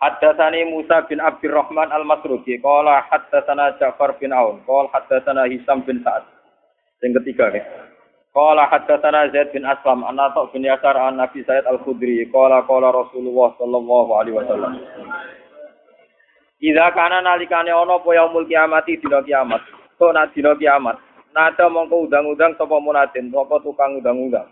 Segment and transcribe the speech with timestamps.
[0.00, 6.24] Haddatsani Musa bin Abdurrahman Al-Masrudi qala haddatsana Ja'far bin Aun qala haddatsana Hisam bin Sa'ad.
[7.04, 7.64] Yang ketiga ya.
[8.32, 12.96] Qala haddatsana Zaid bin Aslam an Atha bin Yasar an Nabi Sa'id Al-Khudri qala qala
[12.96, 14.72] Rasulullah sallallahu alaihi wasallam.
[16.64, 19.60] Idza kana nalikane ana apa yaumul kiamati dina kiamat.
[20.00, 20.96] Kok nak dina kiamat.
[21.36, 24.48] Nada mongko undang-undang sapa munadin, sapa tukang undang-undang.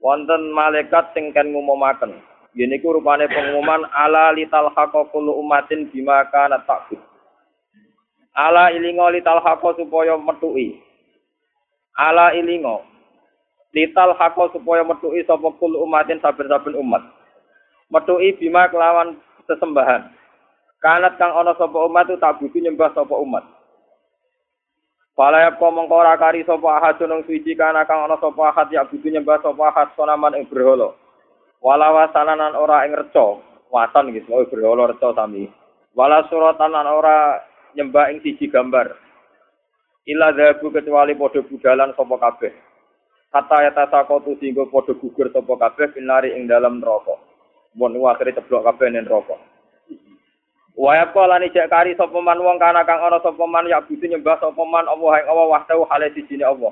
[0.00, 2.16] Wonten malaikat sing kan ngumumaken.
[2.56, 6.96] Ini ku rupane pengumuman ala lital haqqa kullu umatin bima kana takbud.
[8.32, 10.80] Ala ilingo lital haqqa supaya metuki.
[11.92, 12.88] Ala ilingo
[13.76, 17.04] lital haqqa supaya metuki sapa kullu umatin saben-saben umat.
[17.92, 20.08] Metuki bima kelawan sesembahan.
[20.80, 23.44] Kanat kang ana sapa umat itu tak butuh nyembah sapa umat.
[25.18, 28.86] Pala kok mengko ora kari sapa ahad nang suci kana kang ana sapa ahad ya
[28.86, 30.94] butuh nyembah sapa ahad sonaman ing berhala.
[31.58, 33.42] Wala wasananan ora ing reca,
[33.74, 35.50] wasan gitu, oh berhala reca sami.
[35.98, 37.42] Wala suratan lan ora
[37.74, 38.94] nyembah ing siji gambar.
[40.08, 42.52] Ila dhabu kecuali padha budalan sapa kabeh.
[43.28, 43.70] Kata ya
[44.38, 47.18] singgo padha gugur sapa kabeh binari ing dalam neraka.
[47.74, 49.36] Mun akhire ceblok kabeh ning neraka.
[50.78, 54.06] Waya kala ni cek kari sapa man wong kana kang ana sapa man ya butuh
[54.06, 56.70] nyembah sapa man Allah ing Allah wahdahu hale sijine Allah.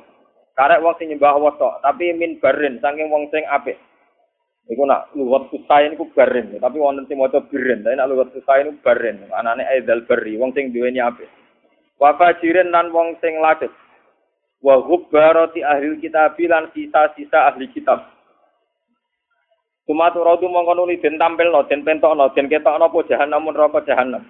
[0.54, 3.74] Karek wong sing nyembah Allah tapi min barin saking wong sing apik.
[4.66, 8.34] Iku nak luwat susah ini ku baren, tapi wonten sing maca biren, tapi nak luwat
[8.34, 9.22] susah ini baren.
[9.30, 11.30] Anane aidal bari, wong sing duweni apik.
[12.02, 13.70] Wa fajirin lan wong sing ladet.
[14.58, 18.10] Wa hubbarati ahli kitab lan sisa-sisa ahli kitab.
[19.86, 24.26] Sumatu radu mongko nuli den tampilno, den pentokno, den ketokno apa jahanam neraka jahanam.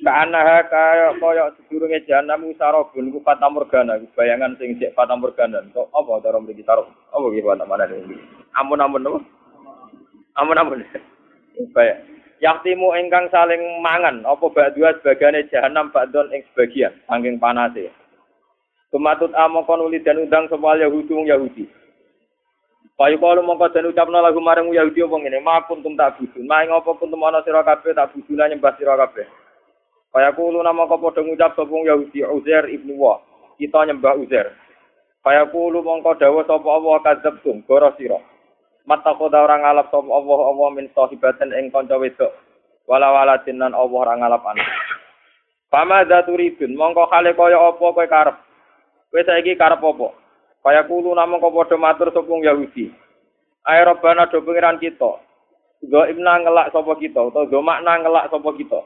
[0.00, 5.60] Kaanaha kaya kaya sedurunge jahanam sarabun ku fata morgana, bayangan sing cek fata morgana.
[5.68, 6.88] Kok apa cara mriki taruh?
[7.12, 8.16] Apa iki fata mana iki?
[8.56, 9.20] Ampun-ampun apa?
[10.38, 10.86] Ampun-ampun.
[11.74, 11.96] Baik.
[12.40, 17.92] Yaktimu ingkang saling mangan apa ba'dua sebagane jahanam ba'don ing sebagian saking panase.
[18.88, 21.68] Tumatut amangka nuli dan undang sapa Yahudi wong Yahudi.
[22.96, 26.64] Payu kalau mongko dan ucapna lagu marang Yahudi apa ngene, "Ma kuntum tak budun, ma
[26.64, 29.24] ing apa kuntum ana sira kabeh tak buduna nyembah sira kabeh."
[30.10, 33.20] Kaya kulo nama kau padha ngucap sapa Yahudi Uzair ibnu Wa,
[33.56, 34.52] kita nyembah Uzair.
[35.24, 38.20] Kaya kulo mongko dawuh sapa Allah kadzabtum, goro sira.
[38.90, 42.34] Mata koda orang ngalap sapa Allah Allah min sahibaten ing kanca wedok.
[42.90, 44.66] Wala wala jinan Allah ora ngalap anak.
[45.70, 48.34] Pama turidun, mongko kale kaya apa kowe karep.
[49.14, 50.10] Kowe saiki karep apa?
[50.66, 52.90] Kaya kulo namung kok padha matur sapa Yahudi.
[53.70, 55.22] Ayo robana do pengiran kita.
[55.86, 58.82] Go imna ngelak sapa kita utawa go makna ngelak sapa kita.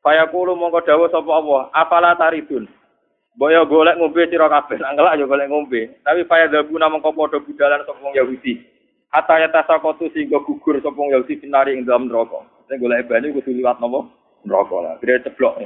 [0.00, 2.64] Kaya kulo mongko dawuh sapa Allah, afala taridun.
[3.36, 6.00] Boyo golek ngombe sira kabeh, ngelak yo golek ngombe.
[6.00, 8.73] Tapi kaya dabu namung kok padha budalan sapa Yahudi.
[9.14, 12.42] Hatta ya tasakotu sehingga gugur sapa Yahudi finari ing dalam neraka.
[12.66, 14.10] Sing golek banyu liwat napa?
[14.42, 14.94] Neraka lah.
[14.98, 15.62] Dire ceblok.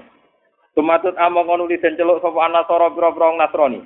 [0.76, 3.81] Tumatut amang ngono den celuk sapa anasara pira-pira Nasrani.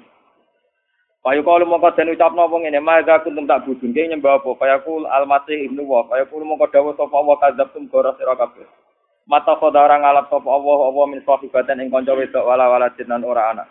[1.22, 4.58] Payu mau dan ucap nopo ngene, maga kuntum tak budun, kaya nyembah apa?
[4.58, 8.34] Kaya kul al-masih ibnu wa, kaya kul mau dawa sapa Allah kadzab tum gora sira
[8.34, 8.66] kabeh.
[9.30, 13.54] Mata orang ngalap sapa Allah, Allah min sahibatan ing kanca wedok wala wala jinan ora
[13.54, 13.70] anak.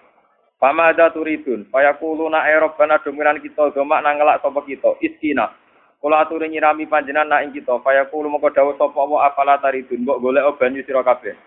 [0.64, 5.52] Pama ada turidun, kaya kulu na Eropa dominan kita, gemak nangelak sapa kita, iskina.
[6.02, 10.02] Kula aturi nyirami panjenan na ing kita, kaya kulu mau dawa sapa Allah apala taridun,
[10.02, 11.38] mbok golek banyu sira kabeh.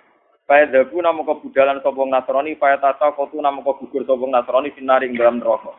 [0.46, 5.18] Faya dabu namu kebudalan sopong nasroni, faya tata kotu namu kebugur sopong nasroni, finari ing
[5.18, 5.74] dalam neraka.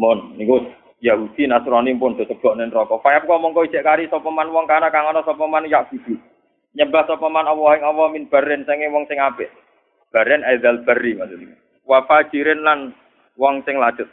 [0.00, 0.64] Mon, niku
[1.00, 3.00] Yahudi Nasrani pun disebut ning neraka.
[3.00, 6.16] Faya kok mongko ijek kari sapa man wong kana kang ana sapa man ya budu.
[6.76, 9.48] Nyembah sapa man Allah ing Allah min baren sange wong sing apik.
[10.12, 11.56] Baren aidal bari maksudnya.
[11.88, 12.92] Wa fajirin lan
[13.40, 14.08] wong sing ladet.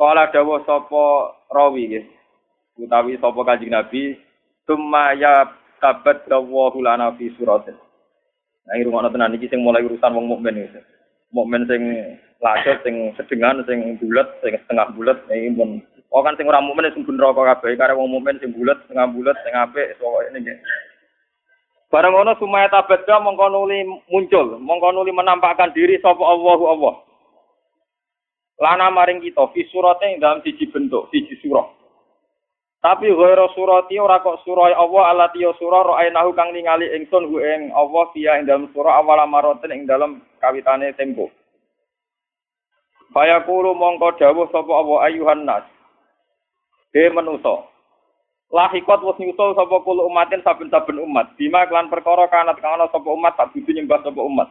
[0.00, 2.04] Kala dawuh sapa rawi nggih.
[2.80, 4.16] Utawi sapa Kanjeng Nabi,
[4.64, 5.44] "Summa ya
[5.76, 7.76] tabat dawahu lana fi suratin.
[8.64, 10.80] Nah, ini rumah tenan iki sing mulai urusan wong mukmin iki.
[11.36, 11.82] Mukmin sing
[12.40, 16.90] lacet, sing sedengan, sing bulat, sing setengah bulat, ini pun Oh kan sing ora mukmin
[16.90, 20.58] sing bener kok kabeh, kare wong mukmin sing bulat, setengah bulat, sing apik, pokoke nggih.
[21.90, 26.94] Barang ngono sumaya tabadda mongko nuli muncul, mongko nuli menampakkan diri sapa Allahu Allah.
[28.60, 31.80] Lana maring kita fi surate dalam siji bentuk, siji surah.
[32.80, 37.36] Tapi ghairu surati ora kok surah Allah allati ya surah ra'ainahu kang ningali ingsun hu
[37.40, 41.28] ing Allah fiya ing dalam surah awal maroten ing dalam kawitane tempo.
[43.12, 45.64] Faya kulu mongko dawuh sapa Allah ayuhan nas.
[46.96, 47.68] He manusa.
[48.48, 51.36] Lahikot wis nyusul sapa kulo umatin saben-saben umat.
[51.36, 54.48] Bima kelan perkara kanat kang ana sapa umat tak butuh nyembah sapa umat.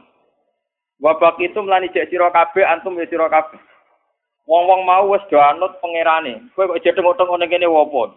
[1.01, 3.57] Wabak itu melani jek sira kabeh antum ya sira kabeh.
[4.49, 6.41] Wong-wong mau wis do anut pangerane.
[6.57, 8.09] Kowe kok jedeng utang ngene kene wopo?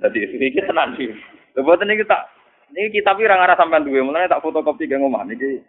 [0.00, 1.12] Dadi iki tenan iki.
[1.52, 2.24] Lha boten iki tak
[2.72, 5.60] niki kitab ora ngarah sampean duwe, mulane tak fotokopi ke omah niki.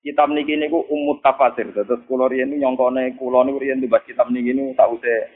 [0.00, 1.68] Kitab niki niku umut tafsir.
[1.68, 5.28] Terus kula riyen nyongkone kula niku riyen tumbas kitab niki niku tak usah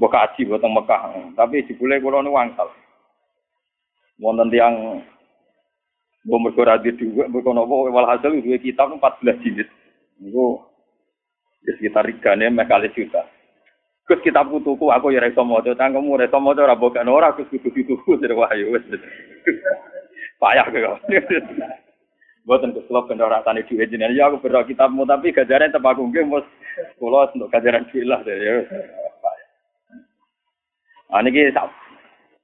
[0.00, 1.02] mbok kaji boten Mekah.
[1.36, 2.72] Tapi jebule kula niku wangsal.
[4.16, 5.04] Wonten tiyang
[6.24, 9.68] mbok mergo ra duwe mbok napa walhasil duwe kitab 14 jilid.
[10.24, 10.56] Niku
[11.64, 13.24] Ya sekitar regane mek kali juta.
[14.04, 17.48] Gus kitab tuku aku ya iso maca, cangkemmu ora iso maca ora bokane ora Gus
[17.48, 18.84] kudu dituku dari wahyu wis.
[20.40, 21.00] Payah kok.
[22.44, 26.04] Gus kula ben ora tani dhuwit jenengan ya aku berdoa kitabmu tapi gajaran tetep aku
[26.12, 26.44] nggih mus
[27.00, 28.60] kula untuk gajaran dhuwit lah ya.
[31.08, 31.48] Ah niki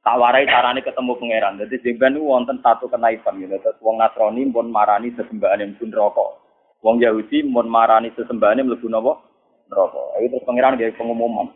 [0.00, 1.60] tak warai carane ketemu pangeran.
[1.60, 3.60] Dadi jemben wonten satu kenaipan gitu.
[3.60, 6.39] Terus wong Nasrani pun marani sesembahan yang pun rokok.
[6.80, 9.20] Wong Yahudi mun marani sesembahane mlebu napa?
[9.68, 10.02] Neraka.
[10.16, 11.52] Iki terus pangeran nggih pengumuman.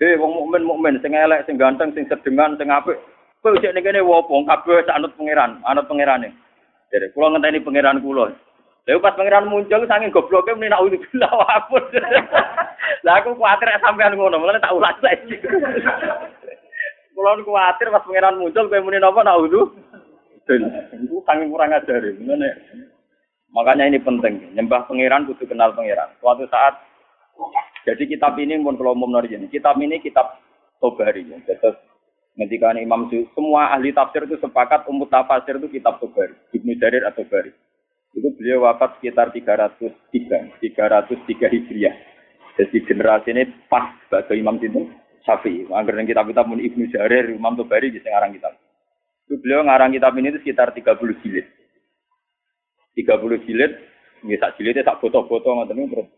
[0.00, 2.96] Hei wong mukmin mukmin sing elek, sing ganteng, sing sedengan, sing apik.
[3.40, 4.44] Kowe cek ning kene wopo?
[4.44, 6.32] Kabeh sak anut pangeran, anut pangerane.
[6.92, 8.32] Jadi kula ngenteni pangeran kula.
[8.88, 11.84] Lha pas pangeran muncul saking gobloke meni nak bilah wapun.
[13.04, 15.36] Lah aku kuwatir sampean ngono, mulane tak ulas lagi.
[17.14, 19.68] Kula kuwatir pas pangeran muncul kowe muni napa nak udah.
[20.48, 22.02] Iku saking kurang ajar.
[22.02, 22.48] Ngene.
[23.50, 26.14] Makanya ini penting, nyembah pangeran kudu kenal pangeran.
[26.22, 26.78] Suatu saat,
[27.82, 30.38] jadi kitab ini pun kalau umum ini, kitab ini kitab
[30.78, 31.26] Tobari.
[31.26, 31.76] Terus
[32.38, 37.02] ketika Imam Su, semua ahli tafsir itu sepakat umut tafsir itu kitab Tobari, Ibnu Jarir
[37.10, 37.50] atau Tobari.
[38.14, 41.94] Itu beliau wafat sekitar 303, 303 Hijriah.
[42.58, 44.90] Jadi generasi ini pas sebagai Imam itu
[45.26, 45.66] Syafi'i.
[45.70, 48.54] Agar kitab-kitab pun Ibnu Jarir, Imam Tobari di ngarang kitab.
[49.26, 51.46] Itu beliau ngarang kitab ini itu sekitar 30 jilid.
[53.02, 53.72] 30 jilid,
[54.24, 56.08] nggih sak jilide sak foto-foto ngoten niku terus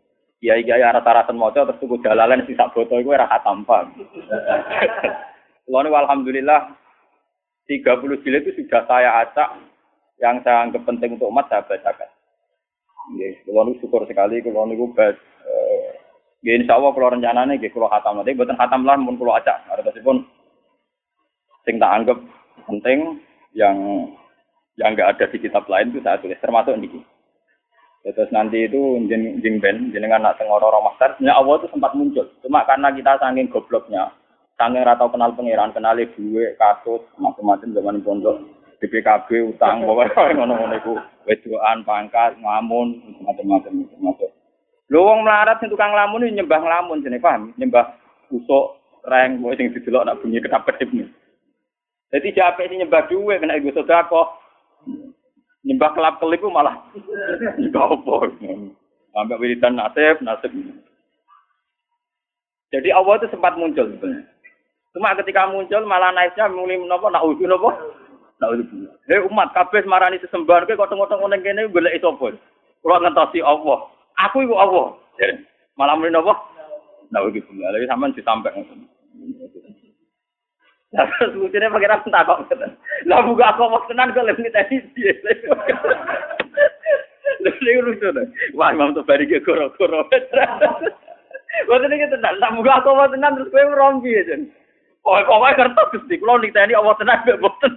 [0.42, 3.94] kiai-kiai rata-rata maca terus tuku jalalan sing sak foto iku ora paham.
[5.62, 6.74] Kulo alhamdulillah
[7.70, 9.54] 30 jilid itu sudah saya acak
[10.18, 12.10] yang saya anggap penting untuk umat saya bacakan.
[13.14, 15.14] Nggih, kulo syukur sekali kulo niku bas
[15.46, 15.90] eh
[16.42, 19.62] nggih insyaallah kulo rencanane nggih kulo khatam nanti mboten khatam lah mun kulo acak.
[19.70, 20.26] Artosipun
[21.62, 22.18] sing tak anggap
[22.66, 23.22] penting
[23.54, 23.78] yang
[24.80, 27.00] yang nggak ada di kitab lain itu saya tulis termasuk niki.
[28.02, 32.26] Terus nanti itu jeng jeng ben jenengan nak tengoro romasar, sebenarnya Allah itu sempat muncul.
[32.42, 34.10] Cuma karena kita saking gobloknya,
[34.58, 38.42] saking ratau kenal pangeran, kenal duwe, kasus, macam-macam zaman pondok,
[38.82, 40.94] BPKB, utang, pokoknya ngono-ngono itu,
[41.30, 44.30] wedoan, pangkat, ngamun, macam-macam, macam-macam.
[44.92, 47.54] Wong melarat sing tukang lamun ini nyembah nglamun jenenge paham?
[47.56, 47.96] Nyembah
[48.28, 48.76] usuk,
[49.06, 51.08] reng, sing didelok nak bunyi kedap kedip nih.
[52.12, 54.41] Jadi siapa sih nyembah duwe kena ibu sedekah,
[55.62, 56.74] Nyembah kelap kelip malah
[57.60, 58.16] nyembah apa?
[59.12, 60.50] Sampai wiridan nasib, nasib.
[62.72, 64.26] Jadi Allah itu sempat muncul sebenarnya.
[64.92, 67.70] Cuma ketika muncul malah naiknya mulai nopo nak udu nopo.
[69.06, 72.34] Hei umat kabeh marani sesembahan kowe kotong-kotong nang kene golek sapa?
[72.82, 73.86] Kula ngentosi Allah.
[74.28, 74.98] Aku iku Allah.
[75.78, 76.34] Malah mulai nopo?
[77.12, 77.38] Udu.
[77.38, 77.86] Lha
[78.24, 78.91] sampean ngoten.
[80.92, 82.76] Lah terus lucunya pengiran takok ngeten.
[83.08, 85.16] Lah buka aku mau tenan kok lebih tadi piye.
[87.42, 88.22] Lha lucu to.
[88.52, 90.04] Wah Imam tuh bari goro-goro.
[91.68, 92.36] Boten iki tenan.
[92.36, 94.36] Tak buka aku mau tenan terus kowe rompi aja.
[95.02, 97.72] Oh, pokoknya kertas Gusti, kula niteni Allah tenan mbek boten.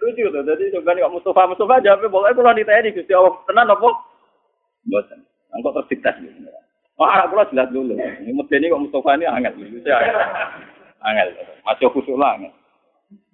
[0.00, 0.40] Lucu to.
[0.40, 3.88] Dadi coba nek Mustafa Mustafa jawab pokoknya kula niteni Gusti Allah tenan apa?
[4.88, 5.20] Boten.
[5.52, 6.16] Engko terus dites.
[6.96, 7.92] Wah, anak kula jelas dulu.
[7.92, 9.52] Ini medeni kok Mustafa ini angel.
[11.02, 11.28] Angel.
[11.66, 12.54] Masih khusuk lah angel.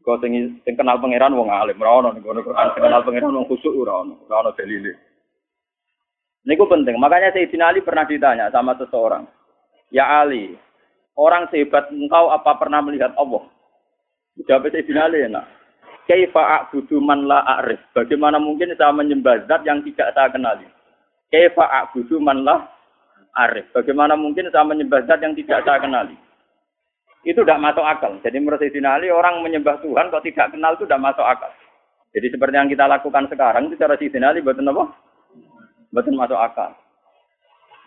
[0.04, 3.73] Kau sing sing kenal pangeran wong alim, ora ono ning Quran kenal pangeran wong khusuk
[3.73, 4.92] ora ono, ora ono dalile.
[6.44, 7.00] Niku penting.
[7.00, 9.25] Makanya Sayyidina Ali pernah ditanya sama seseorang.
[9.88, 10.61] Ya Ali,
[11.16, 13.49] orang sehebat engkau apa pernah melihat Allah?
[14.44, 15.49] Jawab Sayyidina Ali enak.
[16.04, 17.80] Kaifa a'budu man la a'rif?
[17.97, 20.68] Bagaimana mungkin saya menyembah zat yang tidak saya kenali?
[21.33, 22.61] Kaifa a'budu man la
[23.33, 23.73] a'rif?
[23.73, 26.12] Bagaimana mungkin saya menyembah zat yang tidak saya kenali?
[27.25, 28.12] Itu tidak masuk akal.
[28.21, 31.49] Jadi menurut Sayyidina Ali, orang menyembah Tuhan kok tidak kenal itu tidak masuk akal.
[32.12, 34.93] Jadi seperti yang kita lakukan sekarang, itu cara Sayyidina Ali, betul apa?
[35.88, 36.76] Betul masuk akal.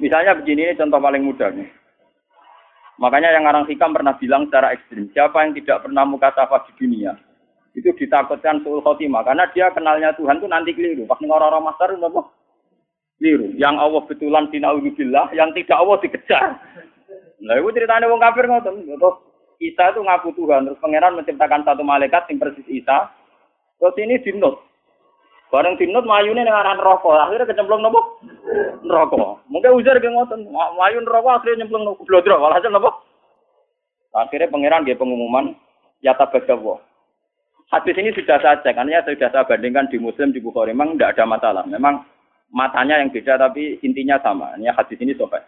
[0.02, 1.70] Misalnya begini, ini contoh paling mudah nih.
[2.98, 6.74] Makanya yang orang hikam pernah bilang secara ekstrim, siapa yang tidak pernah muka safah di
[6.82, 7.14] dunia,
[7.78, 9.22] itu ditakutkan suul khotimah.
[9.22, 11.06] Karena dia kenalnya Tuhan itu nanti keliru.
[11.06, 12.22] Pas orang-orang masar apa?
[13.22, 13.54] Keliru.
[13.54, 16.58] Yang Allah betulan dinauzubillah, yang tidak Allah dikejar.
[17.38, 18.82] Nah itu ceritanya wong kafir ngoten.
[18.82, 19.16] Terus
[19.58, 23.10] Isa itu ngaku Tuhan, terus pangeran menciptakan satu malaikat yang persis Isa.
[23.82, 24.62] Terus ini dinut.
[25.50, 28.22] Bareng dinut mayune ning aran neraka, akhirnya kecemplung nopo?
[28.86, 29.42] Neraka.
[29.50, 32.92] Mungkin ujar ge ngoten, mayu neraka akhirnya nyemplung nopo blodro, walhasil nopo?
[34.14, 35.58] Akhirnya pangeran dia pengumuman
[36.06, 36.84] ya tabagawa.
[37.68, 41.20] Hadis ini sudah saya cek, karena sudah saya bandingkan di Muslim, di Bukhari, memang tidak
[41.20, 41.64] ada masalah.
[41.68, 42.00] Memang
[42.48, 44.56] matanya yang beda, tapi intinya sama.
[44.56, 45.44] Ini hadis ini sobat.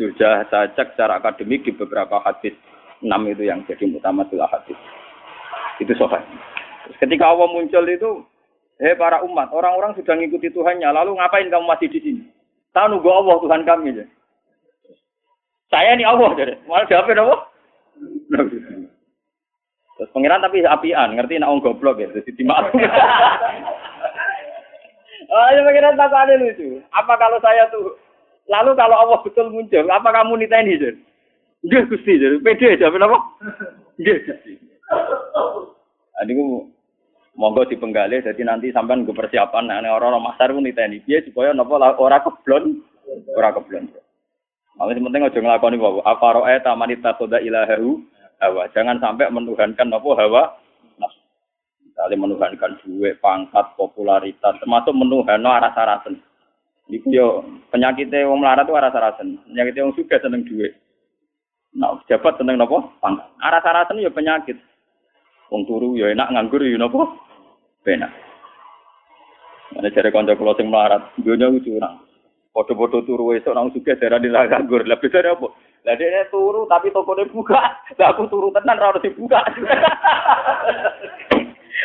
[0.00, 2.56] Sudah saya cek secara akademik di beberapa hadis
[3.00, 4.76] enam itu yang jadi mutamatul hadis.
[5.80, 6.20] Itu sobat.
[7.00, 8.10] ketika Allah muncul itu,
[8.82, 12.22] eh para umat, orang-orang sudah mengikuti Tuhannya, lalu ngapain kamu masih di sini?
[12.76, 14.04] Tahu nunggu Allah Tuhan kami aja.
[15.70, 16.54] Saya ini Allah jadi.
[16.66, 17.36] Malah jawabnya apa?
[20.00, 22.72] Terus pengiran tapi apian, ngerti nak wong goblok ya, jadi dimaaf.
[25.30, 26.80] oh, ya pengiran tak ada lucu.
[26.90, 28.00] Apa kalau saya tuh
[28.48, 31.00] lalu kalau Allah betul muncul, apa kamu niteni jadi?
[31.60, 33.18] Nggih Gusti, jadi pede aja apa?
[34.00, 34.52] Nggih Gusti.
[36.20, 36.68] Adiku
[37.36, 41.96] monggo dipenggali jadi nanti sampean gue persiapan nah orang-orang masar pun niteni piye supaya napa
[41.96, 42.84] ora keblon,
[43.32, 43.88] ora keblon.
[44.80, 46.00] Malah penting aja nglakoni wae.
[46.08, 48.00] Apa roe tamanita khoda ilahahu
[48.40, 48.64] hawa.
[48.72, 50.42] Jangan sampai menuhankan apa hawa
[50.96, 51.20] nafsu.
[52.16, 56.16] Menuhankan duit, pangkat, popularitas, termasuk menuhan arah sarasen.
[56.88, 59.36] Iku yo penyakitnya wong melarat itu arah sarasen.
[59.44, 60.72] Penyakitnya wong suka seneng duit.
[61.70, 63.30] Nah, jabat seneng nopo pangkat.
[63.38, 64.58] Arah sarasen yo penyakit.
[65.54, 67.14] Wong turu yo enak nganggur yo nopo
[67.86, 68.10] benak.
[69.70, 72.02] Mana cari konco kulo sing melarat, dunia curang.
[72.50, 74.82] Foto-foto turu esok nang suka darah di nganggur.
[74.82, 75.46] Lah bisa apa?
[75.86, 77.62] Lah dia turu tapi tokonya buka.
[77.94, 79.38] Lah aku turu tenan harus dibuka.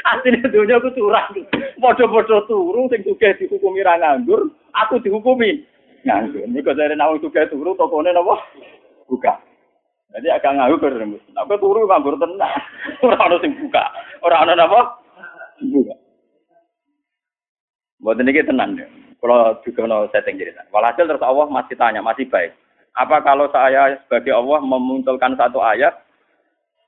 [0.10, 1.30] Asline dunia aku curang.
[1.78, 5.62] Padha-padha turu sing sugih dihukumi nganggur, aku dihukumi
[6.02, 6.42] nganggur.
[6.50, 8.42] Niku jare nek sugih turu tokone napa?
[9.06, 9.38] Buka.
[10.14, 11.24] Jadi agak nganggur rembus.
[11.34, 12.52] Aku turu nganggur tenan.
[13.06, 13.84] Ora ono sing buka.
[14.22, 14.82] Ora ono napa?
[15.66, 15.96] Buka.
[18.06, 18.88] Buat ini tenan ya.
[19.18, 20.62] Kalau juga no setting cerita.
[20.70, 22.54] Walhasil terus Allah masih tanya, masih baik.
[22.94, 25.92] Apa kalau saya sebagai Allah memunculkan satu ayat,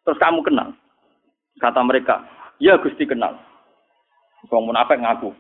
[0.06, 0.72] terus kamu kenal?
[1.58, 2.22] Kata mereka,
[2.62, 3.36] ya Gusti kenal.
[4.48, 5.34] Wong munafik ngaku.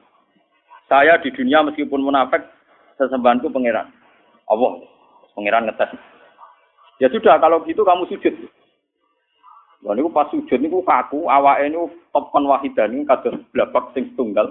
[0.89, 2.41] Saya di dunia meskipun munafik,
[2.98, 3.88] sesembahanku pangeran.
[4.50, 4.72] Allah,
[5.38, 6.16] pangeran ngetes.
[6.97, 8.33] Ya sudah, kalau gitu kamu sujud.
[9.85, 11.77] Wah, ini pas sujud ini kaku, awak ini
[12.09, 14.49] topan wahidan ini kados blabak sing tunggal.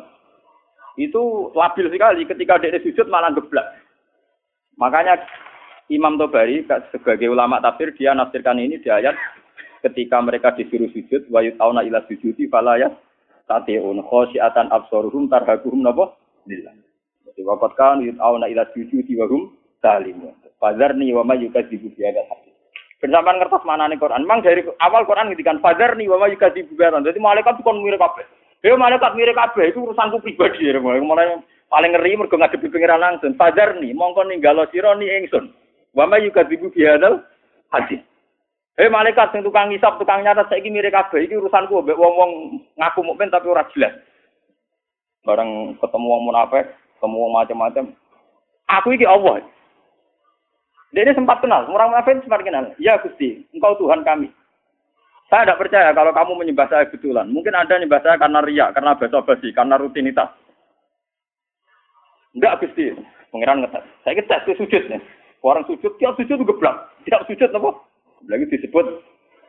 [0.95, 3.67] Itu labil sekali ketika dia sujud malah geblak.
[4.79, 5.19] Makanya
[5.91, 6.63] Imam Tobari
[6.95, 9.19] sebagai ulama tafsir dia nafsirkan ini di ayat
[9.83, 12.91] ketika mereka disuruh sujud wa yutauna ila sujudi fala ya
[13.51, 16.15] tatiun khosyiatan absaruhum tarhaquhum napa
[16.47, 16.75] lillah.
[17.27, 19.53] Jadi waqat kan yutauna ila sujudi wa hum.
[20.57, 22.55] Fadzarni wa may yukadzibu bi hadzal hadis.
[22.97, 24.25] Bersamaan ngertos nih Quran.
[24.25, 27.05] Memang dari awal Quran ngedikan fadzarni wa may yukadzibu bi hadzal.
[27.05, 28.25] Jadi malaikat kon mirip kabeh.
[28.65, 30.81] Ya malaikat mirip kabeh itu urusanku pribadi ya.
[30.81, 33.37] Mulai paling ngeri mergo ngadepi pengiran langsung.
[33.37, 35.53] Fadzarni mongko ninggalo sira ni ingsun.
[35.93, 37.21] Wa may yukadzibu bi hadzal
[37.77, 38.01] hadis.
[38.77, 43.01] Hei malaikat sing tukang ngisap, tukang nyata saiki mirip kabeh iki urusanku mbek wong-wong ngaku
[43.05, 43.97] mukmin tapi ora jelas.
[45.25, 47.85] Bareng ketemu wong munafik, ketemu wong macam-macam.
[48.69, 49.41] Aku iki Allah.
[50.95, 52.71] Dia ini sempat kenal, orang munafik sempat kenal.
[52.79, 54.31] Ya Gusti, engkau Tuhan kami.
[55.27, 57.27] Saya tidak percaya kalau kamu menyembah saya betulan.
[57.35, 60.31] Mungkin Anda menyembah saya karena riak, karena basa-basi, karena rutinitas.
[62.39, 62.95] Enggak Gusti,
[63.35, 63.85] pengiran ngetes.
[64.07, 65.03] Saya ngetes, saya sujud nih.
[65.43, 66.95] Orang sujud, tiap sujud geblak.
[67.03, 67.71] Tiap sujud apa?
[68.31, 68.87] Lagi disebut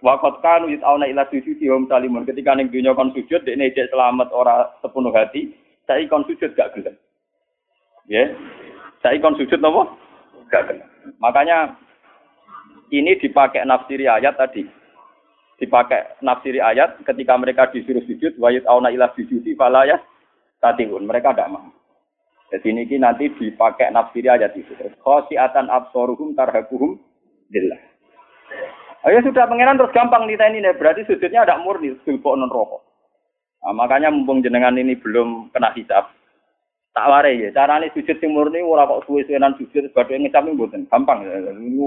[0.06, 2.22] Wakot kanu yit'auna ila sujudi wa salimun.
[2.29, 5.58] Ketika ning dunya kon sujud, ijek selamat ora sepenuh hati,
[5.89, 6.94] saya kon sujud gak gelem.
[8.06, 8.29] Ya.
[9.01, 9.89] Saya kon sujud napa?
[10.47, 10.87] Gak gelem.
[11.19, 11.75] Makanya
[12.91, 14.63] ini dipakai nafsiri ayat tadi.
[15.57, 19.97] Dipakai nafsiri ayat ketika mereka disuruh sujud wa yit'auna ila sujudi fala ya
[20.61, 21.03] tatihun.
[21.03, 21.67] Mereka tidak mau.
[22.47, 24.71] Jadi ini nanti dipakai nafsiri ayat itu.
[25.03, 26.95] Khosiatan absoruhum tarhakuhum
[27.51, 27.81] dillah.
[29.07, 32.83] Ayo sudah pengenan terus gampang nih ini berarti sujudnya ada murni sulpo non rokok.
[33.63, 36.07] Nah, makanya mumpung jenengan ini belum kena hisap,
[36.97, 37.53] tak warai ya.
[37.53, 41.21] Cara ini sujud sing murni ora kok suwe-suwenan sujud sebagai ngisap ini buatan gampang.
[41.21, 41.77] Ini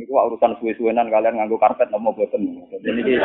[0.00, 2.24] ini kok urusan suwe-suwenan kalian nganggo karpet nopo.
[2.24, 3.20] Jadi ini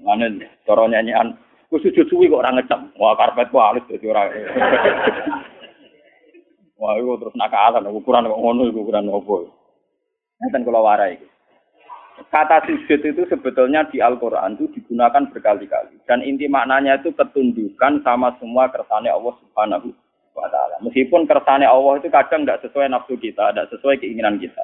[0.00, 0.32] mana
[0.64, 1.36] cara nyanyian
[1.68, 2.80] ku sujud suwi kok orang ngecap.
[2.96, 4.32] Wah karpet ku halus jadi orang.
[6.80, 9.44] Wah itu terus nakalan ukuran kok ngono ukuran opo.
[10.40, 11.20] Nanti kalau warai.
[12.14, 15.98] Kata sujud itu sebetulnya di Al-Quran itu digunakan berkali-kali.
[16.06, 19.90] Dan inti maknanya itu ketundukan sama semua kersane Allah subhanahu
[20.38, 20.78] wa ta'ala.
[20.86, 24.62] Meskipun kersane Allah itu kadang tidak sesuai nafsu kita, tidak sesuai keinginan kita.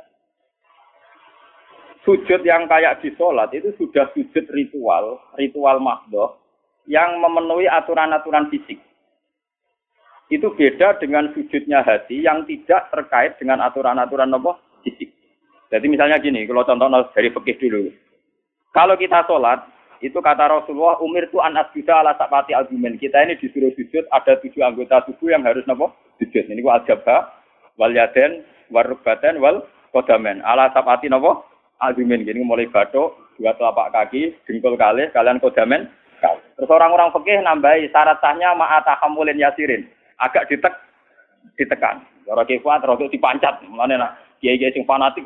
[2.06, 6.38] Sujud yang kayak di sholat itu sudah sujud ritual, ritual mahdoh,
[6.86, 8.78] yang memenuhi aturan-aturan fisik.
[10.30, 14.58] Itu beda dengan sujudnya hati yang tidak terkait dengan aturan-aturan apa?
[14.86, 15.19] fisik.
[15.70, 17.94] Jadi misalnya gini, kalau contoh dari fikih dulu.
[18.74, 19.62] Kalau kita sholat,
[20.02, 22.98] itu kata Rasulullah, umir itu anas juga ala sapati argumen.
[22.98, 26.48] Kita ini disuruh sujud, ada tujuh anggota tubuh yang harus nopo sujud.
[26.50, 27.30] Ini wal jabha,
[27.78, 28.42] wal yaden,
[28.74, 28.96] wal
[29.38, 29.56] wal
[29.94, 30.42] kodamen.
[30.42, 31.46] Ala sapati nopo
[31.78, 32.26] argumen.
[32.26, 35.86] Gini mulai batuk, dua telapak kaki, jengkol kali, kalian kodamen.
[36.56, 39.86] Terus orang-orang fikih nambahi syarat sahnya ma'atahamulin yasirin.
[40.20, 40.74] Agak ditek,
[41.56, 42.04] ditekan.
[42.24, 43.64] Orang kifat, orang dipancat.
[43.68, 45.24] Mana kiai-kiai sing fanatik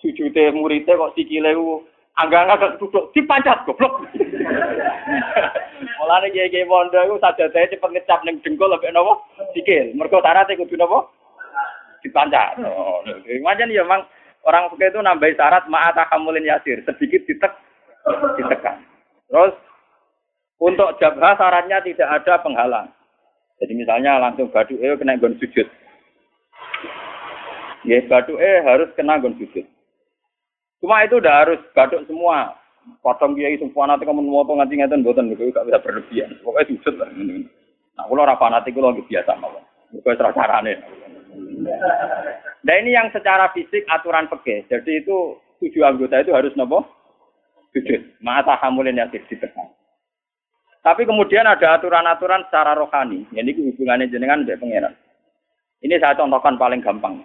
[0.00, 1.84] sujude muridnya kok sikile ku
[2.18, 4.04] angga-angga duduk dipancat goblok.
[6.00, 9.24] Mulane kiye-kiye pondok iku sajadahe cepet ngecap ning dengkul lebih nopo
[9.56, 9.96] sikil.
[9.96, 11.08] Mergo syaratnya kudu nopo
[12.04, 12.60] dipancat.
[12.64, 13.04] Oh,
[13.44, 14.04] Macam ya mang
[14.44, 17.52] orang fikih itu nambahi syarat ma'ata kamulin yasir, sedikit ditek
[18.40, 18.80] ditekan.
[19.28, 19.54] Terus
[20.60, 22.88] untuk jabha syaratnya tidak ada penghalang.
[23.60, 25.68] Jadi misalnya langsung badu eh kena gon sujud.
[27.84, 29.68] Ya badu eh harus kena gon sujud.
[30.80, 32.56] Cuma itu udah harus gaduk semua.
[33.04, 36.32] Potong kiai semua nanti kamu moto nganti ngeten boten itu gak bisa berlebihan.
[36.40, 37.08] Pokoknya sujud lah.
[37.12, 39.62] Nah, kalau rapat nanti kalau lagi biasa malah.
[40.00, 40.80] Serah carane.
[42.60, 44.64] Nah ini yang secara fisik aturan peke.
[44.72, 46.88] Jadi itu tujuh anggota itu harus nopo
[47.76, 48.00] sujud.
[48.24, 49.68] Mata hamulin yang ditekan.
[50.80, 53.28] Tapi kemudian ada aturan-aturan secara rohani.
[53.36, 54.94] Ini hubungannya jenengan dengan pangeran.
[55.84, 57.20] Ini saya contohkan paling gampang.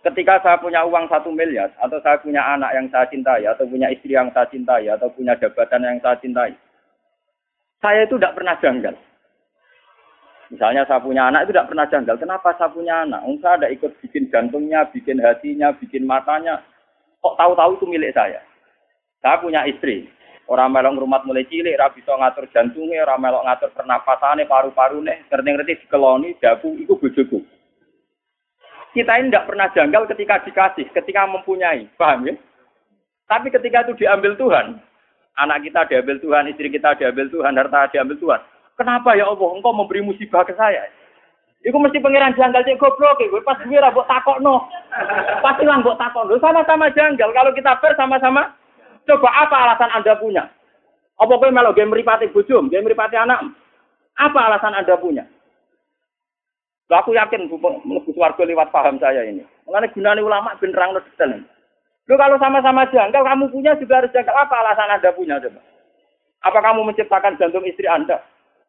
[0.00, 3.92] Ketika saya punya uang satu miliar, atau saya punya anak yang saya cintai, atau punya
[3.92, 6.56] istri yang saya cintai, atau punya jabatan yang saya cintai,
[7.84, 8.96] saya itu tidak pernah janggal.
[10.50, 12.16] Misalnya saya punya anak itu tidak pernah janggal.
[12.16, 13.20] Kenapa saya punya anak?
[13.22, 16.64] Um, saya ada ikut bikin jantungnya, bikin hatinya, bikin matanya.
[17.20, 18.40] Kok tahu-tahu itu milik saya?
[19.20, 20.08] Saya punya istri.
[20.50, 25.22] Orang melong rumah mulai cilik, rabi so ngatur jantungnya, orang melok ngatur pernapasannya, paru-paru nih,
[25.30, 27.38] ngerti-ngerti dikeloni, dapu, itu bojoku.
[28.90, 31.86] Kita ini tidak pernah janggal ketika dikasih, ketika mempunyai.
[31.94, 32.34] Paham ya?
[33.30, 34.82] Tapi ketika itu diambil Tuhan,
[35.38, 38.40] anak kita diambil Tuhan, istri kita diambil Tuhan, harta diambil Tuhan.
[38.74, 40.90] Kenapa ya Allah, engkau memberi musibah ke saya?
[41.60, 44.64] Iku mesti pangeran janggal cek goblok gue pas gue rabok takok no.
[45.44, 46.40] Pasti lah mbok takok no.
[46.40, 47.36] Sama-sama janggal.
[47.36, 48.56] Kalau kita ber sama-sama
[49.04, 50.48] coba apa alasan Anda punya?
[51.20, 53.44] Apa kowe melok game meripati bojom, game meripati anak?
[54.16, 55.28] Apa alasan Anda punya?
[56.90, 59.46] Loh, aku yakin mlebu warga lewat paham saya ini.
[59.62, 61.38] Mengenai gunanya ulama ben terang detail.
[62.10, 64.34] Lo kalau sama-sama janggal, kamu punya juga harus janggal.
[64.34, 65.62] Apa alasan Anda punya coba?
[66.42, 68.18] Apa kamu menciptakan jantung istri Anda?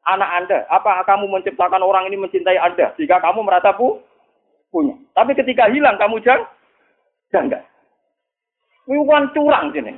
[0.06, 0.70] Anak Anda?
[0.70, 2.94] Apa kamu menciptakan orang ini mencintai Anda?
[3.02, 3.98] Jika kamu merasa pu
[4.70, 4.94] punya.
[5.18, 6.46] Tapi ketika hilang, kamu jang
[7.34, 7.66] janggal.
[8.86, 9.98] Ini curang sini.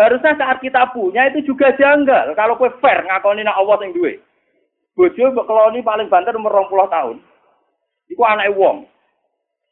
[0.00, 2.32] Harusnya saat kita punya itu juga janggal.
[2.32, 4.22] Kalau kue fair ngakoni Allah yang duit.
[4.98, 7.16] Bojo mbok keloni paling banter umur 20 tahun.
[8.10, 8.82] Iku anak wong.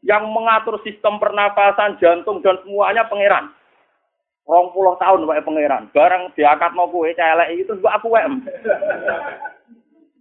[0.06, 3.50] Yang mengatur sistem pernapasan, jantung dan semuanya pangeran.
[4.46, 5.90] Rong puluh tahun wae pangeran.
[5.90, 8.22] Bareng diangkat mau kue celek itu mbok aku wae.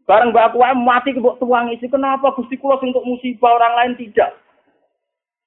[0.09, 1.85] Bareng mbok aku wae mati mbok tuang isi.
[1.85, 4.33] Kenapa Gusti kula untuk musibah orang lain tidak?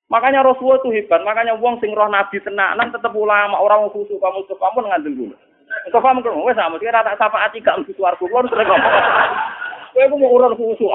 [0.06, 1.26] Makanya Rasulullah itu hebat.
[1.26, 5.36] Makanya wong sing roh nabi tenanan tetap ulama orang khusus kamu kamu ngandel dulu.
[5.88, 6.20] Kau paham?
[6.20, 8.28] Wes sama kira tak sapa ati gak mesti suaraku.
[8.28, 8.94] Kulo sering ngomong.
[9.96, 10.92] Kowe ku mau urun khusyuk.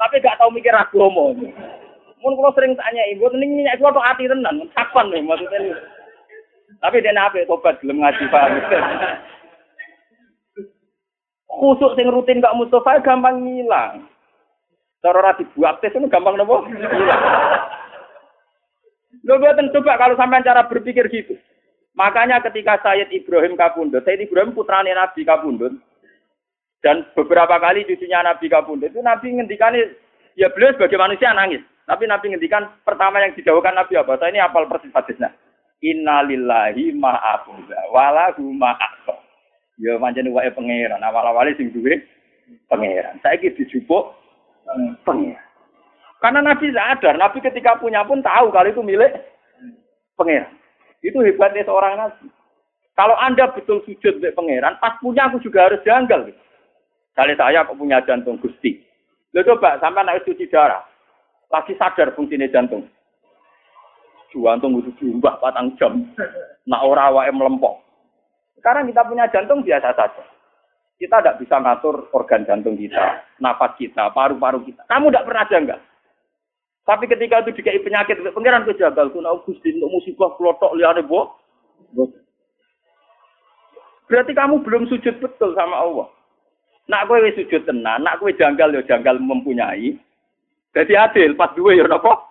[0.00, 1.36] Tapi gak tau mikir agama.
[2.24, 4.64] Mun kulo sering tanya ibu, ning minyak kulo tok ati tenan.
[4.72, 5.76] Kapan nih maksudnya?
[6.80, 8.52] Tapi dia nape tobat belum ngaji paham.
[11.48, 14.08] Khusuk sing rutin gak Mustafa gampang ngilang.
[15.04, 16.64] Cara ora dibuat tes itu gampang nopo?
[19.24, 21.36] Lo buatan coba kalau sampai cara berpikir gitu.
[21.94, 25.78] Makanya ketika Sayyid Ibrahim Kabundut, Sayyid Ibrahim putrane Nabi Kabundut,
[26.82, 29.78] dan beberapa kali cucunya Nabi Kabundut, itu Nabi ngendikan,
[30.34, 31.62] ya beliau sebagai manusia nangis.
[31.86, 34.18] Tapi Nabi ngendikan pertama yang didawukan Nabi apa?
[34.18, 35.30] Saya ini apal persis hadisnya.
[35.84, 39.14] Innalillahi ma'abuda, walahu ma'akso.
[39.78, 42.02] Ya manjani wae pangeran, awal-awalnya sing duwe
[42.66, 43.22] pangeran.
[43.22, 44.16] Saya gitu dijupuk
[45.06, 45.44] pangeran.
[46.18, 49.12] Karena Nabi sadar, Nabi ketika punya pun tahu kalau itu milik
[50.18, 50.63] pangeran.
[51.04, 52.32] Itu hebatnya seorang nabi.
[52.96, 56.32] Kalau Anda betul sujud di pangeran, pas punya aku juga harus janggal.
[56.32, 56.40] Gitu.
[57.12, 58.80] Kali saya kok punya jantung gusti.
[59.36, 60.82] Lo coba sampai naik cuci darah.
[61.52, 62.88] Lagi sadar fungsinya jantung.
[64.34, 65.94] jantung kudu diumbah patang jam.
[66.66, 67.78] Nak ora awake melempok.
[68.58, 70.24] Sekarang kita punya jantung biasa saja.
[70.98, 74.86] Kita tidak bisa ngatur organ jantung kita, nafas kita, paru-paru kita.
[74.86, 75.80] Kamu tidak pernah janggal.
[76.84, 81.32] Tapi ketika itu dikai penyakit, pengiran kejagal, kuna Gusti untuk musibah kelotok liane bo.
[84.04, 86.12] Berarti kamu belum sujud betul sama Allah.
[86.84, 89.96] Nak kowe sujud tenan, nak kowe janggal ya janggal mempunyai.
[90.76, 92.28] Jadi adil pas duwe ya napa?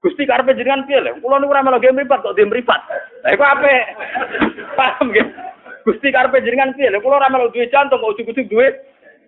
[0.00, 1.20] Gusti karepe jenengan piye lho?
[1.20, 2.80] Kula niku ora melu mripat kok game mripat.
[3.24, 3.84] Lah iku apik.
[4.78, 5.26] Paham nggih?
[5.84, 6.88] Gusti karepe jenengan piye?
[6.88, 8.68] Lha kula ora melok duwe jantung kok ujug-ujug duwe.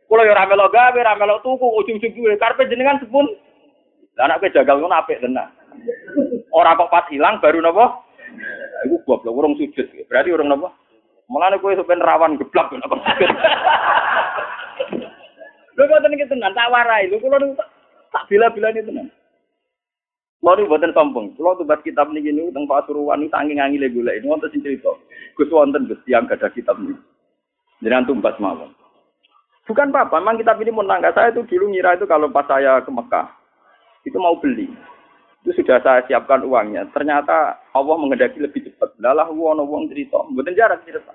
[0.08, 2.36] Kula ya ora melok gawe, ora melok tuku ujug-ujug duwe.
[2.40, 3.24] Karepe jenengan sepun.
[4.16, 5.52] Lah anak kowe jagal ngono apik tenan.
[6.48, 8.00] Ora kok pas hilang baru napa?
[8.88, 9.84] Iku goblok urung sujud.
[10.08, 10.72] Berarti urung napa?
[11.28, 13.30] Mulane kowe sampean rawan geblak kok sujud.
[15.76, 17.12] Lho kok tenan tenan tak warai.
[17.12, 17.36] Lho kula
[18.08, 19.08] tak bila-bilane tenan.
[20.40, 21.34] Kalau ini buatan sombong.
[21.34, 24.30] Tuh buat kitab ini gini, tentang Pasuruan ini saking ngangil gula ini.
[24.30, 24.94] Wonten sing cerita.
[25.34, 26.94] Gus wonten gus yang gak ada kitab ini.
[27.82, 28.70] Jangan tumbas malam.
[29.66, 32.90] Bukan apa-apa, memang kitab ini menangga saya itu dulu ngira itu kalau pas saya ke
[32.94, 33.26] Mekah
[34.06, 34.70] itu mau beli.
[35.42, 36.86] Itu sudah saya siapkan uangnya.
[36.94, 38.94] Ternyata Allah mengendaki lebih cepat.
[39.02, 40.22] Lalah wono wong cerita.
[40.30, 41.10] Buatan jarak cerita.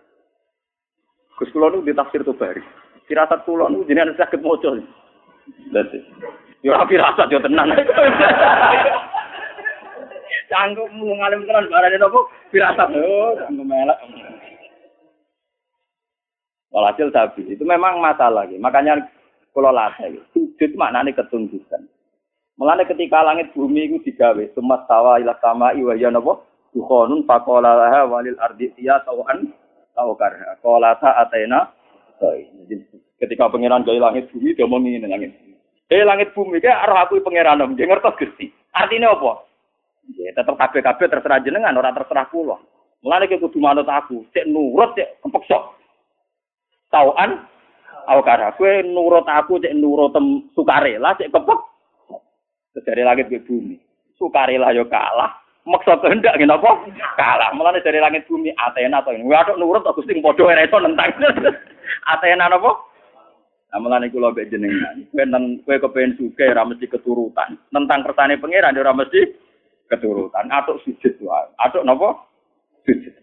[1.40, 2.62] Gus Kulon itu ditafsir tuh bari.
[3.08, 4.84] Firasat Kulon itu jenengan sakit mocol.
[5.72, 5.90] Lihat
[6.62, 7.74] Ya rapi rasa yo tenan.
[10.52, 12.92] Canggung mau ngalim tenan barane nopo firasat.
[12.92, 13.98] Oh, canggung melak.
[16.72, 18.48] Walhasil tapi itu memang masalah.
[18.48, 19.00] Makanya
[19.52, 21.84] kalau latih sujud maknanya ketunjukan.
[22.62, 26.45] Mulane ketika langit bumi itu digawe, semua tawa ilah sama iwa ya nopo
[26.78, 29.50] dukhonun faqala laha walil ardi tiya tawan
[29.97, 30.62] tau karha.
[30.62, 31.74] Qala ta atena.
[33.17, 35.34] Ketika pangeran gawe langit bumi dia mau ngene langit.
[35.89, 38.54] Eh langit bumi ke arah aku pangeran om, dia ngertos Gusti.
[38.78, 39.41] Artinya apa?
[40.21, 42.62] Ya tetep kabeh-kabeh terserah jenengan, ora terserah kula.
[43.02, 45.58] Mulane ke kudu manut aku, cek nurut cek kepeksa.
[46.93, 47.41] Tauan
[48.06, 51.60] aku kara kowe nurut aku cek nurut tem sukarela cek kepek.
[52.80, 53.76] Dari langit ke bumi.
[54.16, 55.42] Sukarela yo kalah.
[55.62, 56.72] Maksa kehendak ngene apa?
[57.20, 57.54] Kalah.
[57.54, 59.14] Mulane dari langit bumi Athena to.
[59.14, 61.12] Waduh nurut aku Gusti padha iso nentang.
[62.14, 62.72] Athena napa?
[63.72, 65.06] Amalan iku lho mbek jenengan.
[65.14, 67.56] Kowe nang kowe kepengin suke ora mesti keturutan.
[67.72, 69.22] Tentang kersane pangeran ora mesti
[69.88, 70.52] keturutan.
[70.52, 71.48] Atuk sujud wae.
[71.62, 72.20] Atuk napa?
[72.84, 73.16] Sujud.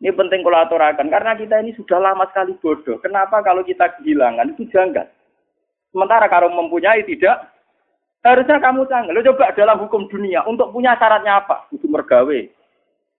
[0.00, 2.96] Ini penting kalau aturakan karena kita ini sudah lama sekali bodoh.
[3.04, 5.04] Kenapa kalau kita kehilangan itu janggal?
[5.92, 7.52] Sementara kalau mempunyai tidak,
[8.24, 9.12] harusnya kamu canggih.
[9.16, 11.68] Lo coba dalam hukum dunia untuk punya syaratnya apa?
[11.72, 12.40] Itu mergawe,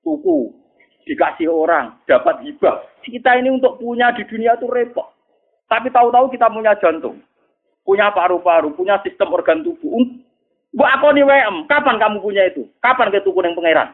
[0.06, 0.40] tuku,
[1.06, 2.86] dikasih orang, dapat hibah.
[3.02, 5.10] Kita ini untuk punya di dunia itu repot.
[5.66, 7.24] Tapi tahu-tahu kita punya jantung,
[7.88, 10.04] punya paru-paru, punya sistem organ tubuh.
[10.72, 12.64] Bu aku nih WM, kapan kamu punya itu?
[12.80, 13.92] Kapan ke tuku yang pangeran?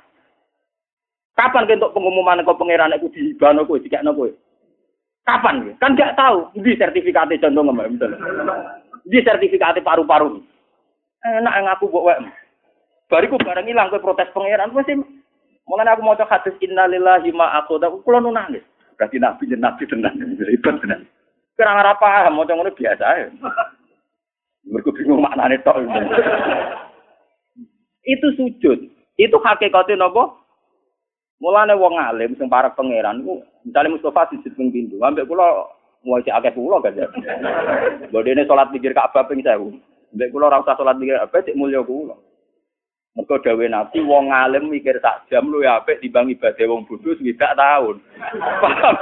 [1.34, 4.30] Kapan ke untuk pengumuman kau pangeran aku di bano kau di kena kau?
[5.26, 5.74] Kapan?
[5.82, 6.54] Kan gak tahu.
[6.62, 8.12] Di sertifikatnya jantung nggak betul.
[9.10, 10.41] Di sertifikatnya paru-paru.
[11.28, 12.26] Enak yang aku buat WM.
[13.08, 14.96] Bariku barang hilang ke protes pangeran pasti
[15.68, 18.63] Mulai aku mau coba hadis innalillahi ma aku, aku kulo nangis.
[18.96, 21.04] Berarti nabi nabi tenan, ribet tenan.
[21.60, 23.28] Kira ora paham, maca ngono biasa ae.
[24.72, 25.84] Mergo bingung maknane tok.
[28.08, 28.80] Itu sujud.
[29.20, 30.40] Itu hakikate napa?
[31.44, 35.68] Mulane wong alim sing para pangeran ku misale Mustafa sujud ping pindho, ambek kula
[36.24, 36.96] cek akeh kula kan.
[38.08, 39.76] Bodene salat pikir Ka'bah ping 1000.
[40.13, 42.15] Ambek kula ora usah salat pikir apa cek mulya kula.
[43.17, 47.17] Mergo dawe Nabi wong alim mikir sak jam lu ya apik timbang ibadah wong bodho
[47.17, 47.98] swidak tahun.
[48.62, 48.96] Paham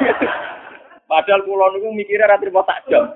[1.06, 3.14] Padahal pulau niku mikirnya ra trimo tak jam.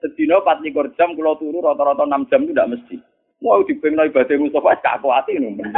[0.00, 2.96] Sedina 24 jam kula turu rata-rata 6 jam itu tidak mesti.
[3.40, 5.64] Mau dipengno ibadah Mustafa gak ngono.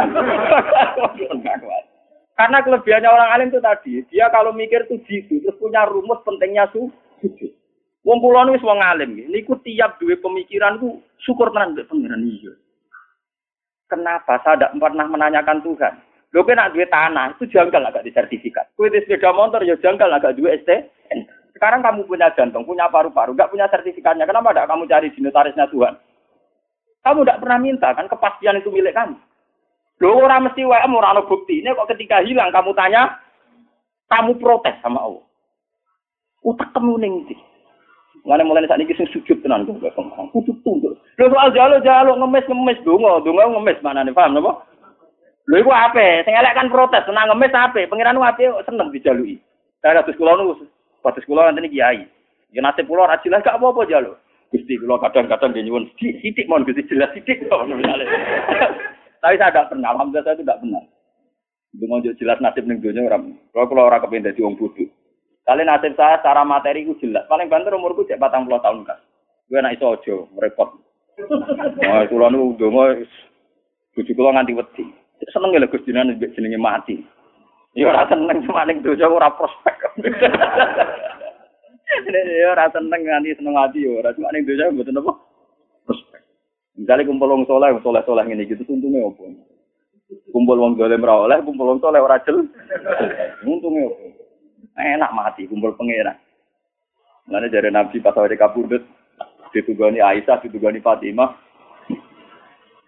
[2.33, 6.65] Karena kelebihannya orang alim itu tadi, dia kalau mikir tuh gitu, terus punya rumus pentingnya
[6.73, 7.53] sujud.
[8.03, 9.31] Wong kula wis wong alim nggih.
[9.31, 12.53] Niku tiap duwe pemikiran ku syukur tenan mbek pangeran iya.
[13.87, 15.95] Kenapa saya tidak pernah menanyakan Tuhan?
[16.33, 18.73] Lho nak duwe tanah itu janggal agak disertifikat.
[18.75, 21.29] Kowe sepeda motor ya janggal agak duwe STN.
[21.53, 24.27] Sekarang kamu punya jantung, punya paru-paru, nggak punya sertifikatnya.
[24.27, 25.95] Kenapa tidak kamu cari di notarisnya Tuhan?
[27.05, 29.15] Kamu tidak pernah minta kan kepastian itu milik kamu.
[30.03, 31.63] Loh orang mesti WM orang bukti.
[31.63, 33.23] Ini kok ketika hilang kamu tanya,
[34.11, 35.23] kamu protes sama Allah.
[36.43, 37.39] Utak kamu nih
[38.23, 39.75] Mana mulai saat ini sujud tenan tuh,
[40.31, 40.95] kudu tunduk.
[41.19, 44.63] Lho soal jalo jalo ngemis ngemis dongo, dongo ngemis mana nih paham napa?
[45.51, 46.23] Lho iku ape?
[46.23, 47.91] Sing elek kan protes, senang ngemis ape?
[47.91, 49.43] Pangeran ape seneng dijalui.
[49.83, 50.71] Saya kados kula niku
[51.03, 52.07] Batas kula nanti kiai.
[52.55, 54.15] Ya nasib kula ora jelas gak apa-apa jalo.
[54.55, 58.07] Gusti kula kadang-kadang nyuwun sithik mon Gusti jelas misalnya.
[59.23, 60.83] Tapi saya tidak pernah, alhamdulillah saya tidak pernah.
[61.75, 63.19] Dungo jelas nasib ning donya ora.
[63.51, 64.87] Kalau kalau ora kepengin dadi wong bodho.
[65.43, 67.27] Kali nasib saya secara materi ku jelas.
[67.27, 68.99] Paling banter umurku cek 40 tahun kan.
[69.51, 70.71] Gue anak iso aja repot.
[71.83, 72.95] Wah, kula nu donga
[73.93, 74.85] bojo kula nganti wedi.
[75.35, 76.97] Seneng lho Gus jenengan jenenge mati.
[77.75, 79.77] Ya ora seneng cuma ning donya ora prospek.
[82.09, 85.13] Ya ora seneng nganti seneng mati ya ora cuma ning donya mboten apa
[85.85, 86.23] prospek.
[86.79, 89.29] Misalnya kumpul wong soleh, soleh soleh ngene gitu, untungnya apa?
[90.33, 92.49] Kumpul wong dolim oleh, kumpul wong soleh ora jel.
[93.45, 94.12] Untungnya apa?
[94.73, 96.17] Enak mati, kumpul pangeran.
[97.29, 98.83] Mana dari Nabi pas awal kabudut,
[99.53, 101.37] ditugani Aisyah, ditugani Fatimah.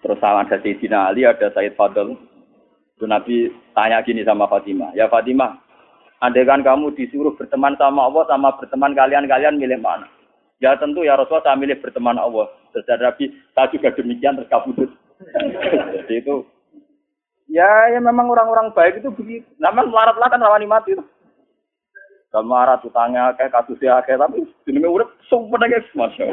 [0.00, 2.16] Terus sama ada Sayyidina Ali, ada Said Fadl.
[2.96, 5.60] Itu Nabi tanya gini sama Fatimah, ya Fatimah,
[6.24, 10.08] andai kan kamu disuruh berteman sama Allah, sama berteman kalian-kalian milih mana?
[10.62, 12.48] Ya tentu ya Rasulullah saya milih berteman Allah.
[12.72, 14.90] Terus Nabi, saya juga demikian terus kabudut.
[15.94, 16.46] Jadi itu
[17.52, 19.46] ya ya memang orang-orang baik itu begitu.
[19.60, 21.04] Namun melarat lah kan rawani mati itu.
[22.34, 26.26] Kalau marah utangnya kayak kasusnya kayak tapi jenenge urip sumpah guys masya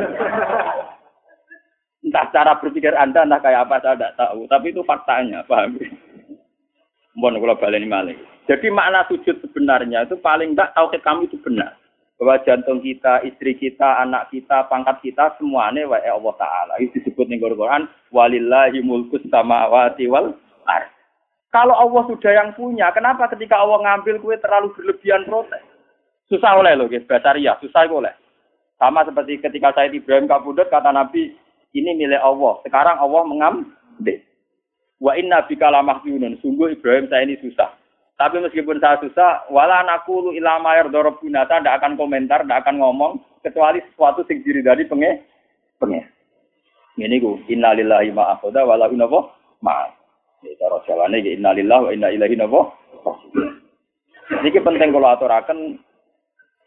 [2.01, 5.77] Entah cara berpikir anda entah kayak apa saya tidak tahu, tapi itu faktanya, paham?
[7.13, 8.17] Mohon kalau balik maling.
[8.49, 11.77] Jadi makna sujud sebenarnya itu paling tidak tauhid kami itu benar.
[12.17, 16.73] Bahwa jantung kita, istri kita, anak kita, pangkat kita, semuanya wa Allah Ta'ala.
[16.81, 20.33] Itu disebut di Quran, walillahi mulkus samawati wal
[20.65, 20.89] ar.
[21.53, 25.70] Kalau Allah sudah yang punya, kenapa ketika Allah ngambil kue terlalu berlebihan protes?
[26.31, 27.03] Susah oleh loh, guys.
[27.03, 28.15] Basaria, susah oleh.
[28.79, 31.35] Sama seperti ketika saya Ibrahim kabudut, kata Nabi,
[31.75, 32.63] ini milik Allah.
[32.63, 34.17] Sekarang Allah mengambil.
[35.03, 36.39] Wa inna bika lamahjunun.
[36.39, 37.75] Sungguh Ibrahim saya ini susah.
[38.15, 43.11] Tapi meskipun saya susah, wala anakulu ilama yardorobuna, saya tidak akan komentar, tidak akan ngomong,
[43.41, 45.25] kecuali sesuatu yang diri dari penge,
[45.81, 46.05] penge.
[47.01, 49.33] Ini ku, innalillahi ma'akoda, walau inabo
[49.65, 49.97] ma'af.
[50.45, 52.37] Ini cara jalannya, innalillahi wa inna ilahi.
[54.37, 55.81] Ini penting kalau aturakan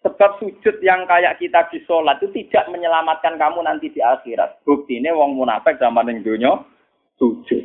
[0.05, 4.61] Sebab sujud yang kayak kita di sholat itu tidak menyelamatkan kamu nanti di akhirat.
[4.69, 6.53] Bukti ini wong munafik zaman yang dunia
[7.17, 7.65] sujud.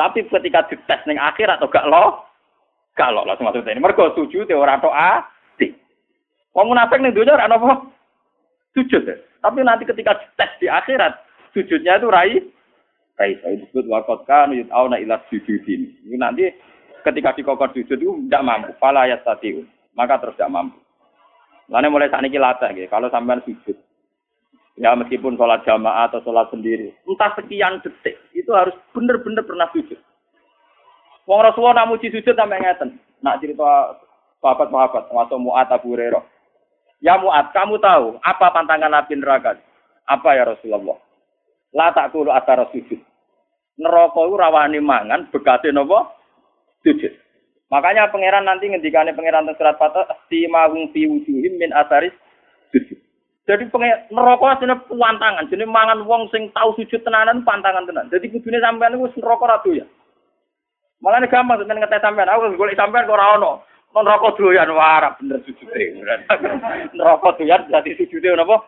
[0.00, 2.24] Tapi ketika dites neng akhirat atau gak lo,
[2.96, 3.84] gak lo langsung masuk ini.
[3.84, 5.28] Mereka sujud ya orang doa.
[6.54, 7.72] Wong munafik neng dunia orang apa?
[8.72, 9.04] Sujud.
[9.04, 9.20] Ya.
[9.44, 11.20] Tapi nanti ketika dites di akhirat,
[11.52, 12.40] sujudnya itu rai.
[13.20, 15.92] Rai saya disebut wakot kan yut'auna ilas sujudin.
[16.08, 16.48] Ini nanti
[17.04, 18.72] ketika dikokor sujud itu tidak mampu.
[18.80, 19.68] Fala yastati'un.
[19.92, 20.83] Maka terus tidak mampu.
[21.72, 22.92] Lainnya mulai saat ini latih, gitu.
[22.92, 23.76] kalau sampean sujud.
[24.74, 26.90] Ya meskipun sholat jamaah atau sholat sendiri.
[27.06, 28.18] Entah sekian detik.
[28.34, 29.96] Itu harus benar-benar pernah sujud.
[31.24, 32.98] Wong Rasulullah nak muji sujud sampai ngeten.
[33.22, 33.96] Nak cerita
[34.42, 35.14] sahabat-sahabat.
[35.14, 36.24] Masuk Mu'at Abu Hurairah.
[37.00, 39.56] Ya Mu'at, kamu tahu apa pantangan Nabi neraka?
[40.04, 40.98] Apa ya Rasulullah?
[41.72, 42.98] La tak kulu atara sujud.
[43.74, 46.06] Neraka itu rawani mangan, bekasnya nopo?
[46.86, 47.23] Sujud.
[47.74, 52.14] Makanya pangeran nanti ngendikane pangeran teng surat Fatah si mahung fi wujuhim min asaris.
[53.50, 58.06] Jadi pengen neraka asline pantangan, jadi mangan wong sing tahu sujud tenanan pantangan tenan.
[58.14, 59.90] Jadi kudune sampean niku neraka ra doyan.
[61.02, 63.52] Makanya gampang sampean ngetes sampean, aku golek sampean kok ora ono.
[63.90, 65.82] Non rokok doyan wara bener sujude.
[66.96, 68.62] neraka doyan berarti sujude napa?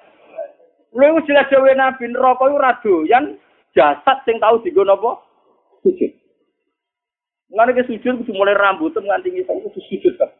[0.98, 3.24] Lha wis jelas dhewe Nabi neraka iku ora doyan
[3.70, 5.22] jasad sing tahu digo napa?
[5.86, 6.25] Sujud.
[7.46, 10.30] Mulane ke sujud kudu mulai rambut nganti ngisor kudu sujud kan.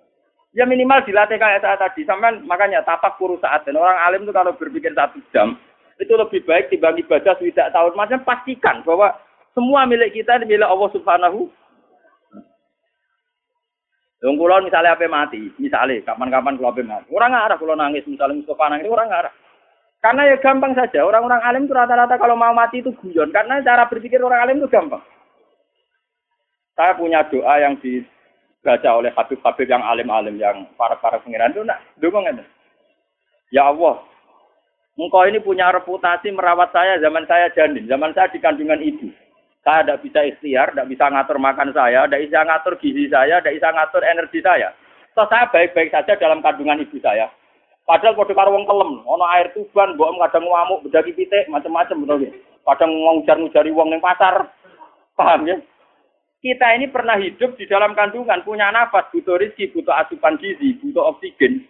[0.57, 2.03] Ya minimal dilatih kayak saat tadi.
[2.03, 5.55] Sampai makanya tapak kuru saat dan orang alim itu kalau berpikir satu jam
[6.01, 7.93] itu lebih baik dibagi ibadah tidak tahun.
[7.95, 9.15] Macam pastikan bahwa
[9.55, 11.49] semua milik kita milik Allah Subhanahu.
[14.27, 18.41] Wong kula misalnya apa mati, misalnya kapan-kapan kalau apa mati, orang ngarah kalau nangis misalnya
[18.43, 19.33] Mustafa nangis orang ngarah.
[20.03, 23.87] Karena ya gampang saja, orang-orang alim itu rata-rata kalau mau mati itu guyon, karena cara
[23.87, 25.05] berpikir orang alim itu gampang.
[26.77, 32.29] Saya punya doa yang dibaca oleh habib-habib yang alim-alim, yang para-para pengiran itu, nak, dukung.
[33.49, 34.05] Ya Allah,
[35.01, 39.09] engkau ini punya reputasi merawat saya zaman saya janin, zaman saya di kandungan ibu.
[39.65, 43.57] Saya tidak bisa ikhtiar, tidak bisa ngatur makan saya, tidak bisa ngatur gizi saya, tidak
[43.57, 44.69] bisa ngatur energi saya.
[45.17, 47.33] So, saya baik-baik saja dalam kandungan ibu saya.
[47.87, 52.35] Padahal pada karo wong kelem, ono air tuban, mbok kadang ngamuk, bedaki pitik, macam-macam betul
[52.67, 54.51] Kadang ngujar-ngujari wong ning pasar.
[55.15, 55.57] Paham ya?
[56.47, 61.11] Kita ini pernah hidup di dalam kandungan, punya nafas, butuh rezeki, butuh asupan gizi, butuh
[61.11, 61.67] oksigen.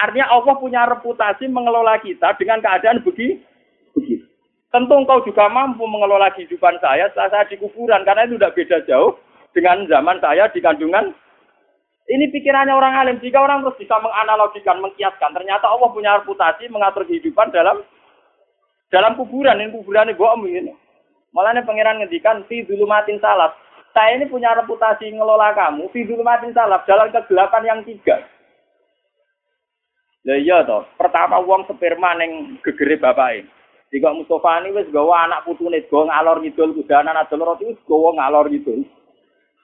[0.00, 3.44] Artinya Allah punya reputasi mengelola kita dengan keadaan begitu.
[4.68, 8.78] Tentu engkau juga mampu mengelola kehidupan saya setelah saya di kuburan, karena itu tidak beda
[8.84, 9.16] jauh
[9.52, 11.12] dengan zaman saya di kandungan.
[12.08, 13.16] Ini pikirannya orang alim.
[13.20, 17.84] Jika orang terus bisa menganalogikan, mengkiaskan, ternyata Allah punya reputasi mengatur kehidupan dalam
[18.88, 19.60] dalam kuburan.
[19.60, 20.72] Ini kuburan ini bohong begini.
[21.36, 23.52] Malah pangeran ngedikan, si dulu matin salah
[23.96, 28.20] saya ini punya reputasi ngelola kamu, fidur mati salaf, jalan kegelapan yang tiga.
[30.28, 33.48] Lah iya toh, pertama uang sperma neng gegere bapake.
[33.88, 38.12] Jika Mustafa ini wis gawa anak putune gawa ngalor ngidul kudanan adol roti wis gawa
[38.20, 38.84] ngalor ngidul.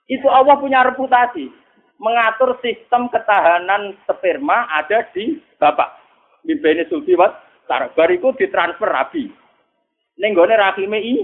[0.09, 1.53] Itu Allah punya reputasi
[2.01, 6.01] mengatur sistem ketahanan sperma ada di bapak.
[6.41, 7.37] Bimbene sulti wat
[7.69, 9.29] bariku ditransfer rabi.
[10.17, 11.15] Ning gone rahime i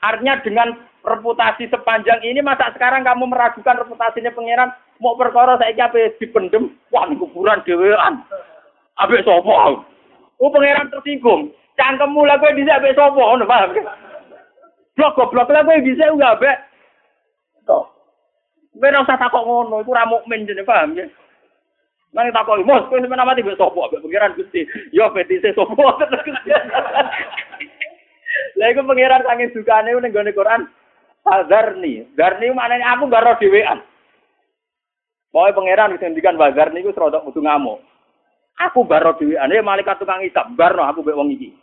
[0.00, 0.68] Artinya dengan
[1.04, 4.72] reputasi sepanjang ini masa sekarang kamu meragukan reputasinya pangeran?
[5.00, 6.76] Mau perkara saya apa dipendem?
[6.92, 8.24] Wah ini kuburan dewean
[9.00, 9.84] abe sopo
[10.40, 11.52] oh pangeran tersinggung.
[11.76, 13.76] Cangkemmu lah gue bisa abe sopo ngono paham?
[14.96, 16.52] Blok goblok lah gue bisa enggak abe
[17.64, 17.88] toh.
[18.76, 21.08] Gue usah takok ngono itu ramuk mukmin jadi paham ya?
[22.10, 25.94] Nanti takut, mos, kau sebenarnya mati besok sopo, pengiran gusti, yo petise sopo,
[28.60, 30.68] Lah iku pangeran saking dukane ning gone Quran.
[31.24, 32.04] Hazarni.
[32.12, 33.80] Darni maknanya aku gak roh dhewean.
[35.32, 37.80] Pokoke pangeran wis ngendikan wazar niku serodok kudu ngamuk.
[38.60, 41.56] Aku baro dhewean, eh malaikat tukang hisab, barno aku mbek wong iki.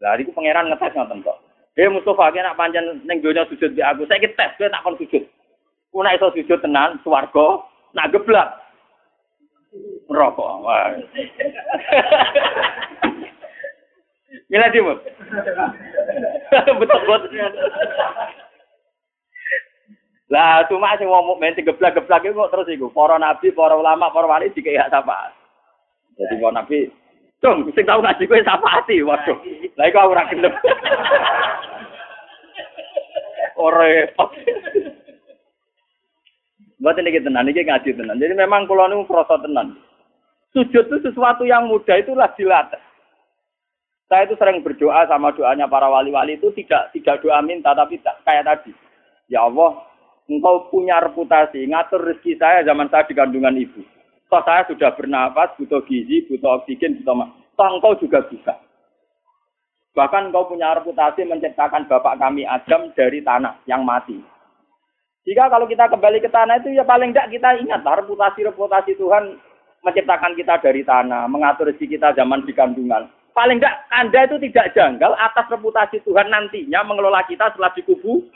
[0.00, 1.36] Lah iku pangeran ngetes ngoten kok.
[1.76, 4.96] Eh Mustafa ki nak pancen ning donya sujud di aku, saiki tes kowe tak kon
[4.96, 5.20] sujud.
[5.92, 7.60] Ku nak iso sujud tenan swarga,
[7.92, 8.48] nak geblak.
[10.08, 10.64] Rokok.
[14.50, 14.96] Mila timur.
[16.50, 17.50] Betul betul.
[20.30, 24.30] Lah cuma sing wong mukmin sing geblak-geblak iku terus iku para nabi, para ulama, para
[24.30, 25.34] wali dikek hak sapa.
[26.14, 26.86] Jadi para nabi,
[27.42, 29.38] "Cung, sing tau ngaji kowe ati, Waduh.
[29.74, 30.54] Lah iku ora gelem.
[33.60, 34.32] Ora repot.
[36.80, 38.16] Buat ini tenan, ini ngaji tenan.
[38.16, 39.76] Jadi memang kalau ini merasa tenan.
[40.56, 42.80] Sujud itu sesuatu yang mudah itulah dilatih.
[44.10, 48.42] Saya itu sering berdoa sama doanya para wali-wali itu tidak tidak doa minta tapi kayak
[48.42, 48.74] tadi.
[49.30, 49.86] Ya Allah,
[50.26, 53.86] engkau punya reputasi ngatur rezeki saya zaman saya di kandungan ibu.
[54.26, 57.30] Toh saya sudah bernapas, butuh gizi, butuh oksigen, butuh mak.
[57.54, 58.58] Toh engkau juga bisa.
[59.94, 64.18] Bahkan engkau punya reputasi menciptakan bapak kami Adam dari tanah yang mati.
[65.22, 69.38] Jika kalau kita kembali ke tanah itu ya paling tidak kita ingat reputasi-reputasi Tuhan
[69.86, 74.72] menciptakan kita dari tanah, mengatur rezeki kita zaman di kandungan paling enggak Anda itu tidak
[74.74, 78.26] janggal atas reputasi Tuhan nantinya mengelola kita setelah dikubur.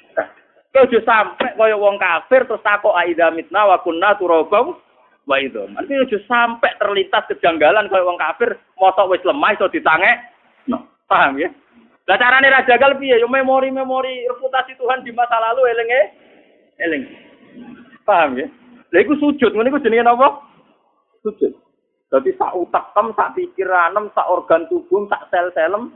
[0.74, 4.74] Kau sampai kaya wong kafir terus takok aida mitna wa kunna turabau
[5.22, 5.62] wa itu.
[5.70, 10.10] Nanti ojo sampai terlintas kejanggalan kaya wong kafir mosok wis lemah iso ditange.
[10.66, 11.46] No, paham ya?
[12.04, 13.22] Lah carane ra jagal piye?
[13.22, 16.00] Yo memori-memori reputasi Tuhan di masa lalu elenge
[16.82, 17.04] eling.
[18.02, 18.50] Paham ya?
[18.92, 20.42] Lah iku sujud, ngene iku jenenge apa?
[21.24, 21.63] Sujud.
[22.14, 25.90] Jadi sak utak tem, sak pikiran, sak organ tubuh, sak sel-selem.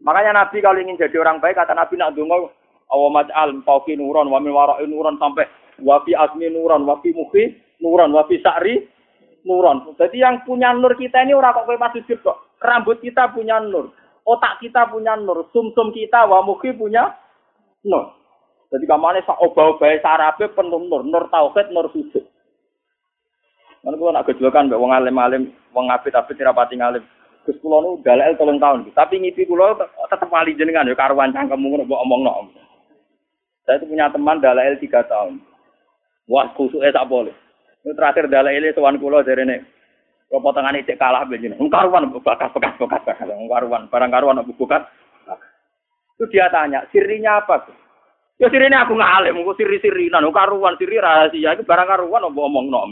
[0.00, 2.56] Makanya Nabi kalau ingin jadi orang baik, kata Nabi nak dungo,
[2.88, 5.44] awa maj'al fauki nuron, wa min wara'i nuron, sampai
[5.84, 7.52] wafi asmi nuron, wafi muhi
[7.84, 8.80] nuron, wafi sa'ri
[9.44, 9.92] nuron.
[10.00, 12.56] Jadi yang punya nur kita ini orang kok pas sujud kok.
[12.64, 13.92] Rambut kita punya nur,
[14.24, 17.12] otak kita punya nur, sumsum -sum kita, wa muhi punya
[17.84, 18.08] nur.
[18.72, 22.24] Jadi kamane sak obah-obah sarabe penuh nur, nur tauhid, nur sujud.
[23.84, 25.42] Mana kalau nak gejolakan mbak wong alim alim,
[25.76, 27.04] wong abid abid rapati ngalim.
[27.44, 29.76] Gus kulo nu dalel tolong tahun, tapi ngipi kulo
[30.08, 32.32] tetap wali jenengan ya karuan cangkemmu ngono mbok omong no.
[33.68, 35.36] Saya itu punya teman dalel tiga tahun.
[36.24, 37.36] Wah kusuknya tak boleh.
[37.84, 39.56] Ini terakhir dalel tuan dari ini.
[40.32, 41.52] Kalau potongan itu kalah begini.
[41.68, 43.28] Karuan bekas bekas bekas bekas.
[43.28, 44.82] Karuan barang karuan bukan.
[46.14, 47.76] Itu dia tanya, sirinya apa tuh?
[48.38, 52.66] Ya sirinya aku ngalim, aku siri-siri, nah karuan siri rahasia, itu barang karuan aku omong
[52.70, 52.90] nom.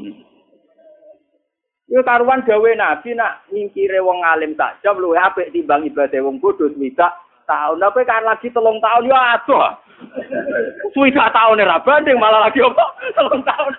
[1.93, 6.73] Iku karuan gawe nabi nak nyingkire wong alim jam luwih apik timbang ibadah wong bodoh
[6.73, 7.13] swidak
[7.45, 7.85] tahun.
[7.85, 9.77] Tapi kan lagi telung tahun ya aduh.
[10.97, 12.87] Swidak tahun ora banding malah lagi apa?
[13.13, 13.73] Telung tahun.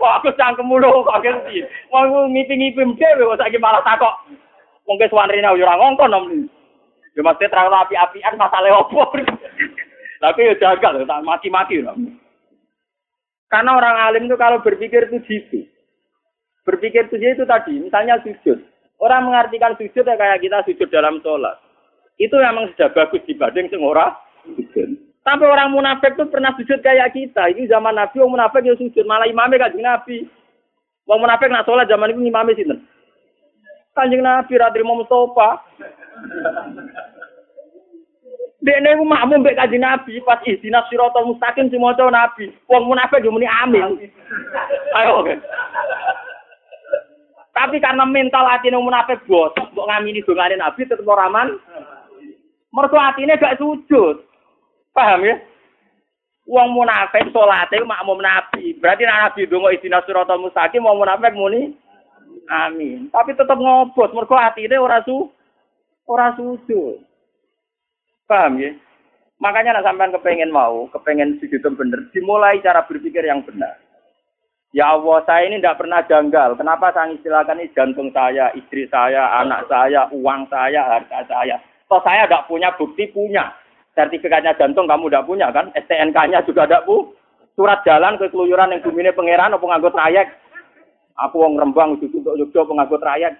[0.00, 1.60] Wah aku cangkem mulu kok ngerti.
[1.92, 4.16] Wong ngipi-ngipi dhewe kok saiki malah takok.
[4.88, 6.24] Wong ke suwanrene yo ora ngongkon nom.
[7.12, 9.12] Ya mesti terlalu api-apian masalah opo.
[10.24, 11.84] Tapi ya jagal, tak maki-maki.
[13.52, 15.60] Karena orang alim itu kalau berpikir itu gitu.
[16.64, 18.60] Berpikir sujud itu tadi, misalnya sujud.
[19.00, 21.56] Orang mengartikan sujud ya kayak kita sujud dalam sholat.
[22.20, 24.12] Itu memang sudah bagus dibanding sing ora
[24.44, 25.00] sujud.
[25.24, 27.48] Tapi orang munafik itu pernah sujud kayak kita.
[27.52, 29.04] Ini zaman Nabi, orang munafik ya sujud.
[29.08, 30.28] Malah imamnya kanjeng Nabi.
[31.08, 32.68] Orang munafik nak sholat zaman itu imamnya sih.
[33.96, 35.64] Kanjeng Nabi, Radri Mustafa.
[38.60, 42.52] Dene ku makmum mbek kanjeng Nabi pas ihdinas siratal mustaqim si maca Nabi.
[42.68, 43.96] Wong munafik yo muni amin.
[45.00, 45.24] Ayo.
[47.60, 51.60] Tapi karena mental hati yang munafik bosok, mbok ngamini dongane Nabi tetep ora aman.
[52.72, 54.24] Mergo atine gak sujud.
[54.96, 55.36] Paham ya?
[56.48, 58.72] Wong munafik salate makmum Nabi.
[58.80, 61.76] Berarti nek Nabi donga istina siratal mustaqim wong munafik muni
[62.48, 63.12] amin.
[63.12, 65.28] Tapi tetep ngobot mergo atine ora su
[66.08, 66.96] ora sujud.
[68.24, 68.72] Paham ya?
[69.36, 73.76] Makanya nak sampean kepengen mau, kepengen sujud bener, dimulai cara berpikir yang benar.
[74.70, 76.54] Ya Allah, saya ini tidak pernah janggal.
[76.54, 81.58] Kenapa saya istilahkan ini jantung saya, istri saya, anak saya, uang saya, harta saya.
[81.90, 83.50] Toh saya tidak punya bukti, punya
[83.98, 85.74] sertifikatnya jantung kamu tidak punya kan?
[85.74, 87.10] STNK-nya juga tidak bu.
[87.58, 90.30] Surat jalan ke keluyuran yang bumi pangeran apa nganggo trayek.
[91.18, 93.36] Aku wong Rembang itu untuk Yogyo penganggo trayek.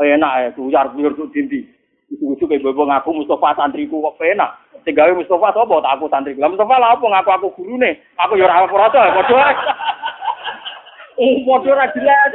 [0.00, 1.68] Oh enak ya, kuyar kuyur tuh dindi.
[2.10, 4.50] Ujuk-ujuk kayak bawa ngaku Mustafa santriku kok enak.
[4.82, 6.42] Tinggal Mustafa tak aku santriku.
[6.42, 8.00] Mustafa lah apa ngaku aku gurune.
[8.18, 9.04] Aku ya ora ora padha.
[9.04, 9.89] Oh,
[11.44, 12.34] padha ra jelas.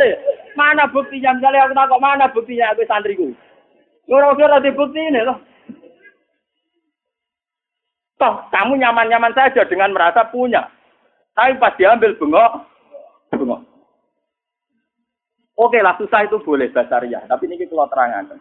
[0.55, 3.27] Mana buktinya misalnya aku takok mana buktinya aku santriku.
[4.05, 5.37] Ora ora bukti ini loh.
[8.15, 10.71] Toh, kamu nyaman-nyaman saja dengan merasa punya.
[11.35, 12.51] Tapi pas diambil bengok,
[13.35, 13.61] bengok.
[15.59, 17.27] Oke lah, susah itu boleh basariah.
[17.27, 18.39] Tapi ini kalau terangkan.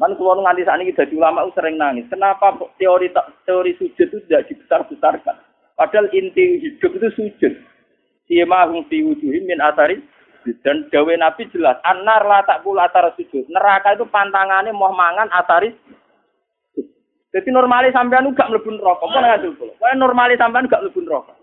[0.00, 2.08] Kan kalau nganti saat ini jadi ulama sering nangis.
[2.08, 3.12] Kenapa teori
[3.44, 5.36] teori sujud itu tidak dibesar-besarkan?
[5.76, 7.52] Padahal inti hidup itu sujud.
[8.30, 9.98] Siyama hum fi wujuhim min atari
[10.62, 13.50] dan dawe Nabi jelas, anar la tak pula atar sujud.
[13.50, 15.74] Neraka itu pantangannya mau mangan atari
[17.30, 19.06] jadi normalis sampean gak mlebu neraka.
[19.06, 19.72] Apa nang ngandel kula?
[19.78, 21.34] Kaya normalis sampean gak mlebu neraka.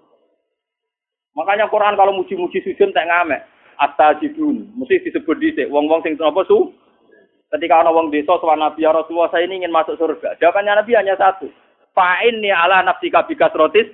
[1.31, 3.47] Makanya Quran kalau muji-muji sujud tak ngamek.
[3.79, 4.75] Astajibun.
[4.75, 6.75] Mesti disebut dhisik wong-wong sing apa su?
[7.47, 10.35] Ketika ana wong desa sowan Nabi ya Rasulullah saya ini ingin masuk surga.
[10.43, 11.47] Jawabannya Nabi hanya satu.
[11.95, 13.23] Fa'in ni ala nafsika
[13.55, 13.88] rotis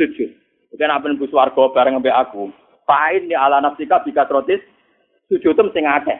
[0.00, 0.32] sujud.
[0.74, 2.50] Bukan apa nembus warga bareng mbek aku.
[2.82, 4.58] Fa'in ni ala nafsika rotis
[5.30, 6.18] sujud sing akeh.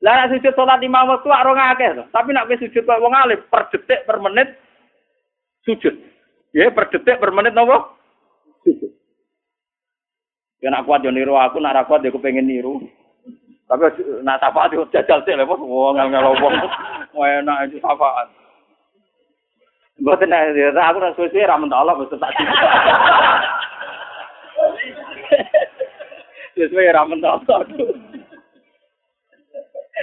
[0.00, 3.12] Lah nek sujud salat lima waktu ora ngakeh Tapi nek wis sujud kok wong
[3.52, 4.56] per detik per menit
[5.68, 5.92] sujud.
[6.56, 7.92] Ya per detik per menit napa?
[8.64, 8.88] Sujud.
[10.64, 12.80] Ya nak kuat yo niru aku, nak kuat yo kepengin niru.
[13.68, 13.84] Tapi
[14.24, 16.54] nak syafaat yo jajal sik lho, wong ngel wong.
[17.12, 18.32] Enak itu syafaat.
[19.98, 22.30] Mboten aku nang suwe-suwe ra mentok Allah mesti tak.
[26.54, 27.42] Suwe-suwe ra mentok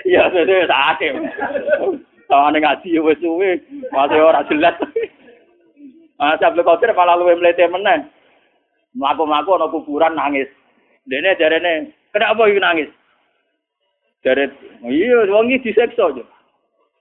[0.05, 1.13] Iya, suwe sakit.
[2.27, 3.63] Tawane ngaji wis suwe,
[3.95, 4.75] masih ora jelas.
[6.19, 8.03] Ah, sable kotir malah luwe mlete meneh.
[8.95, 10.47] Mlaku-mlaku ana kuburan nangis.
[11.07, 12.89] Dene jarene, kenapa iki nangis?
[14.25, 14.49] Jare,
[14.89, 16.23] iya wong iki diseksa aja.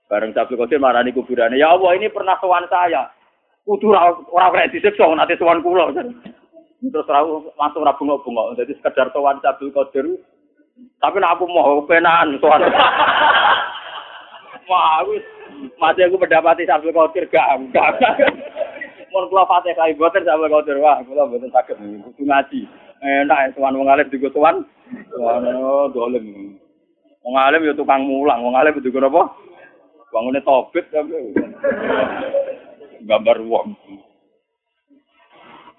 [0.05, 3.09] Bareng sable kotir marani kuburane, ya Allah ini pernah sowan saya.
[3.65, 5.89] Kudu ora ora kena diseksa nanti sowan kula.
[6.85, 7.09] Terus
[7.57, 8.61] langsung ora bengok-bengok.
[8.61, 10.05] Jadi sekedar sowan sable kotir
[10.75, 12.59] Tapi nek aku mau penahan soal.
[14.69, 15.23] Wah, wis
[15.79, 17.95] masih aku mendapati sambil kotir gak enggak.
[19.13, 22.65] Mun kula Fatihah boten sambil kotir wah, kula boten saged kudu ngaji.
[23.05, 24.65] Enak ya tuan wong alim juga tuan.
[25.21, 26.57] Oh, dolem.
[27.21, 29.23] Wong alim ya tukang mulang, wong alim juga apa?
[30.13, 31.33] Bangune tobit tapi
[33.05, 33.75] gambar wong.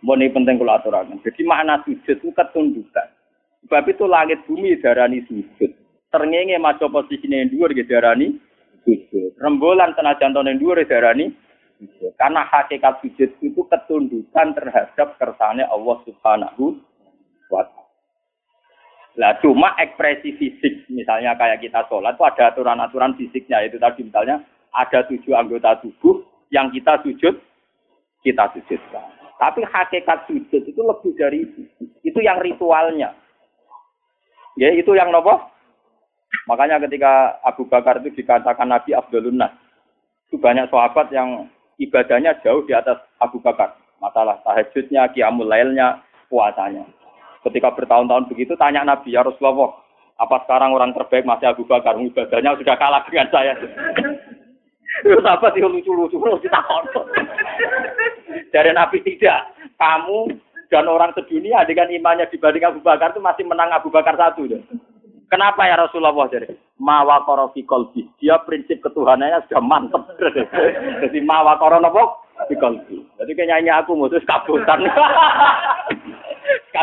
[0.04, 1.18] Mbok ini penting kula aturaken.
[1.24, 3.08] Jadi makna sujud itu ketundukan.
[3.66, 5.72] Sebab itu langit bumi darani sujud.
[6.14, 8.38] Terngenge maca posisine yang dhuwur darani
[8.86, 9.34] sujud.
[9.40, 11.34] Rembulan senajan to yang dhuwur darani
[11.80, 12.12] sujud.
[12.20, 16.78] Karena hakikat sujud itu ketundukan terhadap kersane Allah Subhanahu
[17.50, 17.85] wa taala.
[19.16, 23.64] Lah cuma ekspresi fisik, misalnya kayak kita sholat itu ada aturan-aturan fisiknya.
[23.64, 24.44] Itu tadi misalnya
[24.76, 26.20] ada tujuh anggota tubuh
[26.52, 27.40] yang kita sujud,
[28.20, 29.04] kita sujudkan.
[29.40, 31.64] Tapi hakikat sujud itu lebih dari itu.
[32.04, 33.16] Itu yang ritualnya.
[34.60, 35.48] Ya itu yang nopo.
[36.48, 39.52] Makanya ketika Abu Bakar itu dikatakan Nabi Abdulun Nas,
[40.28, 41.48] itu banyak sahabat yang
[41.80, 43.76] ibadahnya jauh di atas Abu Bakar.
[43.96, 46.84] Masalah tahajudnya, kiamul lailnya, puasanya.
[47.46, 49.78] Ketika bertahun-tahun begitu, tanya Nabi, ya Rasulullah,
[50.18, 51.94] apa sekarang orang terbaik masih Abu Bakar?
[51.94, 53.54] Ibadahnya sudah kalah dengan saya.
[55.06, 56.84] Itu sahabat itu lucu-lucu, lucu takon.
[58.54, 59.54] Dari Nabi tidak.
[59.76, 60.32] Kamu
[60.72, 64.48] dan orang sedunia dengan imannya dibanding Abu Bakar itu masih menang Abu Bakar satu.
[64.48, 64.58] Ya.
[65.26, 68.08] Kenapa ya Rasulullah jadi mawa korofi kolbi.
[68.18, 70.02] Dia prinsip ketuhanannya sudah mantep.
[71.02, 72.24] Jadi mawa koro nopo.
[72.46, 74.86] Jadi kayaknya aku mutus kabutan.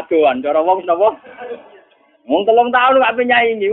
[0.05, 0.43] Kaduan.
[0.43, 1.15] Cara wong nopo.
[2.27, 3.71] Wong telung tahun gak penyanyi.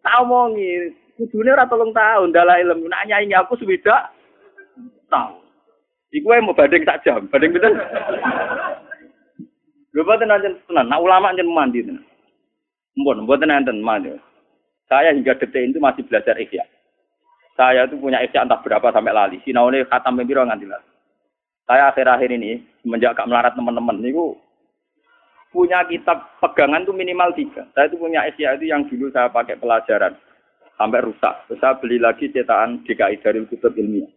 [0.00, 0.96] Tahu mongi.
[1.20, 2.88] Kudune ora telung tahun dalam ilmu.
[2.88, 4.08] Nak nyanyi aku sudah
[5.12, 5.36] tahu.
[6.10, 7.28] Iku mau banding tak jam.
[7.28, 7.76] Banding betul.
[9.90, 12.06] Lho boten nanten tenan, nah ulama njen mandi tenan.
[12.94, 14.14] Mbon, mboten nanten mandi.
[14.86, 16.62] Saya hingga detik itu masih belajar ikhya.
[17.58, 19.36] Saya itu punya ikhya entah berapa sampai lali.
[19.42, 20.88] Sinaune khatam pembiro nganti lali.
[21.66, 24.34] Saya akhir-akhir ini semenjak gak melarat teman-teman niku
[25.50, 27.66] punya kitab pegangan tuh minimal tiga.
[27.74, 30.14] Saya itu punya Asia itu yang dulu saya pakai pelajaran
[30.78, 31.34] sampai rusak.
[31.58, 34.08] Saya beli lagi cetakan DKI dari Kutub Ilmiah.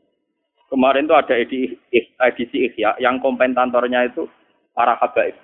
[0.70, 1.78] Kemarin tuh ada edisi,
[2.18, 4.26] edisi Ikhya yang komentatornya itu
[4.74, 5.38] para habaib.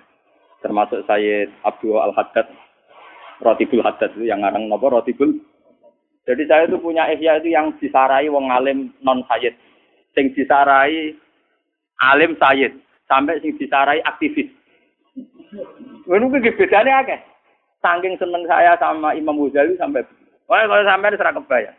[0.58, 2.50] Termasuk saya Abdul Al-Haddad,
[3.38, 5.38] Rotibul Haddad itu yang ngarang nopo Rotibul.
[6.26, 9.54] Jadi saya itu punya Ikhya itu yang disarai wong alim non sayyid.
[10.18, 11.14] Sing disarai
[12.02, 12.74] alim sayyid.
[13.06, 14.50] Sampai sing disarai aktivis.
[16.06, 17.20] Ngono kuwi bedane akeh.
[17.80, 20.04] Saking seneng saya sama Imam Ghazali sampai
[20.50, 21.76] Wah, kalau sampai serah kebayang.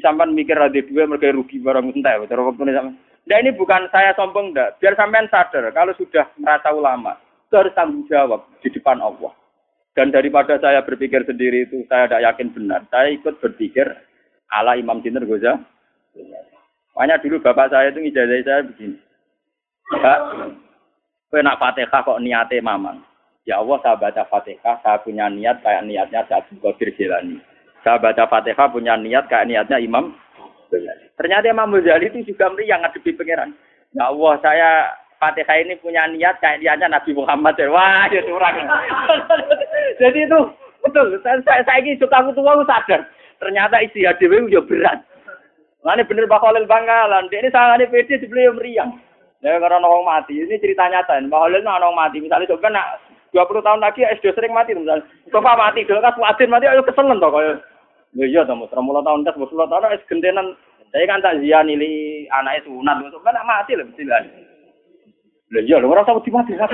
[0.00, 2.16] Sampai mikir ada dua mereka rugi barang entah.
[2.24, 2.96] Terus waktu ini.
[3.28, 4.80] Nah ini bukan saya sombong enggak.
[4.80, 7.20] Biar sampean sadar kalau sudah merasa ulama
[7.52, 9.34] harus tanggung jawab di depan Allah.
[9.92, 12.80] Dan daripada saya berpikir sendiri itu saya tidak yakin benar.
[12.88, 13.84] Saya ikut berpikir
[14.54, 15.58] ala Imam Sinter Goza.
[16.94, 18.96] Makanya dulu bapak saya itu ngijazah saya begini.
[19.90, 20.20] Pak,
[21.30, 22.98] Kowe nak Fatihah kok niate mamang.
[23.46, 27.38] Ya Allah saya baca Fatihah, saya punya niat kayak niatnya saya Qadir Jilani.
[27.86, 30.10] Saya baca Fatihah punya niat kayak niatnya Imam
[31.18, 33.50] Ternyata Imam Ghazali itu juga meriang ngadepi pangeran.
[33.94, 34.70] Ya Allah, saya
[35.18, 37.58] Fatihah ini punya niat kayak niatnya Nabi Muhammad.
[37.70, 38.56] Wah, ya curang.
[40.02, 40.40] Jadi itu
[40.82, 41.14] betul.
[41.22, 43.06] Saya, saya, ini suka tua sadar.
[43.38, 44.98] Ternyata isi HDW juga berat.
[45.80, 47.32] Nah, ini bener Khalil Bangkalan.
[47.32, 49.00] Dia ini sangat pede sebelum meriang.
[49.40, 50.36] Ya karena orang mati.
[50.36, 51.16] Ini cerita nyata.
[51.24, 52.20] Mbak Holil orang mati.
[52.20, 53.00] Misalnya coba nak
[53.32, 55.06] 20 tahun lagi SD sering mati misalnya.
[55.32, 57.56] Coba mati dulu kan Fuadin mati ayo keselen toh kaya.
[58.12, 60.46] Ya iya toh, 30 tahun tes 20 tahun es gentenan.
[60.90, 63.00] Saya kan tak zia nili anaknya sunat.
[63.16, 64.20] Coba nak mati lah mesti lah.
[65.56, 66.52] Lah iya lho ora usah mati.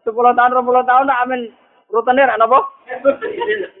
[0.00, 1.52] Sepuluh tahun, 20 tahun nak amin
[1.92, 2.64] rutene ra napa?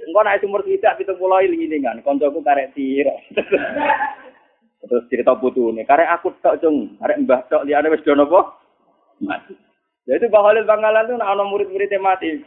[0.04, 3.08] Engko nek umur tidak 70 iling-ilingan, kancaku karek tir.
[4.80, 8.56] Terus cerita putu nih, karek aku tok cung, karek mbah tok liane wis do napa?
[9.20, 9.52] Mati.
[10.08, 12.40] Jadi Mbah Khalil Bangkalan tuh ana murid-muridnya mati.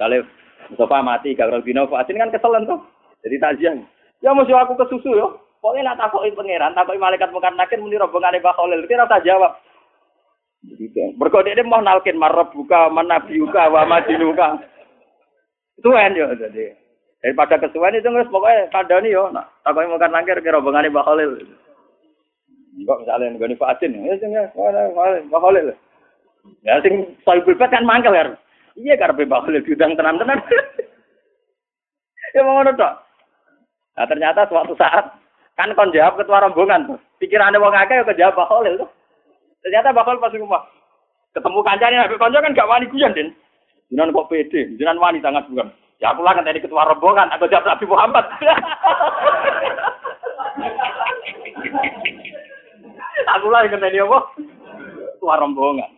[0.00, 0.24] Kalau
[0.72, 2.80] Mustafa mati, Gagal Bino Fatin kan keselan tuh.
[3.20, 3.76] Jadi takziah.
[4.24, 5.44] Ya mesti aku kesusu yo.
[5.60, 9.60] Pokoknya nak takoki pangeran, takoki malaikat mungkar nakir muni rombongane Mbah Khalil, kira tak jawab.
[11.20, 14.60] Berkode dia mau nalkin marab buka, manabiuka, wa madinuka.
[15.76, 16.76] Itu kan yo jadi.
[17.20, 19.28] Daripada kesuwen itu nggak pokoknya kandani yo.
[19.28, 21.30] Nah, takoi makan nangkir kira rombongan Mbak Khalil.
[22.80, 24.48] Enggak misalnya nggak Fatin, ya sing ya
[25.28, 25.66] Mbak Khalil.
[26.64, 28.40] Ya sing soibul kan mangkel kan.
[28.80, 30.40] Iya karena Mbak Khalil diundang tenan-tenan.
[32.34, 32.72] ya mau ngono.
[32.80, 35.12] Nah ternyata suatu saat
[35.60, 36.98] kan kon jawab ketua rombongan tuh.
[37.20, 38.90] Pikirannya wong akeh kok jawab Mbak tuh.
[39.60, 40.62] Ternyata Mbak Khalil pas rumah.
[41.30, 43.30] Ketemu kancane habis kanca kan gak wani guyon, Den.
[43.86, 45.70] Jinan kok pede, jinan wani sangat bukan.
[46.00, 48.24] Ya aku lah tadi ketua rombongan, aku jawab Nabi Muhammad.
[53.36, 54.18] aku lah yang tadi apa?
[55.12, 55.90] Ketua rombongan.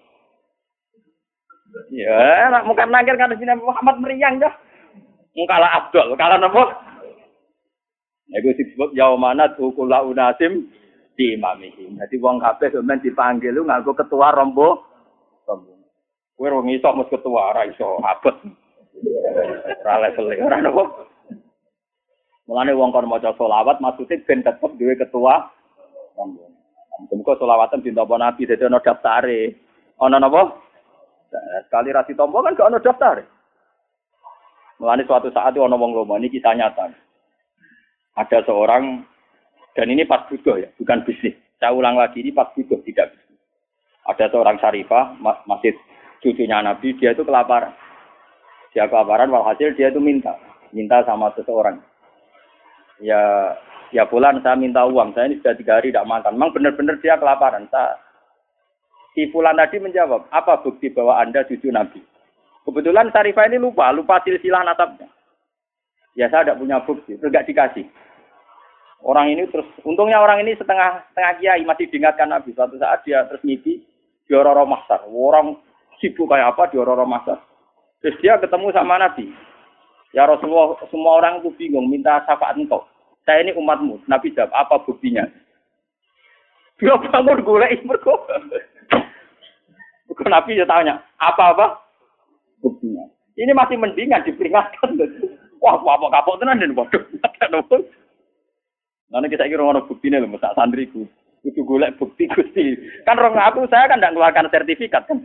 [1.95, 4.51] Ya, nak muka nangkir kan sini Muhammad meriang dah.
[5.39, 6.67] Mungkala Abdul, kalah nopo?
[8.29, 10.67] Ya gue disebut yaumana tukula unasim
[11.15, 11.95] di imamihi.
[12.01, 14.83] Jadi wong kabeh sampean dipanggil lu nganggo ketua rombo.
[15.47, 15.89] Rombongan.
[16.37, 18.35] Kowe ora iso mus ketua ora iso abot.
[19.83, 20.83] Ora level ora nopo.
[22.47, 25.49] Mulane wong kon maca selawat maksudnya ben tetep duwe ketua
[26.19, 26.53] rombongan.
[27.11, 29.57] Muga selawatan dintopo Nabi dadi ana daftare.
[30.03, 30.53] Ana napa?
[31.65, 33.25] Sekali rasi tombo kan gak ana daftar.
[34.83, 36.93] Mulane suatu saat ana wong lomo ini kisah nyata.
[38.19, 39.09] Ada seorang
[39.73, 41.33] dan ini pas butuh ya, bukan bisnis.
[41.57, 43.41] Saya ulang lagi ini pas butuh tidak bisnis.
[44.05, 45.17] Ada seorang syarifah
[45.49, 45.73] masih
[46.21, 47.73] cucunya Nabi, dia itu kelaparan.
[48.73, 50.37] Dia kelaparan, walhasil dia itu minta.
[50.73, 51.81] Minta sama seseorang.
[53.01, 53.53] Ya,
[53.93, 55.13] ya bulan saya minta uang.
[55.13, 56.41] Saya ini sudah tiga hari tidak makan.
[56.41, 57.69] Memang benar-benar dia kelaparan.
[57.69, 58.01] Saya,
[59.13, 62.01] si Fulan tadi menjawab, apa bukti bahwa Anda cucu Nabi?
[62.63, 65.11] Kebetulan Syarifah ini lupa, lupa silsilah nasabnya.
[66.15, 67.89] Ya saya tidak punya bukti, tidak dikasih.
[69.03, 72.55] Orang ini terus, untungnya orang ini setengah setengah kiai masih diingatkan Nabi.
[72.55, 73.83] Suatu saat dia terus mimpi
[74.29, 75.03] di Ororo Masar.
[75.11, 75.59] Orang
[75.99, 77.43] sibuk kayak apa di Ororo Masar.
[78.03, 79.31] Terus dia ketemu sama Nabi.
[80.13, 82.85] Ya Rasulullah, semua orang itu bingung, minta syafaat engkau.
[83.25, 84.03] Saya ini umatmu.
[84.11, 85.25] Nabi jawab, apa buktinya?
[86.83, 88.27] Dia bangun golek mergo.
[90.11, 91.81] Bukan Nabi ya tanya, apa-apa?
[92.61, 93.07] Buktinya.
[93.39, 94.99] Ini masih mendingan diperingatkan.
[95.63, 97.01] Wah, apa kapok tenan dan waduh.
[99.13, 101.07] Nanti kita kira orang bukti nih, masa sandriku.
[101.47, 102.77] Itu golek bukti gusti.
[103.07, 105.23] Kan orang aku saya kan tidak mengeluarkan sertifikat kan.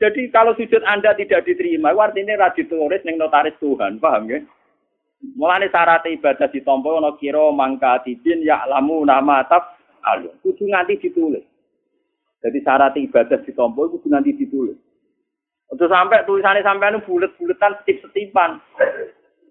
[0.00, 4.40] Jadi kalau sujud Anda tidak diterima, artinya rajin tulis neng notaris Tuhan, paham ya?
[5.36, 9.76] Mulane syarat ibadah ditampa ana kira mangka tidin ya lamu nama taf
[10.08, 10.32] alun.
[10.40, 11.44] Kudu nganti ditulis.
[12.40, 14.80] Jadi syarat ibadah ditampa kudu nganti ditulis.
[15.68, 18.58] Untuk sampai tulisannya sampean bulet-buletan setip-setipan.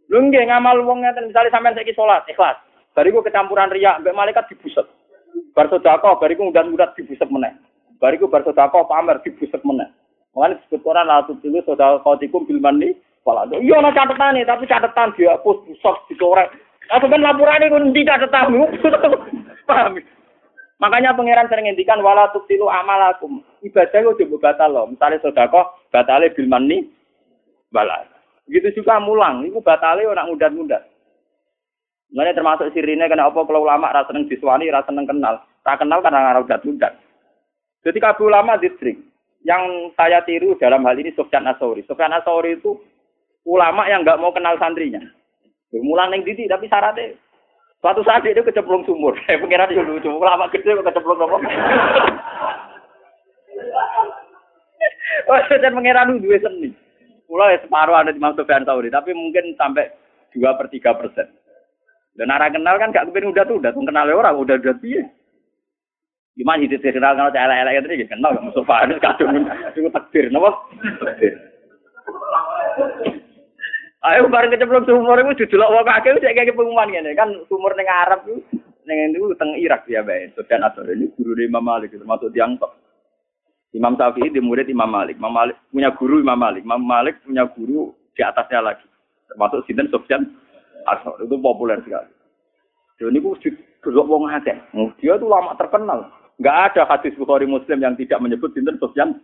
[0.09, 2.57] Lu nggih ngamal wong ngeten misale sampean saiki salat ikhlas.
[2.97, 4.89] Bariku kecampuran riak mbek malaikat dibuset.
[5.53, 7.53] Bar sedekah bariku undan-undan dibuset meneh.
[8.01, 9.98] Bariku bar sedekah pamer dibuset meneh.
[10.33, 12.93] Mulane disebut Quran la tusilu sedekahatikum bil manni
[13.25, 13.49] wala.
[13.49, 16.53] Iya ana catetane tapi catatan dihapus busok dicorek.
[16.89, 18.63] Apa kan laporane ku ndi catetanmu?
[19.69, 20.01] Paham?
[20.79, 23.43] Makanya pangeran sering ngendikan wala tusilu amalakum.
[23.61, 24.85] Ibadah kok coba batal loh.
[24.87, 26.87] Misalnya sedekah batale bil manni
[27.75, 28.05] wala.
[28.49, 30.81] Begitu juga mulang, itu batale orang mudah-mudah.
[32.09, 35.37] Mulanya termasuk sirine kena apa kalau ulama rasa seneng diswani, rasa seneng kenal.
[35.61, 36.97] Tak kenal karena ngarau udat-udat.
[37.85, 38.97] Jadi kabeh ulama distrik.
[39.47, 41.87] Yang saya tiru dalam hal ini Sofyan Asori.
[41.87, 42.75] Sofyan Asori itu
[43.47, 44.99] ulama yang nggak mau kenal santrinya.
[45.71, 47.13] Mulang neng didi tapi syaratnya
[47.79, 49.15] suatu saat dia kecemplung sumur.
[49.25, 50.09] Saya pengiran dia lucu.
[50.09, 51.37] Ulama gede kok kecemplung apa?
[55.29, 56.73] Oh, saya pengiran dua seni.
[57.29, 59.93] Pulau ya separuh ada di Sofyan Asori, tapi mungkin sampai
[60.33, 61.29] dua per tiga persen.
[62.17, 65.05] Dan arah kenal kan gak kepen udah tuh, udah kenal orang, udah udah piye.
[66.39, 69.35] Gimana hidup kenal kalau saya elek-elek itu ya kenal gak Mustafa itu kadung
[69.75, 70.55] itu takdir, napa?
[73.99, 77.83] Ayo bareng kecemplung sumur itu didelok wong akeh cek kayak pengumuman ngene kan sumur ning
[77.91, 78.39] Arab itu
[78.87, 80.31] ning itu teng Irak ya bae.
[80.31, 82.71] Sufyan Asor ini guru Imam Malik termasuk tiang top.
[83.75, 85.19] Imam Syafi'i di murid Imam Malik.
[85.19, 86.63] Imam Malik punya guru Imam Malik.
[86.63, 88.87] Imam Malik punya guru di atasnya lagi.
[89.27, 90.23] Termasuk Sinten Sufyan
[90.87, 92.07] Asor itu populer sekali.
[92.95, 93.19] Dan ini
[93.83, 94.55] juga wong akeh.
[95.03, 96.07] Dia itu lama terkenal.
[96.39, 99.19] Enggak ada hadis Bukhari Muslim yang tidak menyebut Sinten Sufyan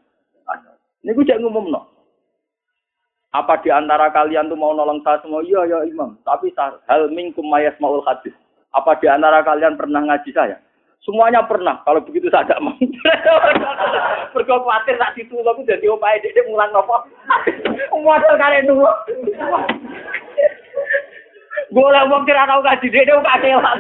[0.52, 0.76] Asor.
[1.02, 1.88] Ini gue cek ngumum no.
[3.32, 5.44] Apa di antara kalian tuh mau nolong saya semua?
[5.44, 6.16] Iya, ya imam.
[6.24, 8.32] Tapi hal mingkum mayas maul hadis.
[8.76, 10.60] Apa di antara kalian pernah ngaji saya?
[11.04, 11.84] Semuanya pernah.
[11.84, 12.76] Kalau begitu saya tidak mau.
[14.36, 17.00] Berkau khawatir tak situ, tapi jadi upaya dia mulang nopo.
[18.04, 18.88] Modal kalian dulu.
[21.72, 23.80] Gue lah mau kira tahu ngaji dia dia kakelan.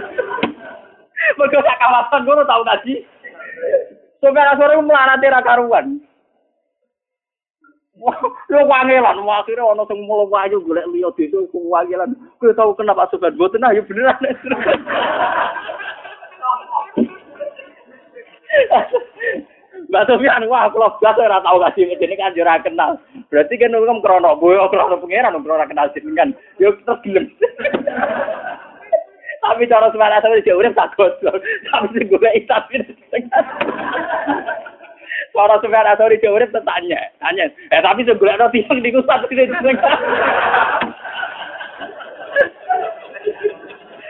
[1.39, 2.95] Mereka sak kawasan gue tahu ngaji.
[4.21, 6.01] Sampai sore melarat ra karuan.
[8.51, 12.11] Lu wangelan, akhirnya ono sing mulo wayu golek liya desa ku wangelan.
[12.43, 14.19] Kowe tau kenapa sobat boten ayo beneran.
[19.85, 22.91] Mbak Sofian, wah kalau biasa ora tau kasih ini kan ora kenal.
[23.31, 26.35] Berarti kan kan krono boyo krono pangeran krono kenal kan.
[26.59, 27.31] Yo terus gelem.
[29.45, 31.37] Tapi cara semana sama dia urip tak gosok.
[31.69, 32.81] Tapi sing golek tapi
[35.35, 37.45] Para Sufyan Asori dia urip tanya, tanya.
[37.69, 39.45] Eh tapi sing golek no tiang niku satu iki.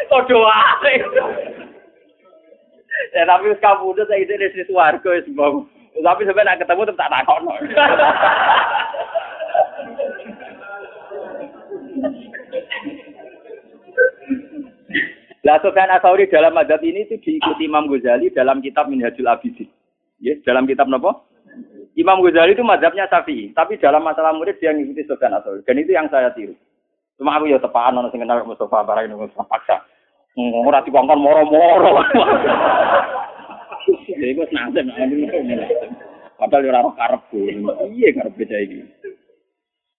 [0.08, 0.96] Kodo wae.
[3.12, 5.28] Ya tapi wis kabudut saya itu di swarga wis.
[5.96, 7.54] Tapi sebenarnya ketemu tetap tak takokno.
[15.46, 19.70] Lah Sufyan Asauri dalam madhab ini itu diikuti Imam Ghazali dalam kitab Minhajul Abidin.
[20.18, 21.22] Ya, dalam kitab apa?
[21.93, 25.62] Imam Ghazali itu madhabnya Syafi'i, tapi dalam masalah murid dia mengikuti Sufyan Asauri.
[25.62, 26.58] Dan itu yang saya tiru.
[27.22, 29.86] Cuma aku ya tepaan orang sing kenal Mustafa Barang ini paksa.
[30.36, 32.02] Ora dikongkon moro-moro.
[33.86, 34.89] Jadi gue senasem,
[36.41, 37.22] padahal ora karep
[37.93, 38.82] Iya karep beda ini.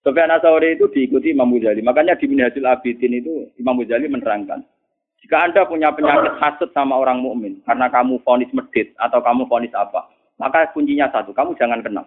[0.02, 1.86] Sufyan Asauri itu diikuti Imam Ghazali.
[1.86, 4.66] Makanya di Minhajul Abidin itu Imam Ghazali menerangkan
[5.26, 9.74] jika Anda punya penyakit hasut sama orang mukmin karena kamu vonis medit atau kamu vonis
[9.74, 10.06] apa,
[10.38, 12.06] maka kuncinya satu, kamu jangan kenal.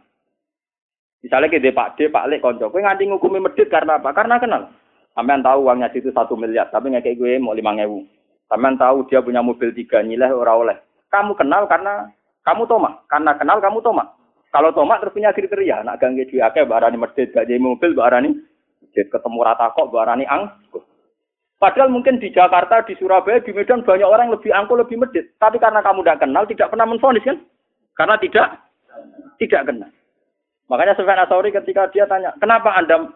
[1.19, 4.15] Misalnya ke Pak D, Pak Lek, konco, gue nganti ngukumi medit karena apa?
[4.15, 4.71] Karena kenal.
[5.11, 8.07] Sampean tahu uangnya situ satu miliar, tapi nggak kayak gue mau lima ngewu.
[8.47, 10.79] Sampean tahu dia punya mobil tiga, nilai ora oleh.
[11.11, 12.07] Kamu kenal karena
[12.47, 14.15] kamu toma, karena kenal kamu toma.
[14.47, 18.31] Kalau toma terus punya kriteria, nak ganggu duit akeh, barani medit, gak jadi mobil, barani
[18.79, 20.55] medit, ketemu rata kok, barani ang.
[21.59, 25.35] Padahal mungkin di Jakarta, di Surabaya, di Medan banyak orang lebih angkuh, lebih medit.
[25.43, 27.35] Tapi karena kamu tidak kenal, tidak pernah menfonis kan?
[27.99, 28.47] Karena tidak
[29.35, 29.91] tidak kenal.
[30.71, 33.11] Makanya Sufyan Asauri ketika dia tanya, kenapa Anda,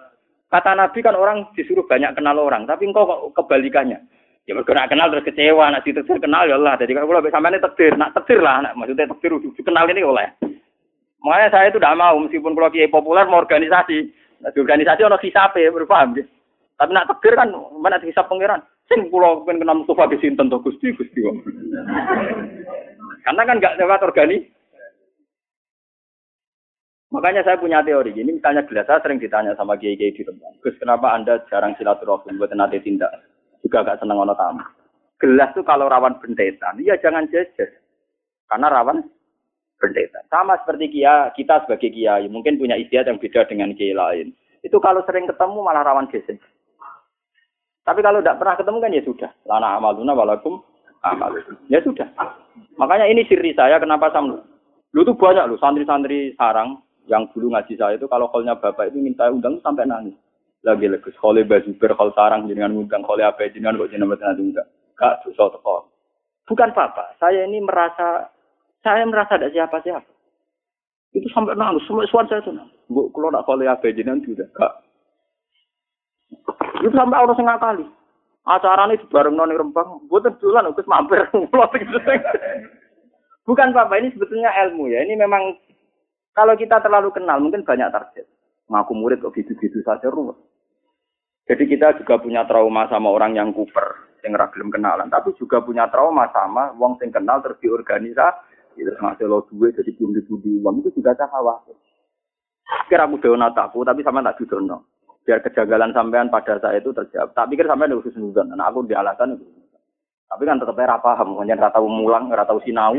[0.51, 4.03] kata Nabi kan orang disuruh banyak kenal orang, tapi engkau kok kebalikannya.
[4.43, 6.75] Ya bergerak kenal terus kecewa, nak ditetir kenal ya Allah.
[6.75, 9.31] Jadi kalau sampai ini tektir, nak tektir lah, nak maksudnya tektir
[9.63, 10.35] kenal ini oleh.
[11.23, 14.11] Makanya saya itu tidak mau, meskipun kalau kiai populer mau organisasi,
[14.43, 16.27] nah, organisasi orang hisape, berpaham gitu.
[16.83, 17.47] Tapi nak tegir kan
[17.79, 18.59] mana hisap pangeran.
[18.91, 21.23] Sing pulau pengen kenal Mustafa di sini tentu gusti gusti.
[23.23, 24.43] Karena kan nggak lewat organi.
[27.15, 28.11] Makanya saya punya teori.
[28.11, 30.59] Ini misalnya gelas saya sering ditanya sama kiai di Rembang.
[30.59, 33.15] Gus kenapa anda jarang silaturahmi buat nanti tindak?
[33.63, 34.59] Juga gak seneng ono tamu.
[35.23, 37.79] Gelas tuh kalau rawan bentetan, ya jangan jejer.
[38.51, 39.07] Karena rawan
[39.79, 40.27] bentetan.
[40.27, 44.35] Sama seperti kia, kita sebagai kiai mungkin punya istiadat yang beda dengan kiai lain.
[44.59, 46.35] Itu kalau sering ketemu malah rawan geser.
[47.83, 49.31] Tapi kalau tidak pernah ketemu kan ya sudah.
[49.43, 50.63] Lana amaluna walakum
[51.03, 51.35] amal.
[51.67, 52.07] Ya sudah.
[52.79, 54.39] Makanya ini siri saya kenapa sama
[54.93, 56.77] Lu tuh banyak lu santri-santri sarang
[57.09, 60.13] yang dulu ngaji saya itu kalau kolnya bapak itu minta undang sampai nangis.
[60.61, 64.53] Lagi lagi kole baju ber kol sarang jenengan undang kole apa jenengan kok jenengan betul
[64.53, 64.69] undang.
[64.93, 65.89] Kak dosa teko.
[66.45, 68.29] Bukan apa, saya ini merasa
[68.85, 70.11] saya merasa ada siapa-siapa.
[71.17, 72.77] Itu sampai nangis, semua suara saya itu nangis.
[72.85, 74.73] Bu, kalau nak kole apa jenengan juga kak.
[76.83, 77.85] Itu sampai orang setengah kali.
[78.43, 81.23] Acaranya itu bareng noni rembang, buat tulan, ukut mampir,
[83.47, 85.03] Bukan apa, ini sebetulnya ilmu ya.
[85.03, 85.55] Ini memang
[86.31, 88.27] kalau kita terlalu kenal, mungkin banyak target.
[88.71, 90.39] Ngaku murid kok gitu-gitu saja ruwet.
[91.43, 95.11] Jadi kita juga punya trauma sama orang yang kuper, yang ragilem kenalan.
[95.11, 99.91] Tapi juga punya trauma sama wong sing kenal terus diorganisasi, terus ngasih lo duit jadi
[99.99, 101.75] belum dibudi uang itu juga saya khawatir.
[102.87, 104.92] Kira aku nataku, tapi sama tak judono.
[105.23, 107.31] Biar kejanggalan sampean pada saya itu terjawab.
[107.31, 109.45] Tak pikir sampean khusus nudon, nah aku di alasan itu.
[110.27, 112.97] Tapi kan tetap era paham, hanya rata mulang, rata sinau.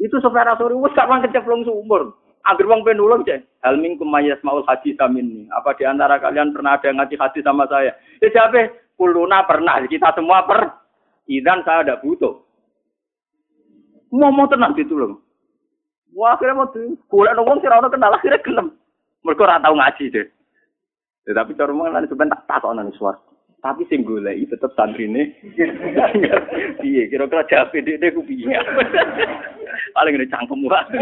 [0.00, 2.16] Itu supaya sore wes gak kecemplung sumur.
[2.48, 3.44] Agar wong penulung cek.
[3.60, 7.40] Hal minkum mayas maul haji samin Apa di antara kalian pernah ada yang ngaji haji
[7.44, 7.92] sama saya?
[8.24, 8.72] Ya siapa?
[8.96, 9.76] Kuluna pernah.
[9.84, 10.72] Kita semua per.
[11.28, 12.40] Idan saya ada butuh.
[14.16, 15.20] Mau mau tenang ditulung.
[16.16, 16.96] Wah akhirnya mau tuh.
[17.12, 18.68] Kuliah nongol sih orang kenal akhirnya gelem.
[19.20, 20.26] Mereka orang tahu ngaji deh.
[21.28, 23.20] Ya, tapi cara nanti sebentar tak tahu nanti suara.
[23.60, 25.36] Tapi sing golek tetep santrine.
[26.80, 28.56] Piye kira-kira jawab dhek ku piye?
[29.96, 30.80] Paling ngene cangkem wae.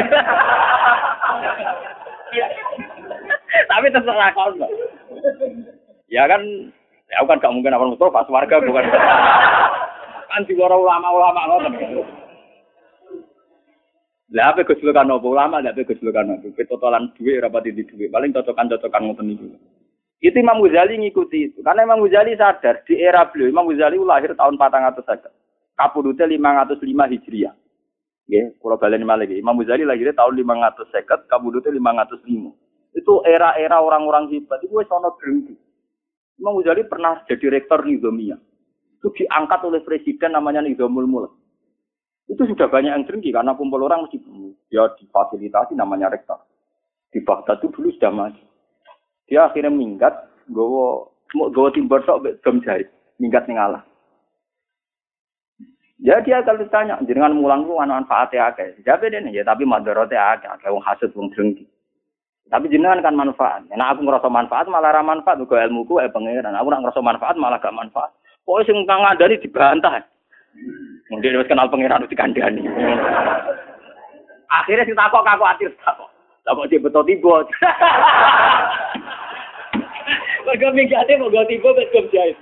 [3.68, 4.52] Tapi terserah kau
[6.08, 6.40] Ya kan,
[7.08, 8.84] ya kan gak mungkin apa pas warga bukan.
[10.28, 12.04] kan juga ulama-ulama ngoten.
[14.28, 16.64] Lah apa gejolokan apa ulama, lah apa gejolokan apa?
[16.68, 19.48] Totalan duit rapat di duit, paling cocokan-cocokan ngoten niku.
[20.18, 21.58] Itu Imam Ghazali ngikuti itu.
[21.62, 24.98] Karena Imam Ghazali sadar di era beliau, Imam Ghazali lahir tahun 400
[25.78, 27.54] Kapudute 505 Hijriah.
[28.28, 29.38] Ya, kalau balen lagi.
[29.38, 32.98] Imam Ghazali lahir tahun 550, kapudute 505.
[32.98, 34.58] Itu era-era orang-orang hebat.
[34.60, 35.54] Itu ana drengki.
[36.42, 38.36] Imam Ghazali pernah jadi rektor Nizamia.
[38.98, 41.32] Itu diangkat oleh presiden namanya Nizamul Mulk.
[42.28, 44.20] Itu sudah banyak yang drengki karena kumpul orang mesti
[44.68, 46.42] ya difasilitasi namanya rektor.
[47.08, 48.44] Di Baghdad itu dulu sudah maju.
[49.28, 50.12] Dia akhirnya minggat,
[50.48, 52.88] gowo gowo timber sok gem jahit,
[53.20, 53.84] minggat ning Allah.
[55.98, 58.80] Ya dia kalau ditanya, jenengan mulang ku ana manfaatnya akeh.
[58.86, 61.66] Jabe dene ya tapi madharate akeh, akeh wong hasud wong drengki.
[62.48, 63.68] Tapi jenengan kan manfaat.
[63.68, 66.56] Nah aku ngerasa manfaat malah ra manfaat ilmu ilmuku eh pangeran.
[66.56, 68.08] Aku nak ngerasa manfaat malah gak manfaat.
[68.48, 70.00] Pokoknya sing kang ngandani dibantah.
[71.12, 72.64] Mungkin wis kenal pangeran wis dikandani.
[74.48, 76.07] Akhirnya sing takok aku atir takok.
[76.48, 77.44] Takok dia betul tiba.
[80.48, 82.36] Mereka minggatnya mau ganti tiba bet gem jahit.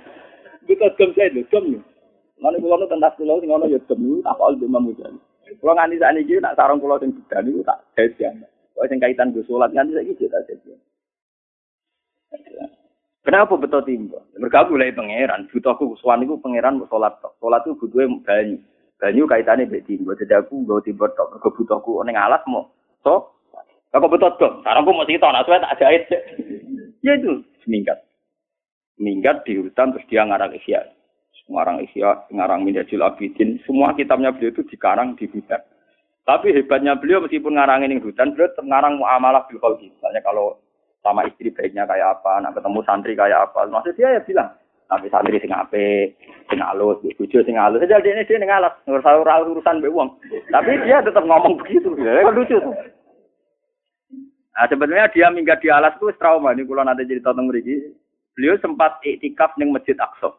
[0.63, 1.79] Betul gem jahit lho, gem lho.
[2.39, 5.19] Mana kulo nu tentas kulo sing ono ya gem tak al Imam Ghazali.
[5.59, 8.31] Kulo nganti sakniki iki nak sarung kulo sing bedan niku tak jahit ya.
[8.79, 10.79] Kok sing kaitan go salat nganti saiki tak jahit.
[13.27, 14.23] Kenapa betul timba?
[14.39, 15.51] Mereka mulai pangeran.
[15.51, 17.35] Butuhku suan itu pangeran mau sholat tok.
[17.43, 18.55] Sholat itu butuhnya banyu.
[19.03, 20.15] Banyu kaitannya be timba.
[20.15, 21.35] Jadi aku gak timba tok.
[21.35, 22.71] Mereka butuhku neng alas mau.
[23.03, 23.35] So,
[23.93, 24.53] aku betul dong.
[24.63, 25.27] Sekarang aku mau cerita.
[25.31, 26.03] Nah, tak jahit.
[27.05, 27.97] ya itu meningkat.
[28.97, 30.81] Meningkat di hutan terus dia ngarang Isya.
[31.47, 33.61] Ngarang Isya, ngarang Minhajul Abidin.
[33.63, 35.61] Semua kitabnya beliau itu dikarang di hutan.
[36.27, 40.59] Tapi hebatnya beliau meskipun ngarang ini hutan, beliau ngarang muamalah bil Misalnya kalau
[40.99, 43.63] sama istri baiknya kayak apa, nak ketemu santri kayak apa.
[43.71, 44.51] Maksud dia ya bilang,
[44.91, 46.19] tapi santri sing ape,
[46.51, 47.79] sing alus, bojo sing alus.
[47.79, 49.87] Jadi dia dia ngalas, ngurus urusan be.
[50.51, 51.95] Tapi dia tetap ngomong begitu.
[51.95, 52.75] Ya, lucu tuh.
[54.57, 56.49] Nah, sebenarnya dia minggat di alas itu trauma.
[56.49, 57.93] Ini kalau nanti jadi tentang mereka.
[58.33, 60.33] Beliau sempat iktikaf di Masjid Aqsa.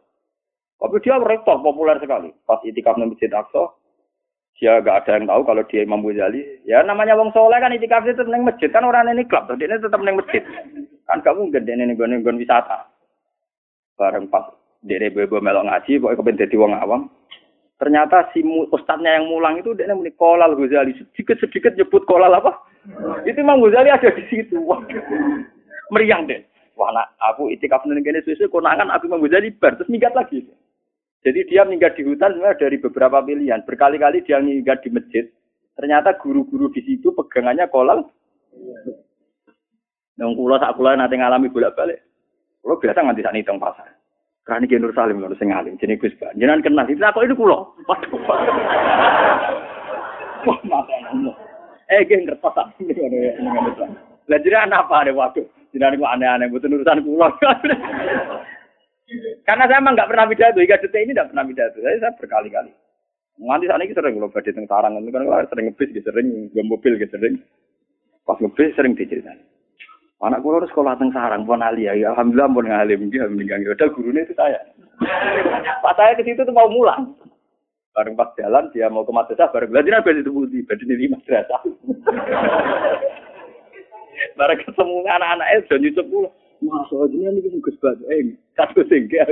[0.79, 2.35] Tapi dia rektor populer sekali.
[2.43, 3.79] Pas iktikaf di Masjid Aqsa,
[4.59, 6.43] dia gak ada yang tahu kalau dia Imam Ghazali.
[6.67, 9.79] Ya namanya wong soleh kan itikaf itu neng masjid kan orang ini klub, dia ini
[9.79, 10.43] tetap neng masjid.
[11.07, 12.91] Kan kamu gede nih gue gue wisata.
[13.95, 14.51] Bareng pas
[14.83, 17.03] dia bebo melok ngaji, pokoknya kepen jadi wong awam.
[17.79, 22.59] Ternyata si ustadznya yang mulang itu dia muni kolal Ghazali sedikit sedikit nyebut kolal apa?
[23.27, 24.57] Itu Imam Ghazali ada di situ.
[25.95, 26.45] Meriang deh.
[26.79, 30.47] Wah, nak, aku itikaf ning kene susu konangan aku Imam Ghazali bar terus minggat lagi.
[31.27, 33.67] Jadi dia minggat di hutan sebenarnya dari beberapa pilihan.
[33.67, 35.27] Berkali-kali dia minggat di masjid.
[35.75, 38.07] Ternyata guru-guru di situ pegangannya kolal.
[40.19, 42.03] Nang kula sak kula nate ngalami bolak-balik.
[42.63, 43.99] Kula biasa nganti sak hitung pasar.
[44.49, 46.17] Karena ini Nur Salim kalau sing alim, jenis Gus.
[46.17, 47.77] Jangan kenal, itu apa itu kulo?
[47.85, 48.17] Waduh,
[50.49, 51.37] wah nomo.
[51.89, 52.69] Eh, geng ngertos tak?
[54.29, 55.41] Lah jadi anak apa ada waktu?
[55.73, 57.29] Jadi aneh-aneh, butuh urusan kulo.
[59.49, 61.81] Karena saya emang nggak pernah pidato, hingga detik ini nggak pernah pidato.
[61.81, 62.73] Saya, saya berkali-kali.
[63.41, 66.93] Nganti saat ini sering kalau badai teng sarang, kan sering ngebis, gitu, sering gue mobil,
[67.01, 67.41] gitu, sering.
[68.29, 69.41] Pas ngebis sering diceritain.
[70.21, 73.65] Anak kulo harus sekolah teng sarang pun alia, ya alhamdulillah pun ngalim dia meninggal.
[73.65, 74.61] Udah gurunya itu saya.
[75.85, 77.15] Pas saya ke situ tuh mau mulang.
[77.99, 81.67] Bareng pas jalan dia mau ke madrasah, bareng berarti nabi itu budi, berarti di madrasah.
[84.39, 86.35] bareng ketemu anak-anak itu nyucuk pulang.
[86.63, 89.27] Masa aja ini Gus Batu, eh satu singkir.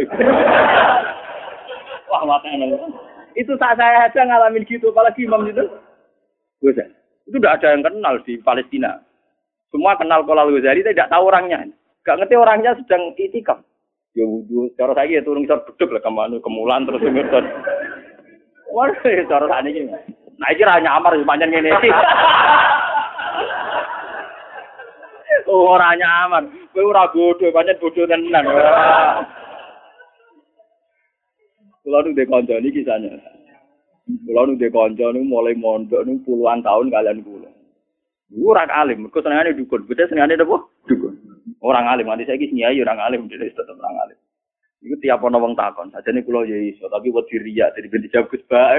[2.10, 2.50] Wah mata
[3.38, 5.62] Itu saat saya aja ngalamin gitu, apalagi imam itu.
[6.58, 6.74] Gus,
[7.30, 8.98] itu udah ada yang kenal di Palestina.
[9.70, 11.70] Semua kenal Kolal Ghazali, tidak tahu orangnya.
[12.02, 13.62] Gak ngerti orangnya sedang itikam.
[14.18, 17.04] Ya wudhu, cara saya ya turun isor beduk lah ke mana, kemulan terus.
[18.76, 19.88] Wah, cara saya ini.
[20.36, 21.72] Nah, ini hanya amar sepanjang ini.
[25.48, 26.44] oh, orangnya aman.
[26.76, 28.44] Kowe ora bodoh, pancen bodoh tenan.
[31.80, 33.16] Kulo nu ndek kanca niki kisahnya.
[34.28, 37.48] Kulo nu ndek kanca mulai mondok nu puluhan tahun kalian kulo.
[38.44, 39.88] Ora alim, mergo senengane dukun.
[39.88, 40.56] Bocah senengane apa?
[40.84, 41.16] Dukun.
[41.64, 44.18] Orang alim, nanti saya nyai orang alim, jadi tetap orang alim.
[44.86, 48.30] Iku tiap ana wong takon, sajane kula ya iso, tapi wedi riya, jadi ben dijawab
[48.30, 48.78] Gus Ba.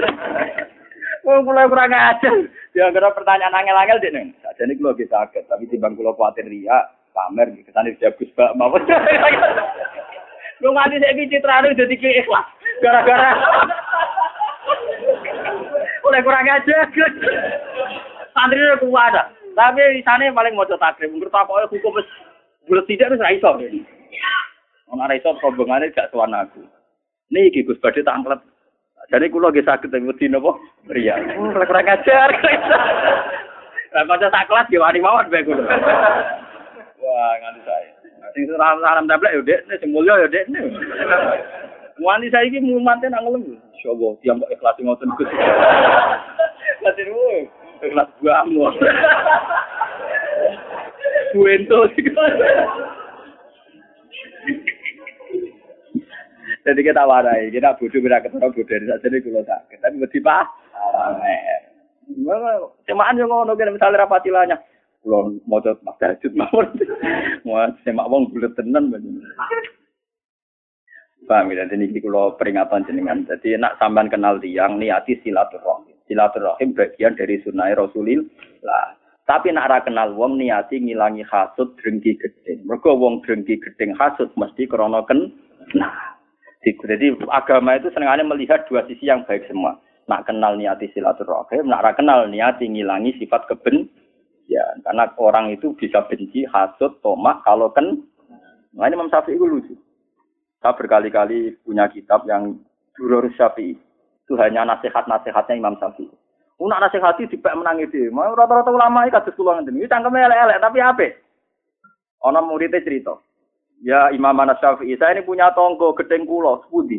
[1.28, 2.32] Wong kula kurang ajar.
[2.72, 4.32] Ya kira pertanyaan angel-angel dene.
[4.40, 8.88] Sajane kula ge saged, tapi timbang kula kuwatir riya, pamer kesane dijawab Gus Ba mawon.
[10.64, 12.48] Lu nganti saiki citrane dadi ikhlas.
[12.80, 13.36] Gara-gara
[16.08, 16.88] Oleh kurang ajar.
[18.32, 19.28] santri ada.
[19.52, 21.12] Tapi di sana paling mau cetak takrib.
[21.12, 22.00] Menurut aku hukum
[22.64, 23.84] bulat tidak itu
[24.88, 24.96] raiso.
[24.96, 26.64] Orang raiso rombongannya gak tuan aku.
[27.28, 28.40] Nih Gus Badhe tak angkat.
[29.08, 30.60] Jadi kulo lagi sakit tapi wedi nopo?
[30.92, 31.16] Ria.
[31.16, 32.28] Oh, kurang ajar.
[33.96, 35.64] Lah kanca sak kelas yo wani mawon bae kulo.
[35.64, 37.88] Wah, nganti saya.
[38.36, 40.44] Sing salam salam tablek yo dek, sing mulya yo dek.
[42.04, 43.56] Wani saiki mumaten nang ngelem.
[43.56, 45.30] Insyaallah, tiang kok ikhlas ngoten Gus.
[46.84, 47.08] Latir
[47.80, 48.68] kelas guamu.
[51.32, 51.88] Buento
[56.66, 60.44] Jadi kita warai, kita bodoh kita ketemu bodoh saja nih kalau sakit, tapi mesti pak.
[62.88, 64.56] Semaan yang ngono kan misalnya rapatilanya,
[65.04, 66.66] kalau mau coba mas Dajud mawon,
[67.46, 68.90] mau semak wong bulat tenan
[71.28, 73.28] Paham ya, jadi ini kalau peringatan jenengan.
[73.28, 78.96] Jadi nak sampean kenal tiang niati silaturahmi silaturahim bagian dari sunnah Rasulillah.
[79.28, 82.64] Tapi nak ra kenal wong niati ngilangi hasud drengki gedeng.
[82.64, 85.28] Mergo wong drengki gedeng hasud mesti krana ken.
[85.76, 86.16] Nah,
[86.62, 89.78] jadi agama itu senengannya melihat dua sisi yang baik semua.
[90.10, 93.86] Nak kenal niati silaturahim, nak kenal niati ngilangi sifat keben.
[94.48, 98.00] Ya, karena orang itu bisa benci, hasud, tomak kalau kan.
[98.72, 99.76] Nah ini Imam Syafi'i itu lucu.
[100.64, 102.56] Saya berkali-kali punya kitab yang
[102.96, 106.08] Durur Syafi'i itu hanya nasihat-nasihatnya Imam Syafi'i.
[106.58, 108.10] Unak nasihati dipek menang itu.
[108.10, 109.78] Mau rata-rata ulama itu kados kula ngeten.
[109.78, 111.06] Iki cangkeme elek-elek tapi apa?
[112.26, 113.14] Ana muridnya cerita.
[113.78, 116.98] Ya Imam Syafi'i, saya ini punya tonggo gedeng kula sepundi.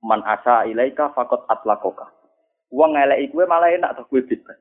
[0.00, 2.08] Man asa ilaika fakot atlakoka.
[2.72, 4.56] Uang ngelek gue malah enak tuh gue bebas.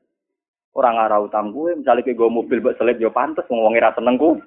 [0.77, 4.37] Orang ngarah utang gue, misalnya kayak gue mobil buat selip yo pantas, rasa seneng gue.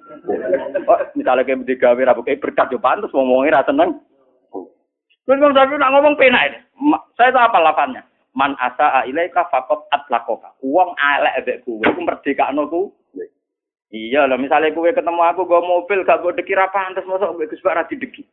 [0.87, 3.99] Oh, misalnya kayak digawe rabu kayak berkat yo pantas, ngomongin rasa seneng.
[5.27, 6.71] Terus Imam Syafi'i nak ngomong penak
[7.17, 8.01] saya tahu apa lapannya.
[8.33, 10.55] Man asa ilaika fakot atlakoka.
[10.63, 11.83] Uang alek ebek kuwe.
[11.83, 12.95] Aku merdekakno ku.
[13.91, 17.51] Iya lah, misalnya kue ketemu aku gue mobil, gak gue deki apa antes masuk gue
[17.51, 18.23] Gus Barat deki.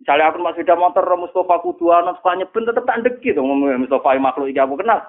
[0.00, 4.48] Misalnya aku masih sudah motor Mustafa Kuduana suka nyeben tetep tak deki tuh Mustafa makhluk
[4.48, 5.04] iki aku kenal.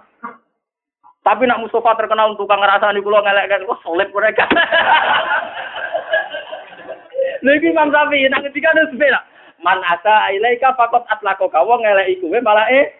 [1.23, 4.43] Tapi nak Mustafa terkenal untuk ngerasani kula ngelek kan kok solid mereka.
[7.47, 9.23] Lagi Imam Syafi'i nang ketika ada sepeda
[9.63, 12.91] man asa ilaika fakot atlako kawo ngelek iku malah eh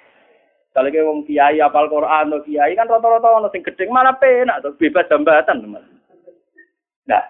[0.74, 5.62] kalau wong kiai apal Quran kiai kan rata-rata ono sing gedeng malah penak bebas jambatan
[5.62, 5.93] teman.
[7.10, 7.24] Nah,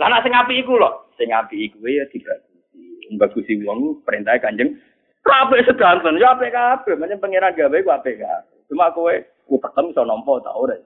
[0.00, 3.14] lah nak sing apik iku lho, sing apik iku ya dibagusi.
[3.14, 4.76] Bagusi wong perintah Kanjeng
[5.24, 8.56] kabeh sedanten ya apik kabeh, menyang pangeran gawe ku apik kabeh.
[8.68, 9.14] Cuma kowe
[9.48, 10.76] ku ketemu iso nampa ta ora.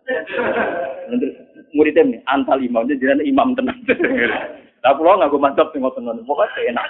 [1.74, 3.76] Muridnya nih, antal imam, jadi imam tenang.
[4.84, 6.86] Lah kula nganggo mantap sing ngoten Pokoke enak.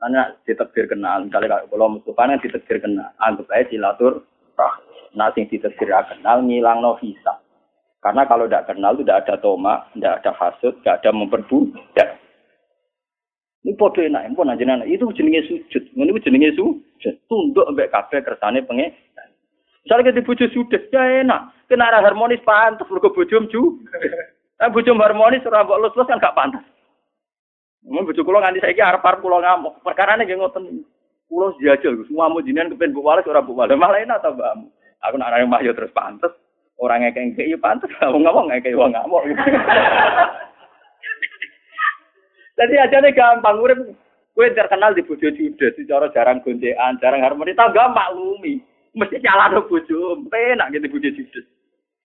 [0.00, 4.24] Karena ditegur kenal, misalnya kalau Mustafa kan ditegur kenal, anggap aja silatur
[4.56, 4.80] rah.
[5.12, 7.36] Nah, sing ditegur kenal ngilang no visa.
[8.00, 12.16] Karena kalau tidak kenal itu tidak ada toma, tidak ada hasut, tidak ada memperbudak.
[13.60, 15.84] Ini podo enak, pun aja itu jenenge sujud.
[15.92, 17.14] Ini jenenge sujud.
[17.28, 18.96] Tunduk ambek kabeh kersane pengen.
[19.84, 21.68] Misalnya kita bojo sudah, ya enak.
[21.68, 23.60] Kena arah harmonis pantas, lu ke bojo ju.
[24.60, 26.64] Nah, bojo harmonis, ora mbok lus kan gak pantas.
[27.84, 29.80] Mun bojo kula nganti saiki arep-arep kula ngamuk.
[29.84, 30.84] Perkarane nggih ngoten.
[31.28, 33.76] Kula jajal, semua mau jinan kepen Bu Walis ora Bu Walis.
[33.76, 34.52] Malah enak ta, Mbak.
[35.00, 36.32] Aku nak arep mah yo terus pantas.
[36.80, 37.92] Orang ngekek ngekek yo pantes.
[38.00, 39.22] Wong ngomong ngekek wong ngamuk.
[42.60, 43.80] Jadi aja nih gampang urip
[44.30, 48.62] Kue terkenal di bojo judes, cara jarang goncekan, jarang harmoni, tau gak maklumi.
[48.94, 51.46] Mesti nyalano bojo, penak gitu bojo judes.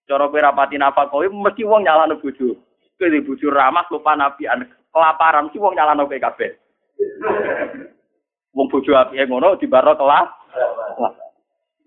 [0.04, 2.58] Cara kowe rapati nafkah kowe mesti wong nyalano bojo.
[2.98, 6.52] Kowe di bojo ramah lupa nabian, kelaparan mesti wong nyalano kowe kabeh.
[8.56, 10.32] Wong bojo apike ngono dibaro kelah.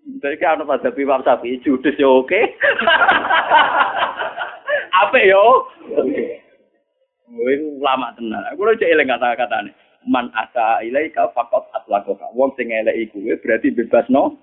[0.08, 2.40] Jadi kan ana pas Imam Syafi'i judes yo oke.
[5.04, 5.68] Apa yo?
[7.28, 7.52] Kowe
[7.84, 8.40] lama tenan.
[8.48, 9.76] Aku lho cek eling kata-katane.
[10.08, 12.32] Man asa ilaika faqat atlaqaka.
[12.32, 14.40] Wong sing eleki kuwe berarti bebasno.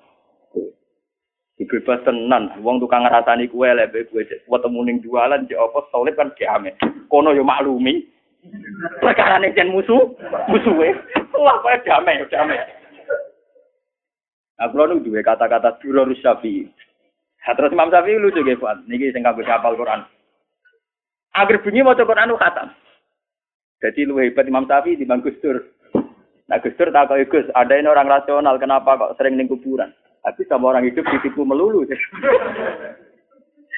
[1.57, 2.53] Bebas tenan.
[2.61, 6.77] Wong tukang ngrasani kuwe elek kuwe ketemu ning jualan cek apa solid kan kiame.
[7.09, 8.05] Kono yo maklumi.
[9.01, 10.13] Perkara jen musuh,
[10.45, 10.93] musuhe.
[11.33, 12.61] Wah, kowe damai, damai.
[14.55, 16.71] Aku lalu dua kata-kata duror syafi'i.
[17.45, 18.89] Terus Imam Syafi'i lucu nggih, Pak.
[18.89, 20.01] Niki sing kanggo hafal Quran.
[21.35, 22.71] Agar bunyi mau coba anu khatam.
[23.83, 25.61] Jadi lu hebat Imam Syafi'i di Gus Dur.
[26.47, 29.93] Nah Gus Dur tak Gus, ada ini orang rasional, kenapa kok sering ning kuburan?
[30.25, 31.85] Tapi sama orang hidup ditipu melulu.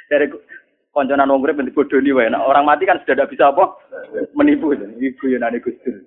[0.08, 0.32] Dari
[0.96, 2.32] konconan wong urip bodoh nih.
[2.32, 3.76] Nah, orang mati kan sudah tidak bisa apa
[4.32, 4.72] menipu.
[4.72, 5.98] Ibu ada Gus Dur.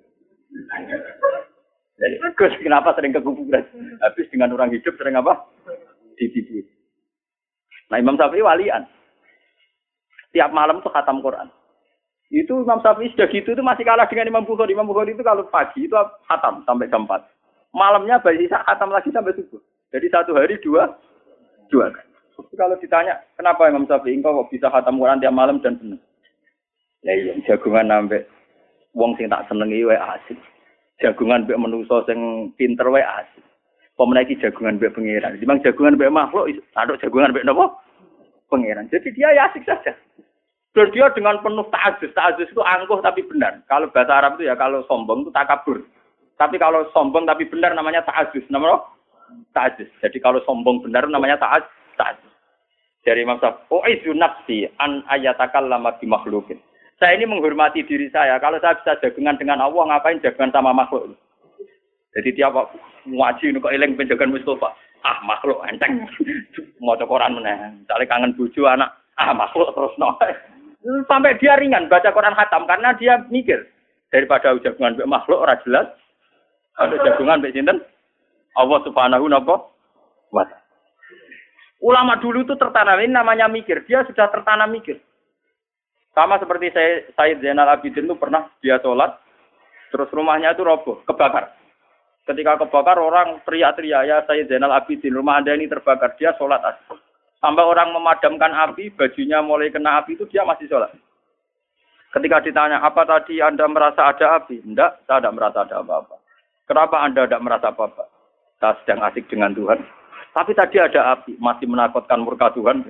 [2.01, 3.61] Jadi Gus kenapa sering ke kuburan?
[4.01, 5.37] Habis dengan orang hidup sering apa?
[6.17, 6.65] Ditipu.
[7.93, 8.89] Nah Imam Syafi'i walian
[10.33, 11.45] tiap malam tuh khatam Quran.
[12.33, 14.73] Itu Imam Syafi'i sudah gitu itu masih kalah dengan Imam Bukhari.
[14.73, 15.93] Imam Bukhari itu kalau pagi itu
[16.25, 17.21] khatam sampai jam 4.
[17.75, 19.61] Malamnya bisa khatam lagi sampai subuh.
[19.93, 20.87] Jadi satu hari dua,
[21.69, 22.07] dua kan.
[22.57, 26.01] Kalau ditanya, kenapa Imam Syafi'i kok bisa khatam Quran tiap malam dan benar?
[27.01, 28.25] Ya iya, jagungan sampai
[28.93, 30.37] wong sing tak senengi wae asik.
[31.01, 33.43] Jagungan mbek menusa sing pinter wae asik.
[33.97, 35.37] Pemenaki jagungan mbek pangeran.
[35.41, 36.47] Dimang jagungan mbek makhluk,
[36.77, 37.73] ada jagungan mbek napa?
[38.47, 38.87] Pangeran.
[38.93, 39.97] Jadi dia ya asik saja.
[40.71, 42.15] Dan dia dengan penuh ta'azus.
[42.15, 43.59] Ta'azus itu angkuh tapi benar.
[43.67, 45.83] Kalau bahasa Arab itu ya kalau sombong itu takabur.
[46.39, 48.47] Tapi kalau sombong tapi benar namanya ta'azus.
[48.47, 48.79] Namanya
[49.51, 49.91] ta'azus.
[49.99, 51.67] Jadi kalau sombong benar namanya ta'az,
[51.99, 52.31] ta'azus.
[53.03, 56.61] Dari Imam Syafi'i, "U'izu nafsi an ayatakal lama di makhlukin."
[57.01, 58.37] Saya ini menghormati diri saya.
[58.37, 61.17] Kalau saya bisa jagungan dengan Allah, ngapain jagungan sama makhluk?
[62.13, 62.53] Jadi tiap
[63.09, 64.69] ngaji kok eling penjagaan Mustafa.
[65.01, 66.05] Ah makhluk enteng.
[66.85, 67.81] Mau Quran meneh.
[67.81, 68.93] Misalnya kangen buju anak.
[69.17, 70.13] Ah makhluk terus no.
[71.09, 73.65] Sampai dia ringan baca Quran khatam karena dia mikir
[74.13, 75.89] daripada jagungan mbek makhluk ora jelas.
[76.77, 77.81] Ada jagungan mbek sinten?
[78.53, 80.45] Allah Subhanahu wa
[81.81, 83.81] Ulama dulu itu tertanam ini namanya mikir.
[83.89, 85.01] Dia sudah tertanam mikir.
[86.11, 89.15] Sama seperti saya Said Zainal Abidin itu pernah dia sholat,
[89.95, 91.55] terus rumahnya itu roboh, kebakar.
[92.27, 96.19] Ketika kebakar orang teriak-teriak ya Said Zainal Abidin, rumah anda ini terbakar.
[96.19, 96.59] Dia sholat.
[97.41, 100.93] Sampai orang memadamkan api, bajunya mulai kena api itu dia masih sholat.
[102.11, 104.59] Ketika ditanya, apa tadi Anda merasa ada api?
[104.59, 106.19] Tidak, saya tidak merasa ada apa-apa.
[106.67, 108.03] Kenapa Anda tidak merasa apa-apa?
[108.59, 109.79] Saya sedang asik dengan Tuhan.
[110.35, 112.83] Tapi tadi ada api, masih menakutkan murka Tuhan.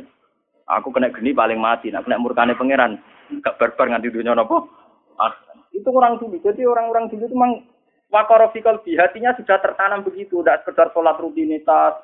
[0.68, 2.98] Aku kena geni paling mati, nah kena murkane pangeran.
[3.40, 4.68] Gak berbar nganti dunia nopo.
[5.16, 5.32] Ah,
[5.72, 6.36] itu orang dulu.
[6.44, 7.64] Jadi orang-orang dulu itu memang
[8.12, 10.44] wakorofikal di hatinya sudah tertanam begitu.
[10.44, 11.96] Tidak sekedar sholat rutinitas,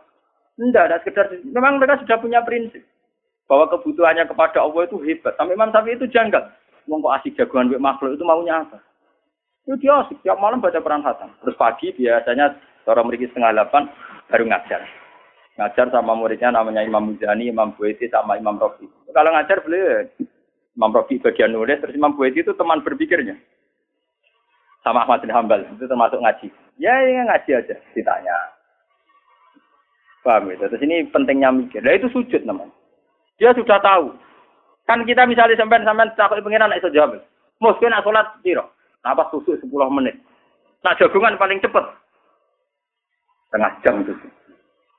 [0.58, 2.82] tidak, ada sekedar memang mereka sudah punya prinsip
[3.46, 5.38] bahwa kebutuhannya kepada Allah itu hebat.
[5.38, 6.50] Sampai Imam Syafi'i itu janggal.
[6.88, 8.80] Mau kok asik jagoan makhluk itu maunya apa?
[9.68, 11.30] Itu dia asik tiap malam baca Quran Hasan.
[11.44, 12.56] Terus pagi biasanya
[12.88, 13.84] orang memiliki setengah delapan
[14.32, 14.82] baru ngajar.
[15.60, 18.88] Ngajar sama muridnya namanya Imam Muzani, Imam Bueti, sama Imam Rofi.
[19.12, 20.08] Kalau ngajar beliau
[20.78, 23.34] Imam Rofi bagian nulis, terus Imam Bueti itu teman berpikirnya.
[24.86, 26.48] Sama Ahmad bin Hambal, itu termasuk ngaji.
[26.78, 28.38] Ya, ya ngaji aja, ditanya.
[30.28, 30.60] Paham ya?
[30.60, 31.80] Terus ini pentingnya mikir.
[31.80, 32.70] Nah itu sujud namanya.
[33.40, 34.12] Dia sudah tahu.
[34.84, 35.88] Kan kita misalnya sampai
[36.20, 37.24] takut pengiran iso jawab.
[37.64, 38.68] Mungkin nak sholat piro?
[39.08, 40.20] Apa susu 10 menit.
[40.84, 41.86] Nah jagungan paling cepet.
[43.56, 44.14] Tengah jam itu.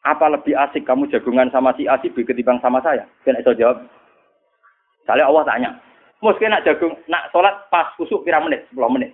[0.08, 3.04] Apa lebih asik kamu jagungan sama si A si B ketimbang sama saya?
[3.28, 3.84] Iso jawab.
[5.09, 5.70] Misalnya Allah tanya.
[6.20, 8.68] Mungkin nak jagung, nak sholat pas kusuk pira menit?
[8.76, 9.09] 10 menit.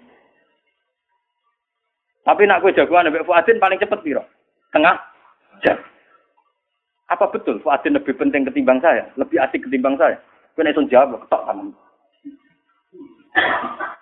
[2.27, 4.27] Tapi nak gue jagungan Mbak Fuadin paling cepet piro?
[4.75, 4.99] Tengah
[5.63, 5.79] jam.
[7.15, 9.07] Apa betul Fuadin lebih penting ketimbang saya?
[9.15, 10.19] Lebih asik ketimbang saya?
[10.59, 11.71] Kena iso jawab ketok tangan.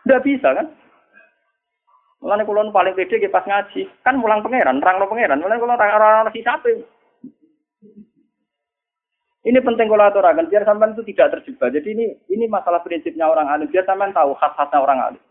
[0.08, 0.72] Tidak bisa kan?
[2.24, 5.44] Mulane kula paling pede pas ngaji, kan mulang pangeran, terang pangeran.
[5.44, 6.88] Mulane kula ora ora sisape.
[9.42, 11.74] Ini penting kalau aturakan biar sampean itu tidak terjebak.
[11.74, 13.66] Jadi ini ini masalah prinsipnya orang alim.
[13.66, 15.22] Biar sampean tahu khas-khasnya orang alim.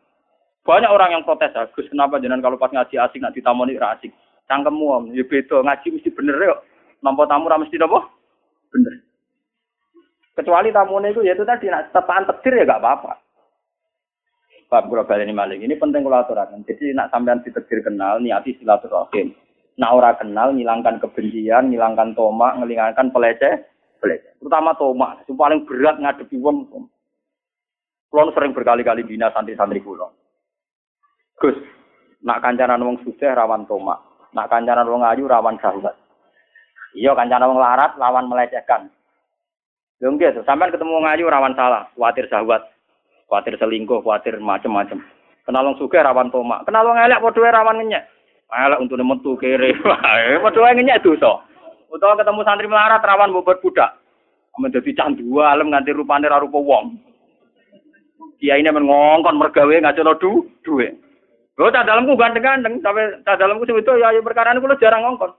[0.68, 4.14] Banyak orang yang protes, Gus, kenapa jangan kalau pas ngaji asik nak ditamoni ra asik.
[4.45, 6.55] Cangkemmu om, ya beda ngaji mesti bener ya.
[7.01, 8.05] Nampa tamu ra mesti napa?
[8.70, 8.93] Bener.
[10.38, 13.12] Kecuali tamunya itu ya itu tadi nak tepaan tekdir ya gak apa-apa.
[14.72, 15.59] Pak Guru ini maling.
[15.68, 16.64] Ini penting kalau aturakan.
[16.64, 19.36] Jadi nak sampean ditegir kenal, niati silaturahim.
[19.76, 23.70] Nak ora kenal, ngilangkan kebencian, ngilangkan tomak, ngilangkan peleceh,
[24.02, 24.34] peleceh.
[24.41, 25.22] Terutama tomak.
[25.24, 26.68] Itu paling berat ngadepi wong.
[28.12, 30.12] Kulon sering berkali-kali bina santri-santri kulon.
[31.39, 31.56] Gus,
[32.26, 34.02] nak kancanan wong sugih rawan tomak.
[34.34, 35.95] Nak kancanan wong ayu rawan sahabat.
[36.97, 38.91] Iya kancanan wong larat lawan melecehkan.
[40.02, 42.66] Lho nggih, sampean ketemu wong ayu rawan salah, khawatir sahabat
[43.32, 44.99] khawatir selingkuh, khawatir macam-macam.
[45.47, 48.04] Kenal wong sugih rawan tomak, kenal wong elek padha rawan ngenyek.
[48.52, 49.72] Elek untuk metu kere,
[50.43, 51.39] padha ngenyek dosa.
[51.92, 54.00] Utawa ketemu santri melarat rawan bobot budak.
[54.56, 56.96] Menjadi candu alam nganti rupane ra rupa wong.
[58.39, 60.88] Kiai ini mengongkon mergawe ngacono du duwe.
[61.60, 65.32] Lho tak dalamku ganteng-ganteng, sampai tak dalamku sing itu ya, ya perkara kula jarang ngongkon.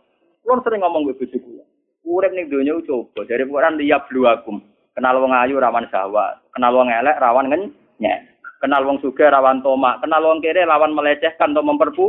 [0.45, 1.65] Kula sering ngomong ke bojo kula.
[2.07, 4.63] Urip ning donya coba dari Quran liya bluakum.
[4.93, 7.73] Kenal wong ayu rawan sawat, kenal wong elek rawan ngen
[8.03, 8.19] Ya.
[8.63, 12.07] Kenal wong sugih rawan tomak, kenal wong kere lawan melecehkan atau memperbu.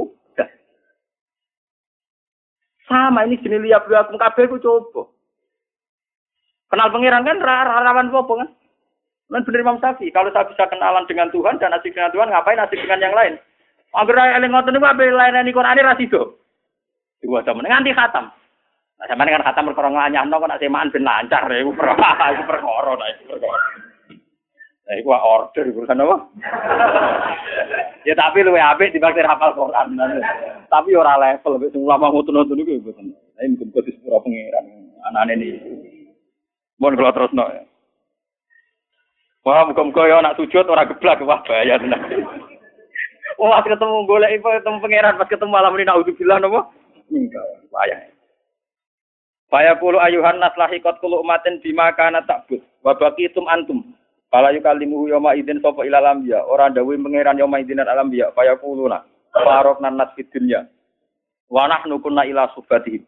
[2.88, 5.08] Sama ini jenis liya aku kabeh ku coba.
[6.68, 8.50] Kenal pangeran kan rawan apa kan?
[9.34, 12.60] Kan bener Imam Syafi'i, kalau saya bisa kenalan dengan Tuhan dan asik dengan Tuhan, ngapain
[12.62, 13.34] asik dengan yang lain?
[13.94, 16.42] Angger eling ngoten niku ape lainane Quran ra sido.
[17.22, 18.30] Iku zaman nganti khatam.
[18.98, 22.94] Nah, sampeyan kan khatam perkara nganyahno kok nek semaan ben lancar iku perkara iku perkara
[24.84, 25.10] nah iku.
[25.12, 26.18] Nah, iku order urusan apa?
[28.08, 29.96] ya tapi luwe apik dibanding hafal Quran.
[30.68, 33.16] tapi ora level wis ulama ngoten-ngoten niku mboten.
[33.40, 34.66] Lah mungkin kok disepuro pangeran
[35.08, 35.50] anane ini.
[36.80, 37.64] Mohon kula terusno ya.
[39.44, 42.00] Wah, muga-muga ya anak sujud ora geblak wah bahaya tenan.
[43.42, 46.70] Wah, ketemu golek ketemu pangeran pas ketemu malam ini naudzubillah napa?
[47.10, 47.98] Enggak, bahaya.
[49.54, 52.62] Faya kulu ayuhan nas lahikot kulu umatin bima kana takbut.
[52.82, 53.86] Wa baqitum antum.
[54.34, 59.78] Fala yukallimu yawma idzin sapa ilal anbiya, ora dawuh pangeran yawma idzin al anbiya, farok
[59.78, 60.66] nas fid dunya.
[61.54, 61.70] Wa
[62.02, 63.06] kunna ila subatihi.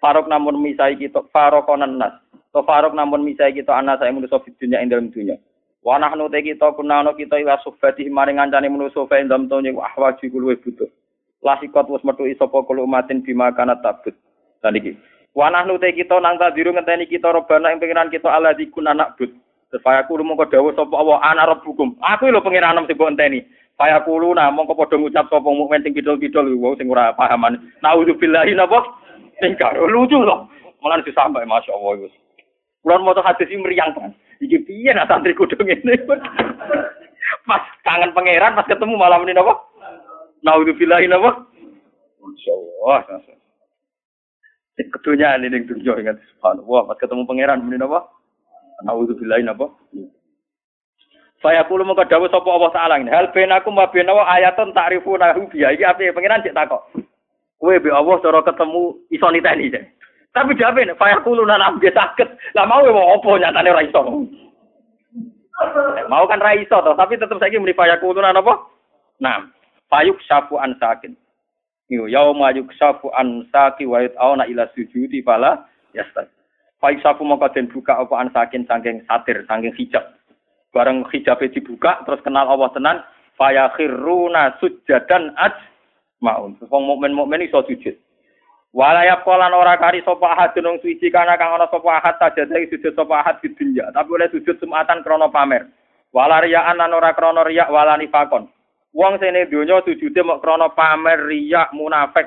[0.00, 2.16] Farok namun misai kita farokonan nas.
[2.56, 5.36] To farok namun misai kita anak saya manusa fid dunya ing dalem dunya.
[5.84, 9.92] Wa kita kunna ana kita ila subatihi maring ngancane manusa fa ing dalem dunya wa
[9.92, 10.88] ahwaji kulo butuh.
[11.44, 14.16] Lasikot wis metu sapa kulo umatin bima kana tabut.
[14.64, 14.96] Dan iki.
[15.36, 19.41] Wa nahnu kita nang tadiru ngenteni kita robana ing pengiran kita dikun anak but.
[19.72, 21.96] Supaya kulo mongko dawuh sapa Allah ana rabbukum.
[22.04, 23.40] Aku lho pengiranem sing mbok enteni.
[23.72, 27.56] Supaya kulo nah mongko padha ngucap sapa mukmin sing kidul-kidul wong sing ora pahaman.
[27.80, 28.84] Nauzubillahi napa?
[29.40, 30.52] Sing karo lucu loh.
[30.84, 32.12] Malah disampai masyaallah wis.
[32.84, 34.12] Kulo maca hadis iki mriyang kan.
[34.44, 35.96] Iki piye nak santri kudu ngene.
[37.48, 39.56] Pas kangen pangeran pas ketemu malam ini napa?
[40.44, 41.48] Nauzubillahi napa?
[42.20, 43.24] Masyaallah.
[45.00, 48.04] Kedunya ini ning dunya ingat subhanallah pas ketemu pangeran ini napa?
[48.84, 49.70] Nauzubillahi napa?
[51.42, 53.10] Saya kulo mengko dawuh sapa Allah taala ini.
[53.10, 55.74] Hal benakum wa benawa ayatun ta'rifuna biya.
[55.74, 56.86] Iki ape pengiran cek takok.
[57.58, 59.74] Kowe be Allah cara ketemu iso niteni.
[60.30, 62.54] Tapi jawabe nek saya kulo nang ambe sakit.
[62.54, 64.00] Lah mau mau apa nyatane ora iso.
[66.06, 68.54] Mau kan ra iso to, tapi tetep saiki muni faya kulo nang apa?
[69.18, 69.50] Nah,
[69.90, 71.18] fayuk syafu an sakin.
[71.92, 76.24] Yo yauma yuksafu an saki wa yat'auna ila sujudi fala yastaq.
[76.82, 80.02] Faik sapu mongko den buka apa an saking saking satir, saking hijab.
[80.74, 82.98] Bareng hijabe dibuka terus kenal Allah tenan,
[83.38, 85.54] faya khiruna sujadan aj
[86.18, 86.58] maun.
[86.58, 87.94] Wong mukmin mukmin iso sujud.
[88.74, 92.96] Walayap kolan ora kari sapa ahad nang suci kana kang ana sapa ahad saja sujud
[92.98, 95.68] sapa ahad di dunya, tapi oleh sujud sumatan krono pamer.
[96.10, 98.50] Walariyaan lan ora krono riyak walani fakon.
[98.90, 102.26] Wong sene donya sujude mok krono pamer riyak munafik.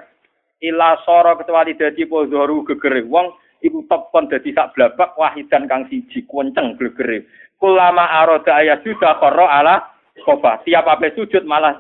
[0.64, 3.04] Ila soro kecuali dadi pozoru gegere.
[3.04, 3.34] Wong
[3.64, 7.28] iku tepon dadi sak blabak wahidan kang siji kuwenceng glegere.
[7.56, 9.96] Kulama aroda ayat sudah koro ala
[10.28, 10.60] koba.
[10.68, 11.80] Tiap apa sujud malah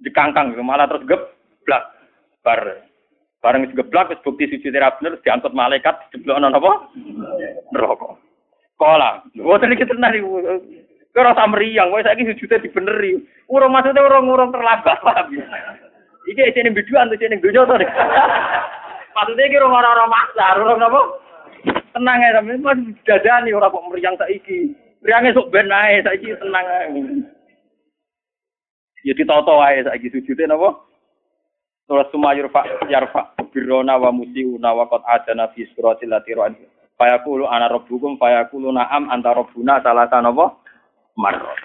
[0.00, 1.84] dikangkang, malah terus geblak.
[2.42, 2.60] Bar
[3.42, 6.90] bareng geblak wis bukti sujud ra bener diangkut malaikat dijeblokno napa?
[7.74, 8.18] Neraka.
[8.78, 9.22] Kola.
[9.36, 10.42] Mboten iki tenan iku.
[11.12, 13.20] Kira rasa meriang, wis saiki sujude dibeneri.
[13.52, 15.44] Urung maksudnya urung urung terlambat, paham ya?
[16.24, 17.76] Iki isine biduan donya to.
[19.12, 21.00] Maksudnya kira orang-orang maksa, orang apa?
[21.92, 24.72] Tenang ya, tapi mas dadani orang kok meriang saiki.
[25.04, 26.88] Priange sok ben ae saiki tenang ae.
[29.04, 30.80] Ya ditoto ae saiki sujude napa?
[31.84, 36.56] Surah Suma yurfa yarfa birrona wa musiuna wa qad adana fi suratil latiran.
[36.96, 40.56] Fayaqulu ana rabbukum fayaqulu na'am anta rabbuna salah napa?
[41.20, 41.60] Marrot.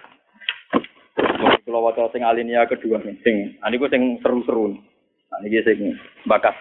[1.63, 4.75] Kalau waca sing alinea kedua sing aniku sing seru-seru.
[5.31, 5.95] Nah, niki sing
[6.27, 6.55] bakat.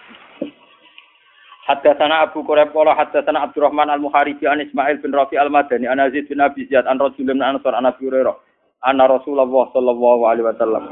[1.66, 6.38] Haddatsana Abu Quraib qala haddatsana Abdurrahman Al-Muharibi an Ismail bin Rafi Al-Madani an Aziz bin
[6.38, 8.38] Abi Ziyad an Rasul bin Ansar an Abi Hurairah
[8.86, 10.84] anna Rasulullah sallallahu alaihi wasallam.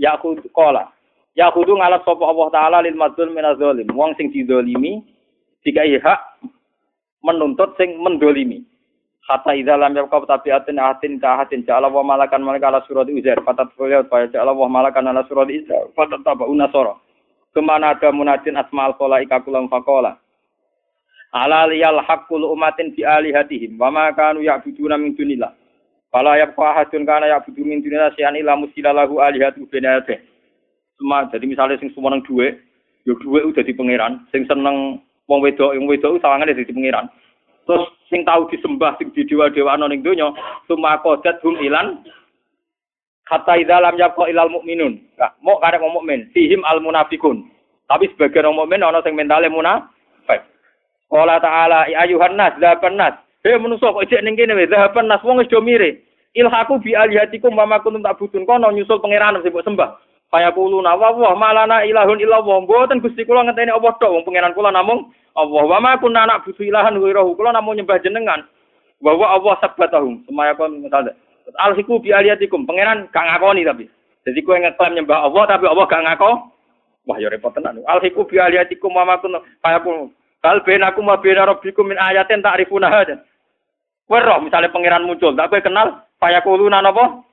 [0.00, 0.88] Yaqud qala
[1.36, 3.88] yaqudu ngalap sapa Allah taala lil madzlum min zalim.
[3.92, 5.04] Wong sing didolimi
[5.60, 6.40] dikai hak
[7.20, 8.64] menuntut sing mendolimi.
[9.28, 13.42] Hatta idza lam yabqa tabiatin atin ka atin ja'ala wa malakan malaka ala surat uzair
[13.44, 13.84] fatat fa
[14.32, 16.94] ja'ala wa malakan ala surat isa fatat tabu nasara
[17.56, 20.20] Ke mana ada munadin asma'al kola ikakulam fakola.
[21.32, 23.80] Ala liyal hakul umatin bi alihatihim.
[23.80, 25.56] Wa ma kanu ya'buduna min dunillah.
[26.12, 30.20] Fala yabqa ahadun kana ya'budu min dunillah syai'an illa musilalahu alihatu binate.
[31.00, 32.56] Semua jadi misalnya sing semua nang duwe,
[33.04, 37.08] yo duwe udah di pangeran, sing seneng wong wedok, wong wedok sawangane dadi pangeran.
[37.68, 40.32] Terus sing tahu disembah sing di dewa-dewa ana ning donya,
[40.68, 42.00] summa qadat hum ilan
[43.26, 45.02] Kata idalam yabqa ilal mukminun.
[45.42, 47.42] Mau karek wong mukmin, fihim al munafikun.
[47.90, 50.46] Tapi sebagian wong mukmin ana sing mentale munafik.
[51.10, 53.18] Qala ta'ala ya ayuhan nas dzaban nas.
[53.42, 56.06] Hei manusa kok ijek ning kene wis nas wong wis do mire.
[56.38, 59.90] Ilhaku bi alihatikum wa ma kuntum ta'budun kono nyusul pangeran sing mbok sembah.
[60.30, 62.62] Kaya kulo nawa wah malana ilahun illallah.
[62.62, 66.46] Mboten Gusti kula ngenteni apa tok wong pangeran kula namung Allah wa ma kunna anak
[66.46, 68.46] busu ilahan wa kula namung nyembah jenengan.
[69.02, 70.22] Wa wa Allah sabatahum.
[70.30, 71.14] Semaya kon misalnya.
[71.54, 72.66] Alhiku bi aliyatikum.
[72.66, 73.86] Pangeran gak ngakoni tapi.
[74.26, 76.30] Jadi kue ngeklaim nyembah Allah tapi Allah gak ngako.
[77.06, 77.78] Wah ya repot tenan.
[77.86, 80.10] Alhiku bi aliyatikum wa makun fayakum.
[80.42, 83.22] Kal aku ma bena rabbikum min ayatin ta'rifuna hada.
[84.06, 87.26] Kue roh misalnya pangeran muncul, tak kue kenal fayakuluna napa?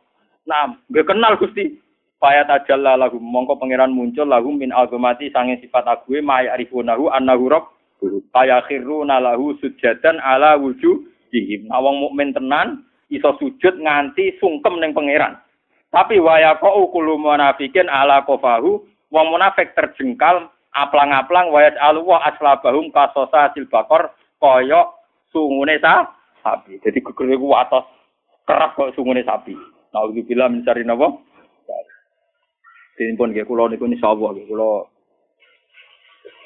[0.49, 1.80] Nah, gue kenal Gusti.
[2.23, 7.52] Faya tajalla lagu mongko pangeran muncul lagu min azamati sange sifat ague ma ya'rifunahu annahu
[7.52, 7.68] rabb.
[8.31, 11.68] Faya khiruna lahu sujadan ala wujuhihim.
[11.68, 15.38] Nah wong mukmin tenan iso sujud nganti sungkem ning pangeran.
[15.94, 18.81] Tapi waya kok ukulu munafikin ala kofahu,
[19.14, 24.10] wong munafik terjengkal aplang-aplang wayat alwa aslabahum kasosa silbakor
[24.41, 24.98] koyok
[25.30, 26.10] sungune sa
[26.41, 26.81] sapi.
[26.81, 27.85] Jadi geger iku atos
[28.49, 29.53] kerap kok sungune sapi.
[29.94, 31.14] Nah, bila mencari napa?
[32.94, 34.85] Ini pun nggih kula niku insyaallah nggih kula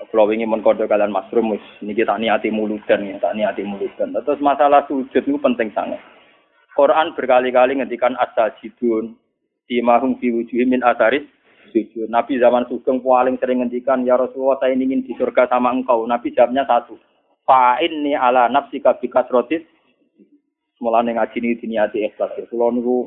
[0.07, 4.15] kula wingi men kalian masrum wis niki tak niati muludan ya, tak niati muludan.
[4.15, 5.99] Terus masalah sujud niku penting sangat.
[6.78, 9.18] Quran berkali-kali ngendikan asajidun
[9.66, 11.26] di mahum fi wujuhi min asaris
[11.74, 12.08] sujud.
[12.08, 16.06] Nabi zaman Sugeng paling sering ngendikan ya Rasulullah saya ingin di surga sama engkau.
[16.06, 16.95] Nabi jawabnya satu.
[17.44, 19.64] Fa'inni ala nafsi kabikat rotis.
[20.78, 22.38] Mulane ngaji ini diniati ikhlas.
[22.54, 22.98] Kulo niku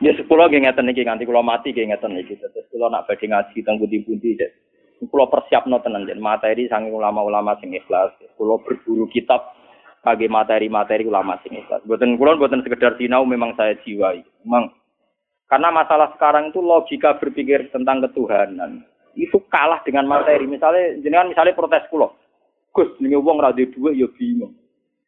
[0.00, 2.40] Ya sepuluh nggih ngeten niki nganti kula mati nggih ngeten niki.
[2.40, 4.32] Terus kula nak badhe ngaji teng pundi-pundi
[5.12, 8.16] kula persiapno tenan jen materi saking ulama-ulama sing ikhlas.
[8.40, 9.59] Kula berburu kitab
[10.00, 11.84] kage materi-materi ulama sing ikhlas.
[11.84, 14.24] Buatan kulon buatan sekedar sinau memang saya jiwai.
[14.44, 14.72] Memang
[15.50, 18.86] karena masalah sekarang itu logika berpikir tentang ketuhanan
[19.18, 20.46] itu kalah dengan materi.
[20.46, 22.16] Misalnya jenengan misalnya protes kulo.
[22.70, 24.54] Gus, jenenge wong ra duwe ya bingung.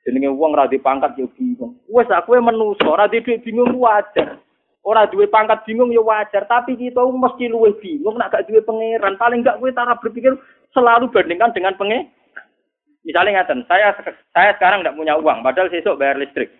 [0.02, 1.78] Jenenge wong ra pangkat ya bingung.
[1.86, 4.42] Wes aku menungso ra duwe bingung wajar.
[4.82, 9.14] Ora duwe pangkat bingung ya wajar, tapi kita mesti luwih bingung nek gak duwe pangeran.
[9.14, 10.34] Paling gak kowe cara berpikir
[10.74, 12.10] selalu bandingkan dengan pengen
[13.02, 13.90] Misalnya ngaten, saya
[14.30, 16.54] saya sekarang tidak punya uang, padahal besok bayar listrik.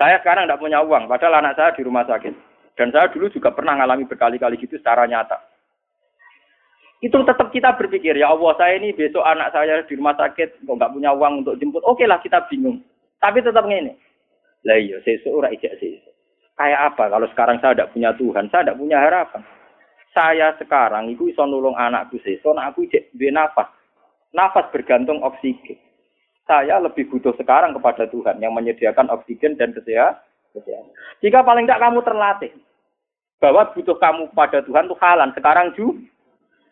[0.00, 2.32] Saya sekarang tidak punya uang, padahal anak saya di rumah sakit.
[2.80, 5.36] Dan saya dulu juga pernah mengalami berkali-kali gitu secara nyata.
[7.04, 10.76] Itu tetap kita berpikir, ya Allah saya ini besok anak saya di rumah sakit, kok
[10.76, 11.84] nggak punya uang untuk jemput.
[11.84, 12.80] Oke lah kita bingung.
[13.20, 13.96] Tapi tetap ngene.
[14.64, 16.12] Lah iya, sesuk ora ijak sesuk.
[16.56, 19.42] Kayak apa kalau sekarang saya tidak punya Tuhan, saya tidak punya harapan.
[20.12, 23.79] Saya sekarang itu bisa nulung anakku sesuk, aku ijek duwe nafas.
[24.30, 25.78] Nafas bergantung oksigen.
[26.46, 30.18] Saya lebih butuh sekarang kepada Tuhan yang menyediakan oksigen dan kesehatan.
[31.22, 32.52] Jika paling tidak kamu terlatih
[33.38, 36.02] bahwa butuh kamu pada Tuhan itu halan sekarang juga.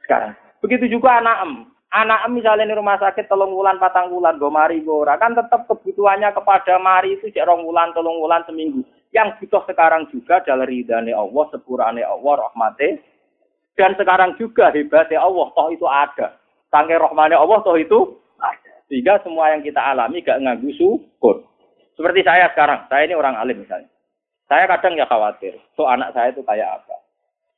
[0.04, 0.32] Sekarang.
[0.60, 1.52] Begitu juga anak em.
[1.88, 5.64] Anak em misalnya di rumah sakit telung bulan, patang bulan, go mari go kan tetap
[5.70, 8.84] kebutuhannya kepada mari itu cek rong bulan, telung bulan seminggu.
[9.08, 13.00] Yang butuh sekarang juga adalah ridhani Allah, sepurane Allah, rahmati.
[13.72, 16.36] Dan sekarang juga hebatnya Allah, toh itu ada.
[16.68, 18.20] Sangke rohmane Allah toh itu
[18.88, 21.44] Sehingga semua yang kita alami gak nganggu syukur.
[21.92, 23.84] Seperti saya sekarang, saya ini orang alim misalnya.
[24.48, 26.96] Saya kadang ya khawatir, so anak saya itu kayak apa.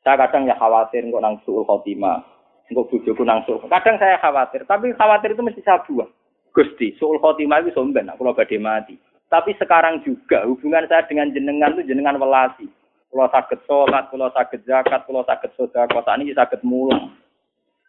[0.03, 2.19] Saya kadang ya khawatir kok nang suul khotimah,
[2.67, 3.63] kok bujuku nang suul.
[3.71, 6.11] Kadang saya khawatir, tapi khawatir itu mesti saya buang.
[6.51, 8.99] Gusti, suul khotimah itu somben, aku lo badhe mati.
[9.31, 12.67] Tapi sekarang juga hubungan saya dengan jenengan itu jenengan welasi.
[13.07, 17.15] Kalau sakit sholat, kalau sakit zakat, kalau sakit sodako, saat ini sakit mulang.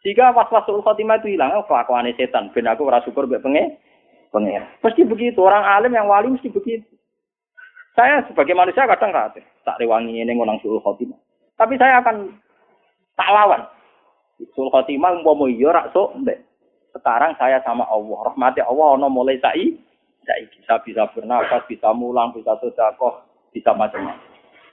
[0.01, 2.49] Jika was-wasul khotimah itu hilang, kelakuan setan.
[2.57, 3.77] Ben aku ora syukur mbek pengen.
[4.33, 4.65] Pengen.
[4.81, 5.37] Pasti begitu.
[5.45, 6.89] Orang alim yang wali mesti begitu.
[7.93, 9.45] Saya sebagai manusia kadang khawatir.
[9.61, 11.19] Tak rewangi ini ngonang suul khotimah.
[11.53, 12.33] Tapi saya akan
[13.13, 13.61] tak lawan.
[14.57, 16.41] Suul khotimah mau iya rak sok mbek.
[16.97, 18.33] Sekarang saya sama Allah.
[18.33, 19.77] Rahmati Allah ono mulai sai.
[20.25, 24.21] Saya bisa bisa bernafas, bisa mulang, bisa sedekah, bisa macam-macam.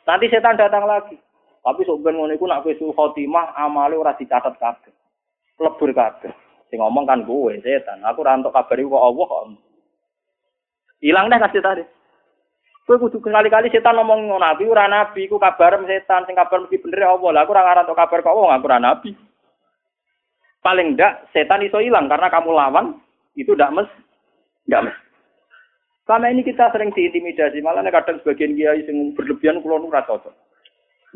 [0.05, 1.21] Nanti setan datang lagi.
[1.61, 4.98] Tapi sok ben iku nak kowe suul khotimah amale ora dicatat kabeh
[5.59, 6.33] lebur kabeh.
[6.71, 8.05] Sing ngomong kan gue setan.
[8.05, 9.45] Aku ora entuk kabar kok Allah kok.
[11.03, 11.85] Hilang deh kasih tadi.
[12.89, 17.05] Kowe kudu kali-kali setan ngomong nabi ora nabi, ku kabar setan, sing kabar mesti bener
[17.05, 17.31] ya Allah.
[17.37, 19.11] Lah aku ora ngarep kabar kok wong aku ora nabi.
[20.65, 22.97] Paling ndak setan iso hilang karena kamu lawan
[23.37, 23.89] itu ndak mes
[24.67, 24.97] ndak mes.
[26.09, 30.48] Selama ini kita sering diintimidasi, malah kadang sebagian kiai sing berlebihan kulo ora cocok.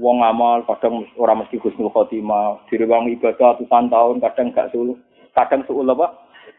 [0.01, 2.65] Wong amal kadang ora mesti husnul khotimah.
[2.69, 4.97] Direwangi ibadah ratusan tahun kadang gak suluh
[5.33, 6.13] kadang suul apa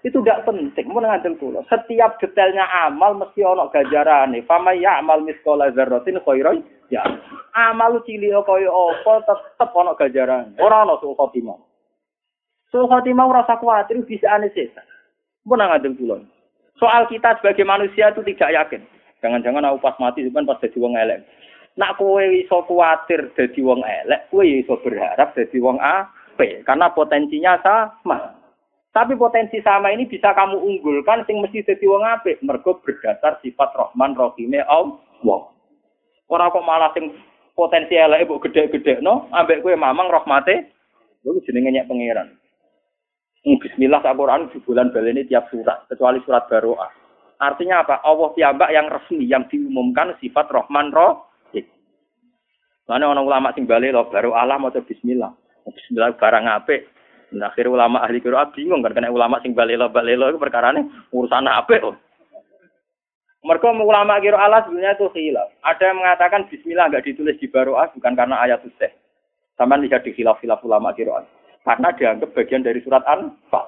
[0.04, 1.64] itu tidak penting mau ngandel kula.
[1.72, 6.60] Setiap detailnya amal mesti ono gajarane fama ya amal miskola zarratin khairan
[6.92, 7.00] ya
[7.56, 11.56] amal cilik kaya apa tetep ono gajaran ora ono suul khotimah.
[12.68, 14.84] Suul khotimah ora usah kuwatir bisa ane setan.
[15.48, 16.20] Mau ngandel kula.
[16.76, 18.82] Soal kita sebagai manusia itu tidak yakin.
[19.24, 21.24] Jangan-jangan aku pas mati kan pas jadi wong elek
[21.74, 27.58] Nak kowe iso kuatir dadi wong elek, kowe iso berharap dadi wong apik karena potensinya
[27.66, 28.38] sama.
[28.94, 33.74] Tapi potensi sama ini bisa kamu unggulkan sing mesti dadi wong apik mergo berdasar sifat
[33.74, 35.50] Rahman Rahime Allah.
[36.30, 37.10] Ora kok malah sing
[37.58, 40.74] potensi elek mbok gede-gede no, ambek kowe mamang rahmate,
[41.26, 42.38] iku jenenge nyek pangeran.
[43.44, 46.88] Bismillah Al-Quran di bulan baleni tiap surat, kecuali surat Baroah.
[47.44, 48.00] Artinya apa?
[48.08, 51.33] Allah tiambak yang resmi, yang diumumkan sifat Rahman Roh,
[52.84, 55.32] Mana orang ulama sing balik lo baru Allah mau Bismillah.
[55.64, 56.92] Bismillah barang apik.
[57.34, 60.40] Nah, akhir ulama ahli Quran bingung kan karena ulama sing balik lo balik lo itu
[60.40, 60.86] perkara ini
[61.16, 61.82] urusan apik.
[61.82, 61.96] Oh.
[63.44, 65.52] Mereka ulama Allah sebenarnya itu khilaf.
[65.64, 68.92] Ada yang mengatakan Bismillah nggak ditulis di Baroah bukan karena ayat useh.
[69.60, 71.24] Sama lihat di khilaf-khilaf ulama kira
[71.64, 73.68] Karena dianggap bagian dari surat Anfal.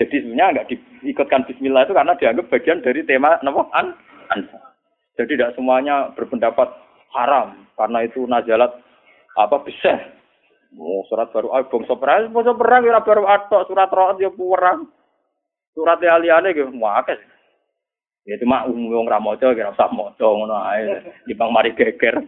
[0.00, 0.68] Jadi sebenarnya nggak
[1.00, 3.96] diikutkan Bismillah itu karena dianggap bagian dari tema nama An
[4.32, 4.64] Anfal.
[5.16, 6.83] Jadi tidak semuanya berpendapat
[7.14, 7.66] haram.
[7.74, 8.70] Karena itu najalat
[9.34, 10.14] apa bisa
[10.78, 12.30] oh, surat baru ah bangsa perang.
[12.30, 14.90] Bangsa perang ya baru atok surat roh ya perang.
[15.74, 17.18] Surat liane gitu muakes
[18.24, 19.20] ya cuma umum wong ra
[19.52, 21.02] kira usah maca ngono ae.
[21.26, 22.18] Dibang mari geger.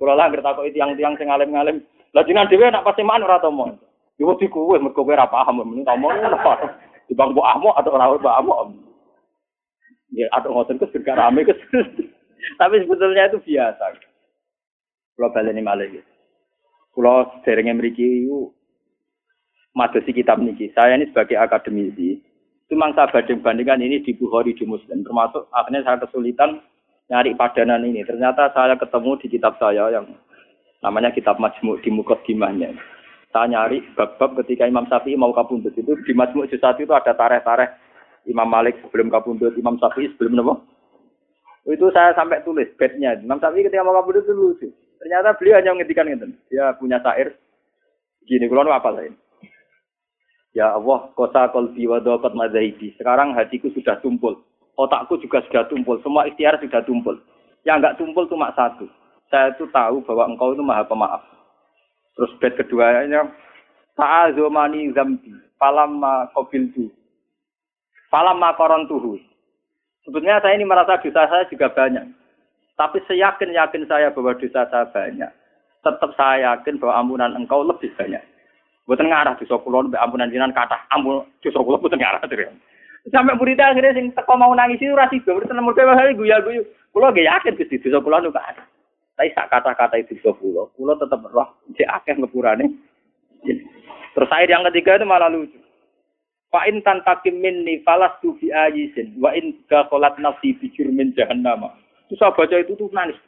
[0.00, 1.84] Kula lah kok tiang-tiang sing alim-alim.
[2.16, 3.76] Lah jenengan dhewe nak pasti man ora tomo
[4.16, 6.40] yo di kuwe mergo kowe ora paham mending tomo ngono
[7.06, 8.54] dibang mbok ahmo atau ora mbok ahmo
[10.16, 11.60] ya atau ngoten kes rame kes
[12.54, 13.84] Tapi sebetulnya itu biasa.
[15.16, 16.06] Kalau balik ini malah gitu.
[16.94, 18.24] Kalau seringnya memiliki
[19.76, 20.72] madosi kitab niki.
[20.72, 22.24] Saya ini sebagai akademisi,
[22.72, 25.04] cuma saya banding bandingkan ini di Bukhari di Muslim.
[25.04, 26.64] Termasuk akhirnya saya kesulitan
[27.12, 28.00] nyari padanan ini.
[28.08, 30.08] Ternyata saya ketemu di kitab saya yang
[30.80, 32.72] namanya kitab Majmu di Mukaddimahnya.
[33.28, 37.68] Saya nyari bab-bab ketika Imam Syafi'i mau kabundut itu di Majmu Jusati itu ada tareh-tareh
[38.26, 40.54] Imam Malik sebelum kabundut, Imam Syafi'i sebelum apa?
[41.66, 43.18] Itu saya sampai tulis bednya.
[43.18, 44.68] Imam Syafi'i ketika mau kabur itu lucu.
[45.02, 46.26] Ternyata beliau hanya menghentikan itu.
[46.50, 47.34] Dia punya syair.
[48.22, 49.14] Gini, kalau apa lain?
[50.54, 52.00] Ya Allah, kota kolbi wa
[52.32, 52.94] madhaidi.
[52.96, 54.40] Sekarang hatiku sudah tumpul.
[54.78, 55.98] Otakku juga sudah tumpul.
[56.00, 57.18] Semua ikhtiar sudah tumpul.
[57.66, 58.86] Yang enggak tumpul cuma satu.
[59.26, 61.22] Saya itu tahu bahwa engkau itu maha pemaaf.
[62.16, 63.26] Terus bed keduanya,
[63.96, 66.88] Ta'azomani zambi, falamma qabiltu.
[68.12, 68.54] Falamma
[68.86, 69.18] tuhu.
[70.06, 72.06] Sebetulnya saya ini merasa dosa saya juga banyak.
[72.78, 75.30] Tapi seyakin-yakin saya bahwa dosa saya banyak.
[75.82, 78.22] Tetap saya yakin bahwa ampunan engkau lebih banyak.
[78.86, 82.22] Bukan ngarah dosa kulon, ampunan jinan kata ampun dosa kulon bukan ngarah.
[83.10, 86.42] Sampai muridnya akhirnya sing teko mau nangis itu rasi gue, berarti nomor dua hari guya
[86.42, 86.62] guyu.
[86.94, 88.62] Kulo gak yakin gusti dosa kulon juga ada.
[89.18, 92.70] Tapi sak kata-kata itu dosa kulo, tetap roh, akeh ngepurane.
[94.14, 95.65] Terus air yang ketiga itu malah lucu.
[96.56, 101.68] Fa in tantakim minni falastu fi ayisin wa in dakhalat nafsi fi jurmin jahannam.
[102.08, 103.20] Itu saya baca itu tuh nangis.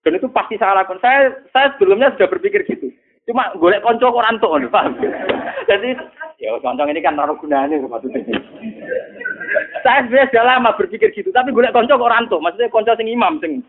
[0.00, 0.96] Dan itu pasti saya lakukan.
[1.04, 2.88] Saya saya sebelumnya sudah berpikir gitu.
[3.28, 4.96] Cuma golek konco kok rantuk paham.
[5.68, 5.92] Jadi
[6.40, 8.24] ya konco ini kan naruh gunanya maksudnya.
[9.84, 12.40] saya sebenarnya sudah lama berpikir gitu, tapi golek konco kok rantuk.
[12.40, 13.60] Maksudnya konco sing imam sing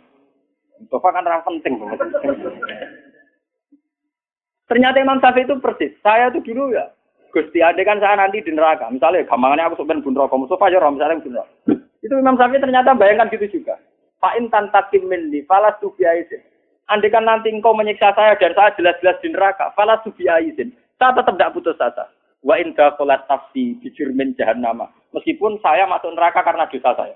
[0.88, 1.76] Bapak kan orang penting.
[4.72, 5.92] Ternyata Imam Syafi'i itu persis.
[6.00, 6.96] Saya tuh dulu ya
[7.32, 8.91] Gusti ada kan saya nanti di neraka.
[8.91, 11.40] Misalnya gampangannya aku sebenarnya bun rokok Mustafa ya misalnya bun
[12.03, 13.80] Itu Imam Syafi'i ternyata bayangkan gitu juga.
[14.20, 16.44] Fa'in tantakim minni falas tubiaisin.
[16.91, 20.76] Andaikan nanti engkau menyiksa saya dan saya jelas-jelas di neraka, falas tubiaisin.
[20.99, 22.12] Saya tetap tidak putus asa.
[22.41, 24.90] Wa in kolat tafsi bijurmin jahannama.
[25.14, 27.16] Meskipun saya masuk neraka karena dosa saya.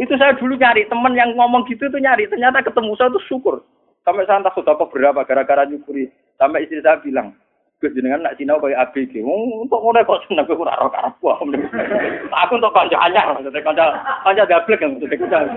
[0.00, 2.24] Itu saya dulu nyari teman yang ngomong gitu tuh nyari.
[2.28, 3.60] Ternyata ketemu saya tuh syukur.
[4.00, 6.08] Sampai saya entah sudah berapa gara-gara nyukuri.
[6.40, 7.36] Sampai istri saya bilang,
[7.80, 9.24] Gus jenengan nak sinau kayak ABG.
[9.24, 11.32] Untuk ngono kok seneng kowe ora ora aku.
[11.32, 13.84] Aku untuk kanca anyar, maksudnya kanca
[14.20, 15.56] kanca gablek yang maksudnya kanca.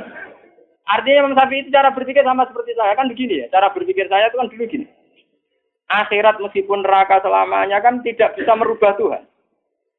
[0.88, 3.48] Artinya Imam Syafi'i itu cara berpikir sama seperti saya kan begini ya.
[3.52, 4.88] Cara berpikir saya itu kan dulu gini.
[5.92, 9.24] Akhirat meskipun neraka selamanya kan tidak bisa merubah Tuhan.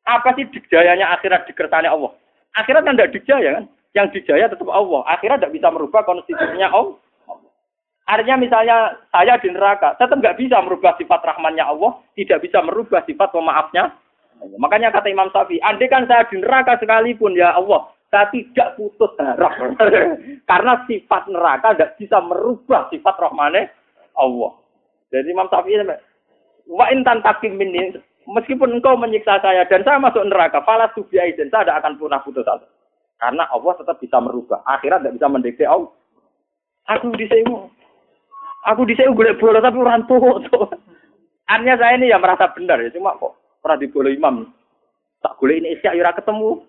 [0.09, 2.13] Apa sih dijayanya akhirat dikertane Allah?
[2.57, 3.65] Akhirat kan tidak dijaya kan?
[3.93, 5.05] Yang dijaya tetap Allah.
[5.13, 6.97] Akhirat tidak bisa merubah konstitusinya Allah.
[8.05, 8.77] Artinya misalnya
[9.09, 13.97] saya di neraka, tetap nggak bisa merubah sifat rahmannya Allah, tidak bisa merubah sifat pemaafnya.
[14.61, 19.09] Makanya kata Imam Syafi'i, andai kan saya di neraka sekalipun ya Allah, saya tidak putus
[19.17, 19.57] harap.
[20.51, 23.73] Karena sifat neraka tidak bisa merubah sifat rahmannya
[24.21, 24.53] Allah.
[25.09, 25.81] Jadi Imam Syafi'i
[26.69, 27.97] wa intan takim ini,
[28.29, 32.45] meskipun engkau menyiksa saya dan saya masuk neraka, falas dan saya tidak akan pernah putus
[32.45, 32.69] asa.
[33.17, 34.61] Karena Allah tetap bisa merubah.
[34.69, 35.89] Akhirat tidak bisa mendekati Allah.
[36.93, 37.49] Aku di sini
[38.73, 40.41] Aku di saya golek bola tapi orang tua.
[41.45, 44.49] Artinya saya ini ya merasa benar ya, cuma kok pernah di bola imam.
[45.21, 46.65] Tak boleh ini isya ya ketemu.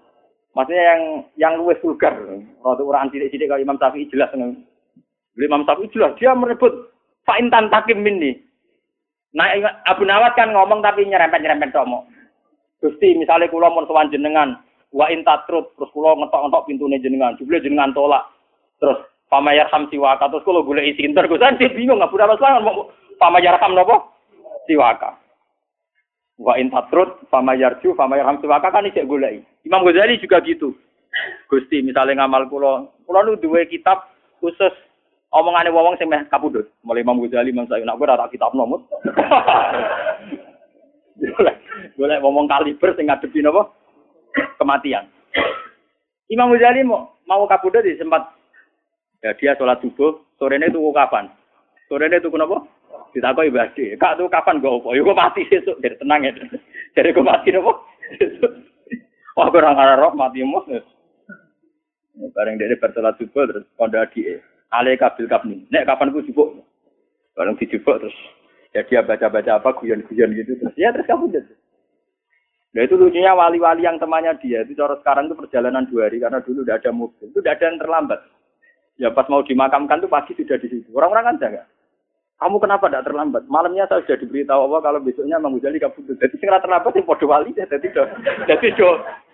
[0.56, 1.02] Maksudnya yang
[1.36, 2.16] yang luwes vulgar.
[2.64, 4.32] Waktu orang sidik-sidik kalau Imam Syafi'i jelas.
[5.36, 6.96] Imam Syafi'i jelas dia merebut
[7.26, 8.38] Fa'intan takim ini.
[9.34, 9.50] Nah,
[9.90, 12.06] Abu Nawat kan ngomong tapi nyerempet-nyerempet tomo.
[12.80, 14.62] Gusti, misalnya kulo mau sowan jenengan,
[14.94, 18.30] wa intatrut, terus kulo ngetok-ngetok pintunya jenengan, jubli jenengan tolak.
[18.78, 22.62] Terus Pamayar ham siwaka terus kalau boleh isi inter gue dia bingung nggak pura apa
[22.62, 24.14] mau pamayar ham nopo
[24.70, 25.18] siwaka.
[26.38, 29.42] Wa in tatrut pamayar ju pamayar ham siwaka kan isi gulai.
[29.66, 30.78] Imam Ghazali juga gitu.
[31.50, 34.72] Gusti misalnya ngamal pulau pulau nu dua kitab khusus
[35.34, 36.70] omongane wong sing meh kapundhut.
[36.86, 38.86] Mulai Imam Ghazali Imam Sa'id nak ora kitab nomor.
[41.16, 41.56] Boleh,
[41.98, 43.72] boleh ngomong kaliber sing ngadepi napa?
[44.62, 45.08] Kematian.
[46.30, 48.35] Imam Ghazali mau mau kapundhut sempat
[49.26, 51.26] Ya dia sholat subuh, sore ini tuh kapan?
[51.90, 52.62] Sore ini tuh kenapa?
[53.10, 56.32] Ditakoi Ade, "Kak tuh kapan gue opo?" Ya gue mati sesuk, jadi tenang ya.
[56.94, 57.74] Jadi gue mati napa?
[59.34, 60.70] Wah, kurang arah roh mati mus.
[60.70, 60.86] Ya,
[62.38, 64.38] bareng dia bersolat subuh terus kondo adi.
[64.70, 65.66] Ale kabil kapni.
[65.74, 66.62] Nek kapan gue jubuk?
[67.34, 68.16] Bareng dijubuk terus
[68.76, 71.54] ya dia baca-baca apa guyon-guyon gitu terus ya terus kamu jadi.
[72.76, 76.44] Nah itu lucunya wali-wali yang temannya dia itu cara sekarang itu perjalanan dua hari karena
[76.44, 78.20] dulu udah ada mobil itu udah ada yang terlambat.
[78.96, 80.88] Ya pas mau dimakamkan tuh pagi sudah di situ.
[80.96, 81.64] Orang-orang kan jaga.
[82.36, 83.48] Kamu kenapa tidak terlambat?
[83.48, 86.04] Malamnya saya sudah diberitahu Allah kalau besoknya Imam Ghazali kabur.
[86.04, 87.64] Jadi segera terlambat yang podo wali ya.
[87.64, 88.04] Jadi do,
[88.44, 88.90] jadi do,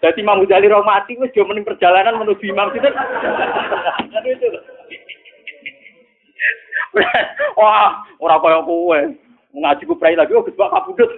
[0.05, 2.85] jadi Imam Ghazali roh mati wis do mening perjalanan menuju Imam itu.
[4.05, 4.47] Jadi itu.
[7.57, 8.99] Wah, orang kaya kowe.
[9.51, 11.09] Ngaji ku prai lagi, oh Gus Bak kabudut.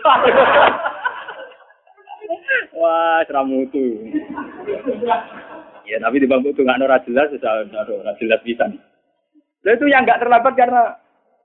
[2.80, 4.10] Wah, seramutu.
[5.94, 8.66] Ya, tapi di bangku nggak ora jelas, ora jelas bisa.
[8.66, 10.98] Nah, itu yang nggak terlambat karena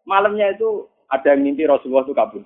[0.09, 2.41] malamnya itu ada yang mimpi Rasulullah itu kabur.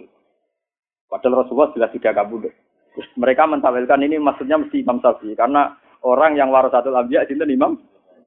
[1.07, 2.51] Padahal Rasulullah jelas tidak kabur.
[2.93, 7.79] Terus mereka mentawilkan ini maksudnya mesti Imam Syafi'i karena orang yang warasatul anbiya itu imam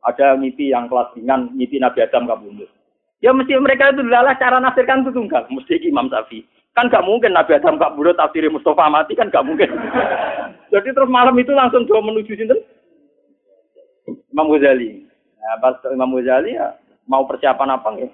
[0.08, 2.64] ada mimpi yang kelas ringan, mimpi Nabi Adam kabur.
[3.20, 6.48] Ya mesti mereka itu adalah cara nasirkan itu tunggal, mesti Imam Syafi'i.
[6.72, 9.68] Kan gak mungkin Nabi Adam kabur tafsir Mustafa mati kan gak mungkin.
[10.74, 12.64] Jadi terus malam itu langsung coba menuju sinten
[14.08, 15.06] Imam Ghazali.
[15.42, 16.78] Nah, pas Imam Ghazali ya
[17.10, 18.10] mau persiapan apa ya?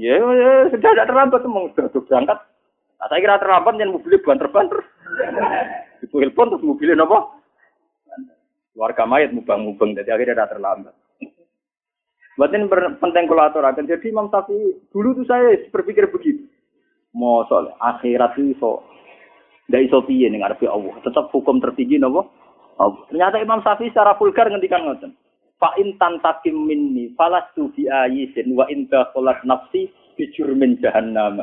[0.00, 2.38] Ya, ya sudah tidak terlambat mau sudah berangkat.
[2.96, 4.80] Nah, saya kira terlambat yang mobilnya banter-banter.
[6.04, 7.18] Itu telepon terus mobilnya apa?
[8.72, 10.94] Warga mayat mubang-mubang, jadi akhirnya tidak terlambat.
[12.40, 12.66] Berarti ini
[12.96, 16.48] penting akan Jadi Imam Syafi'i dulu tuh saya berpikir begitu.
[17.12, 18.80] Mau soal akhirat itu so,
[19.68, 20.96] tidak iso piye nih ngarepe Allah.
[21.04, 22.32] Tetap hukum tertinggi nopo.
[22.80, 25.12] Ternyata Imam Syafi'i secara vulgar ngendikan ngoten.
[25.60, 31.38] Fa in tantakim minni falastu bi ayisin wa in dakhalat nafsi bi jurmin jahannam.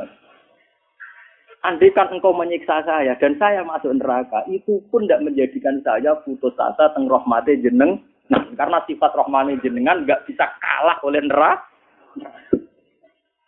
[1.60, 6.88] Andaikan engkau menyiksa saya dan saya masuk neraka, itu pun tidak menjadikan saya putus asa
[6.96, 8.00] teng rahmate jeneng.
[8.32, 11.68] Nah, karena sifat rahmane jenengan nggak bisa kalah oleh neraka.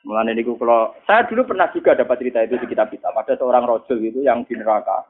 [0.02, 3.14] Mulane niku kalau saya dulu pernah juga dapat cerita itu di kitab-kitab.
[3.14, 5.06] Ada seorang rojul gitu yang di neraka.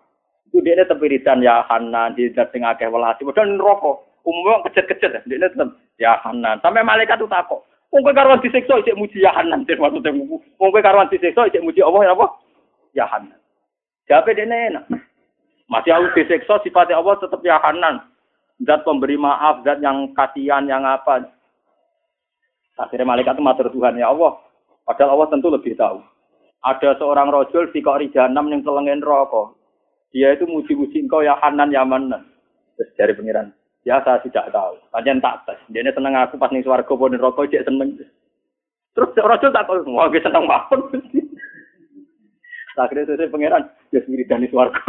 [0.52, 3.24] Dia tetap wiridan ya Hanan, di sing akeh welasi.
[3.24, 4.04] Padahal rokok.
[4.22, 5.24] Umumnya kecet-kecet.
[5.24, 6.60] Dia tetap ya Hanan.
[6.60, 7.64] Sampai malaikat itu takut.
[7.92, 11.60] Wong kowe karuan disiksa isik muji ya Hanan terus maksudnya wong kowe karuan disiksa isik
[11.60, 12.26] muji Allah ya apa?
[12.96, 13.36] Ya Hanan.
[14.08, 14.84] Jawabe dene enak.
[15.68, 18.08] Masih aku disiksa sifatnya Allah tetap ya Hanan.
[18.62, 21.26] zat pemberi maaf, zat yang kasihan, yang apa.
[22.78, 24.38] Akhirnya malaikat itu matur Tuhan, ya Allah.
[24.86, 25.98] Padahal Allah tentu lebih tahu.
[26.62, 29.58] Ada seorang rojul di kok rijanam yang telengin rokok.
[30.12, 32.28] Dia itu muji-muji engkau ya Hanan ya Manan.
[32.76, 33.48] Terus dari pengiran.
[33.82, 34.78] Ya saya tidak tahu.
[34.92, 35.58] Kajian tak tes.
[35.72, 37.98] Dia ini seneng aku pas nih suarga pun rokok dia seneng.
[38.92, 39.88] Terus rojul tak tahu.
[39.96, 40.80] Wah gue seneng banget.
[42.80, 43.64] Akhirnya saya pangeran.
[43.90, 44.80] Ya sendiri dari suarga.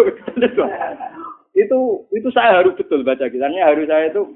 [1.54, 1.80] itu
[2.12, 3.72] itu saya harus betul baca kisahnya.
[3.72, 4.36] Harus saya itu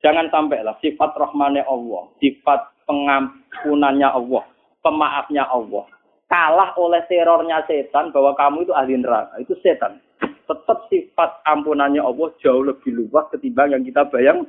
[0.00, 4.44] jangan sampai lah sifat rahmane Allah, sifat pengampunannya Allah,
[4.84, 5.88] pemaafnya Allah
[6.26, 9.38] kalah oleh terornya setan bahwa kamu itu ahli neraka.
[9.42, 10.02] Itu setan.
[10.46, 14.46] Tetap sifat ampunannya Allah jauh lebih luas ketimbang yang kita bayang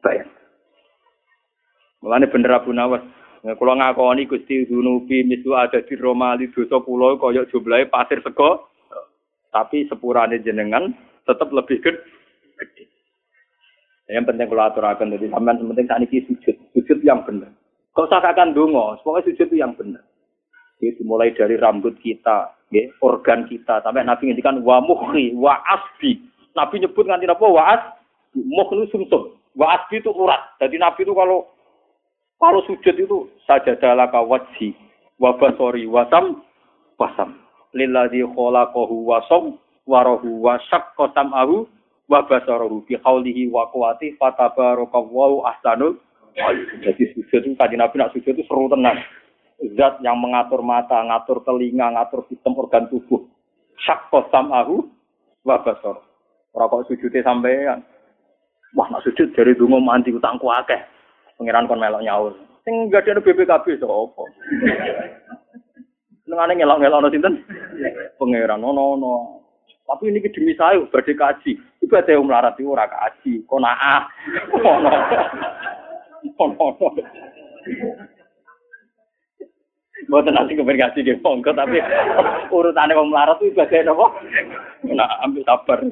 [0.00, 0.28] bayang.
[2.00, 3.04] Mulane bener Abu Nawas.
[3.46, 8.72] Kula ngakoni Gusti Dunubi misu ada di Romali dosa kula kaya jumlahe pasir sego.
[9.52, 10.90] Tapi sepurane jenengan
[11.24, 12.84] tetap lebih gede.
[14.06, 17.50] Yang penting kalau aturakan jadi sampean penting saat ini sujud, sujud yang benar.
[17.90, 20.04] Kau usah kakak dungo, pokoknya sujud itu yang benar.
[20.78, 26.18] Itu mulai dari rambut kita, ya, organ kita, sampai Nabi ngendikan wa muhri, wa asbi.
[26.56, 27.46] Nabi nyebut nganti apa?
[27.46, 27.82] Wa as,
[28.32, 29.36] muh itu sumsum.
[29.54, 30.56] Wa asbi itu urat.
[30.58, 31.46] Jadi Nabi itu kalau
[32.36, 34.76] kalau sujud itu saja sajadah wajhi
[35.16, 36.44] wa basori wasam
[37.00, 37.40] wasam.
[37.76, 39.56] Lilladzi khalaqahu wasam
[39.86, 41.64] warahu wa syaqqa sam'ahu
[42.10, 45.98] wa basarahu bi qaulihi wa quwwati fatabarakallahu ahsanul
[46.84, 49.00] jadi sujud itu tadi Nabi nak sujud itu seru tenang
[49.76, 53.24] zat yang mengatur mata, ngatur telinga, ngatur sistem organ tubuh.
[53.80, 54.84] Syakko samahu
[55.44, 56.04] wa basor.
[56.56, 57.84] Ora kok sujude sampean.
[58.76, 60.80] Wah, nak sujud dari dungo mandi utangku akeh.
[61.36, 62.32] Pengiran kon melok nyaur.
[62.64, 64.22] Sing gak ada BPKB sapa?
[66.26, 67.34] Nengane ngelok-ngelok no sinten?
[68.18, 69.12] Pengiran no no.
[69.86, 71.54] Tapi ini demi saya badhe kaji.
[71.86, 74.02] Ibadah melarat itu ora kaji, konaah.
[74.58, 74.90] Ono.
[76.42, 76.90] Ono.
[80.06, 81.82] Mboten nanti komunikasi di monggo tapi
[82.54, 84.06] urutane wong melarat itu bagian apa?
[84.86, 85.82] Nah, ambil sabar.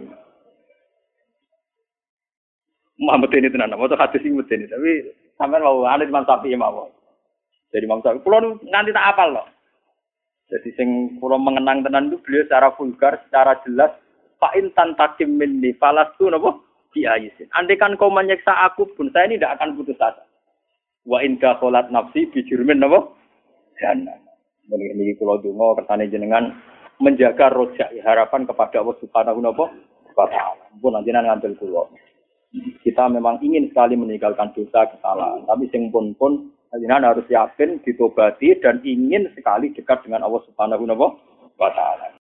[2.94, 4.90] Muhammad ini tenan, mau hadis ini ini, tapi
[5.34, 6.86] sampai mau aneh Imam Syafi'i mau.
[7.74, 9.46] Jadi Imam Syafi'i, pulau nanti tak apal loh.
[10.46, 13.90] Jadi sing pulau mengenang tenan itu beliau secara vulgar, secara jelas,
[14.38, 16.62] Pak Intan takim minni falastu nopo
[16.94, 17.50] biayisin.
[17.58, 20.22] Andai kan kau menyiksa aku pun, saya ini tidak akan putus asa.
[21.02, 23.18] Wa in kholat nafsi bijurmin nopo
[23.84, 24.16] jannah.
[24.72, 26.56] Ini kalau dungo kersane jenengan
[27.04, 30.64] menjaga rojak harapan kepada Allah Subhanahu wa taala.
[30.80, 31.92] Pun nanti ngambil kulo.
[32.80, 38.56] Kita memang ingin sekali meninggalkan dosa kesalahan, tapi sing pun pun jenengan harus yakin ditobati
[38.62, 42.14] dan ingin sekali dekat dengan Allah Subhanahu wa taala.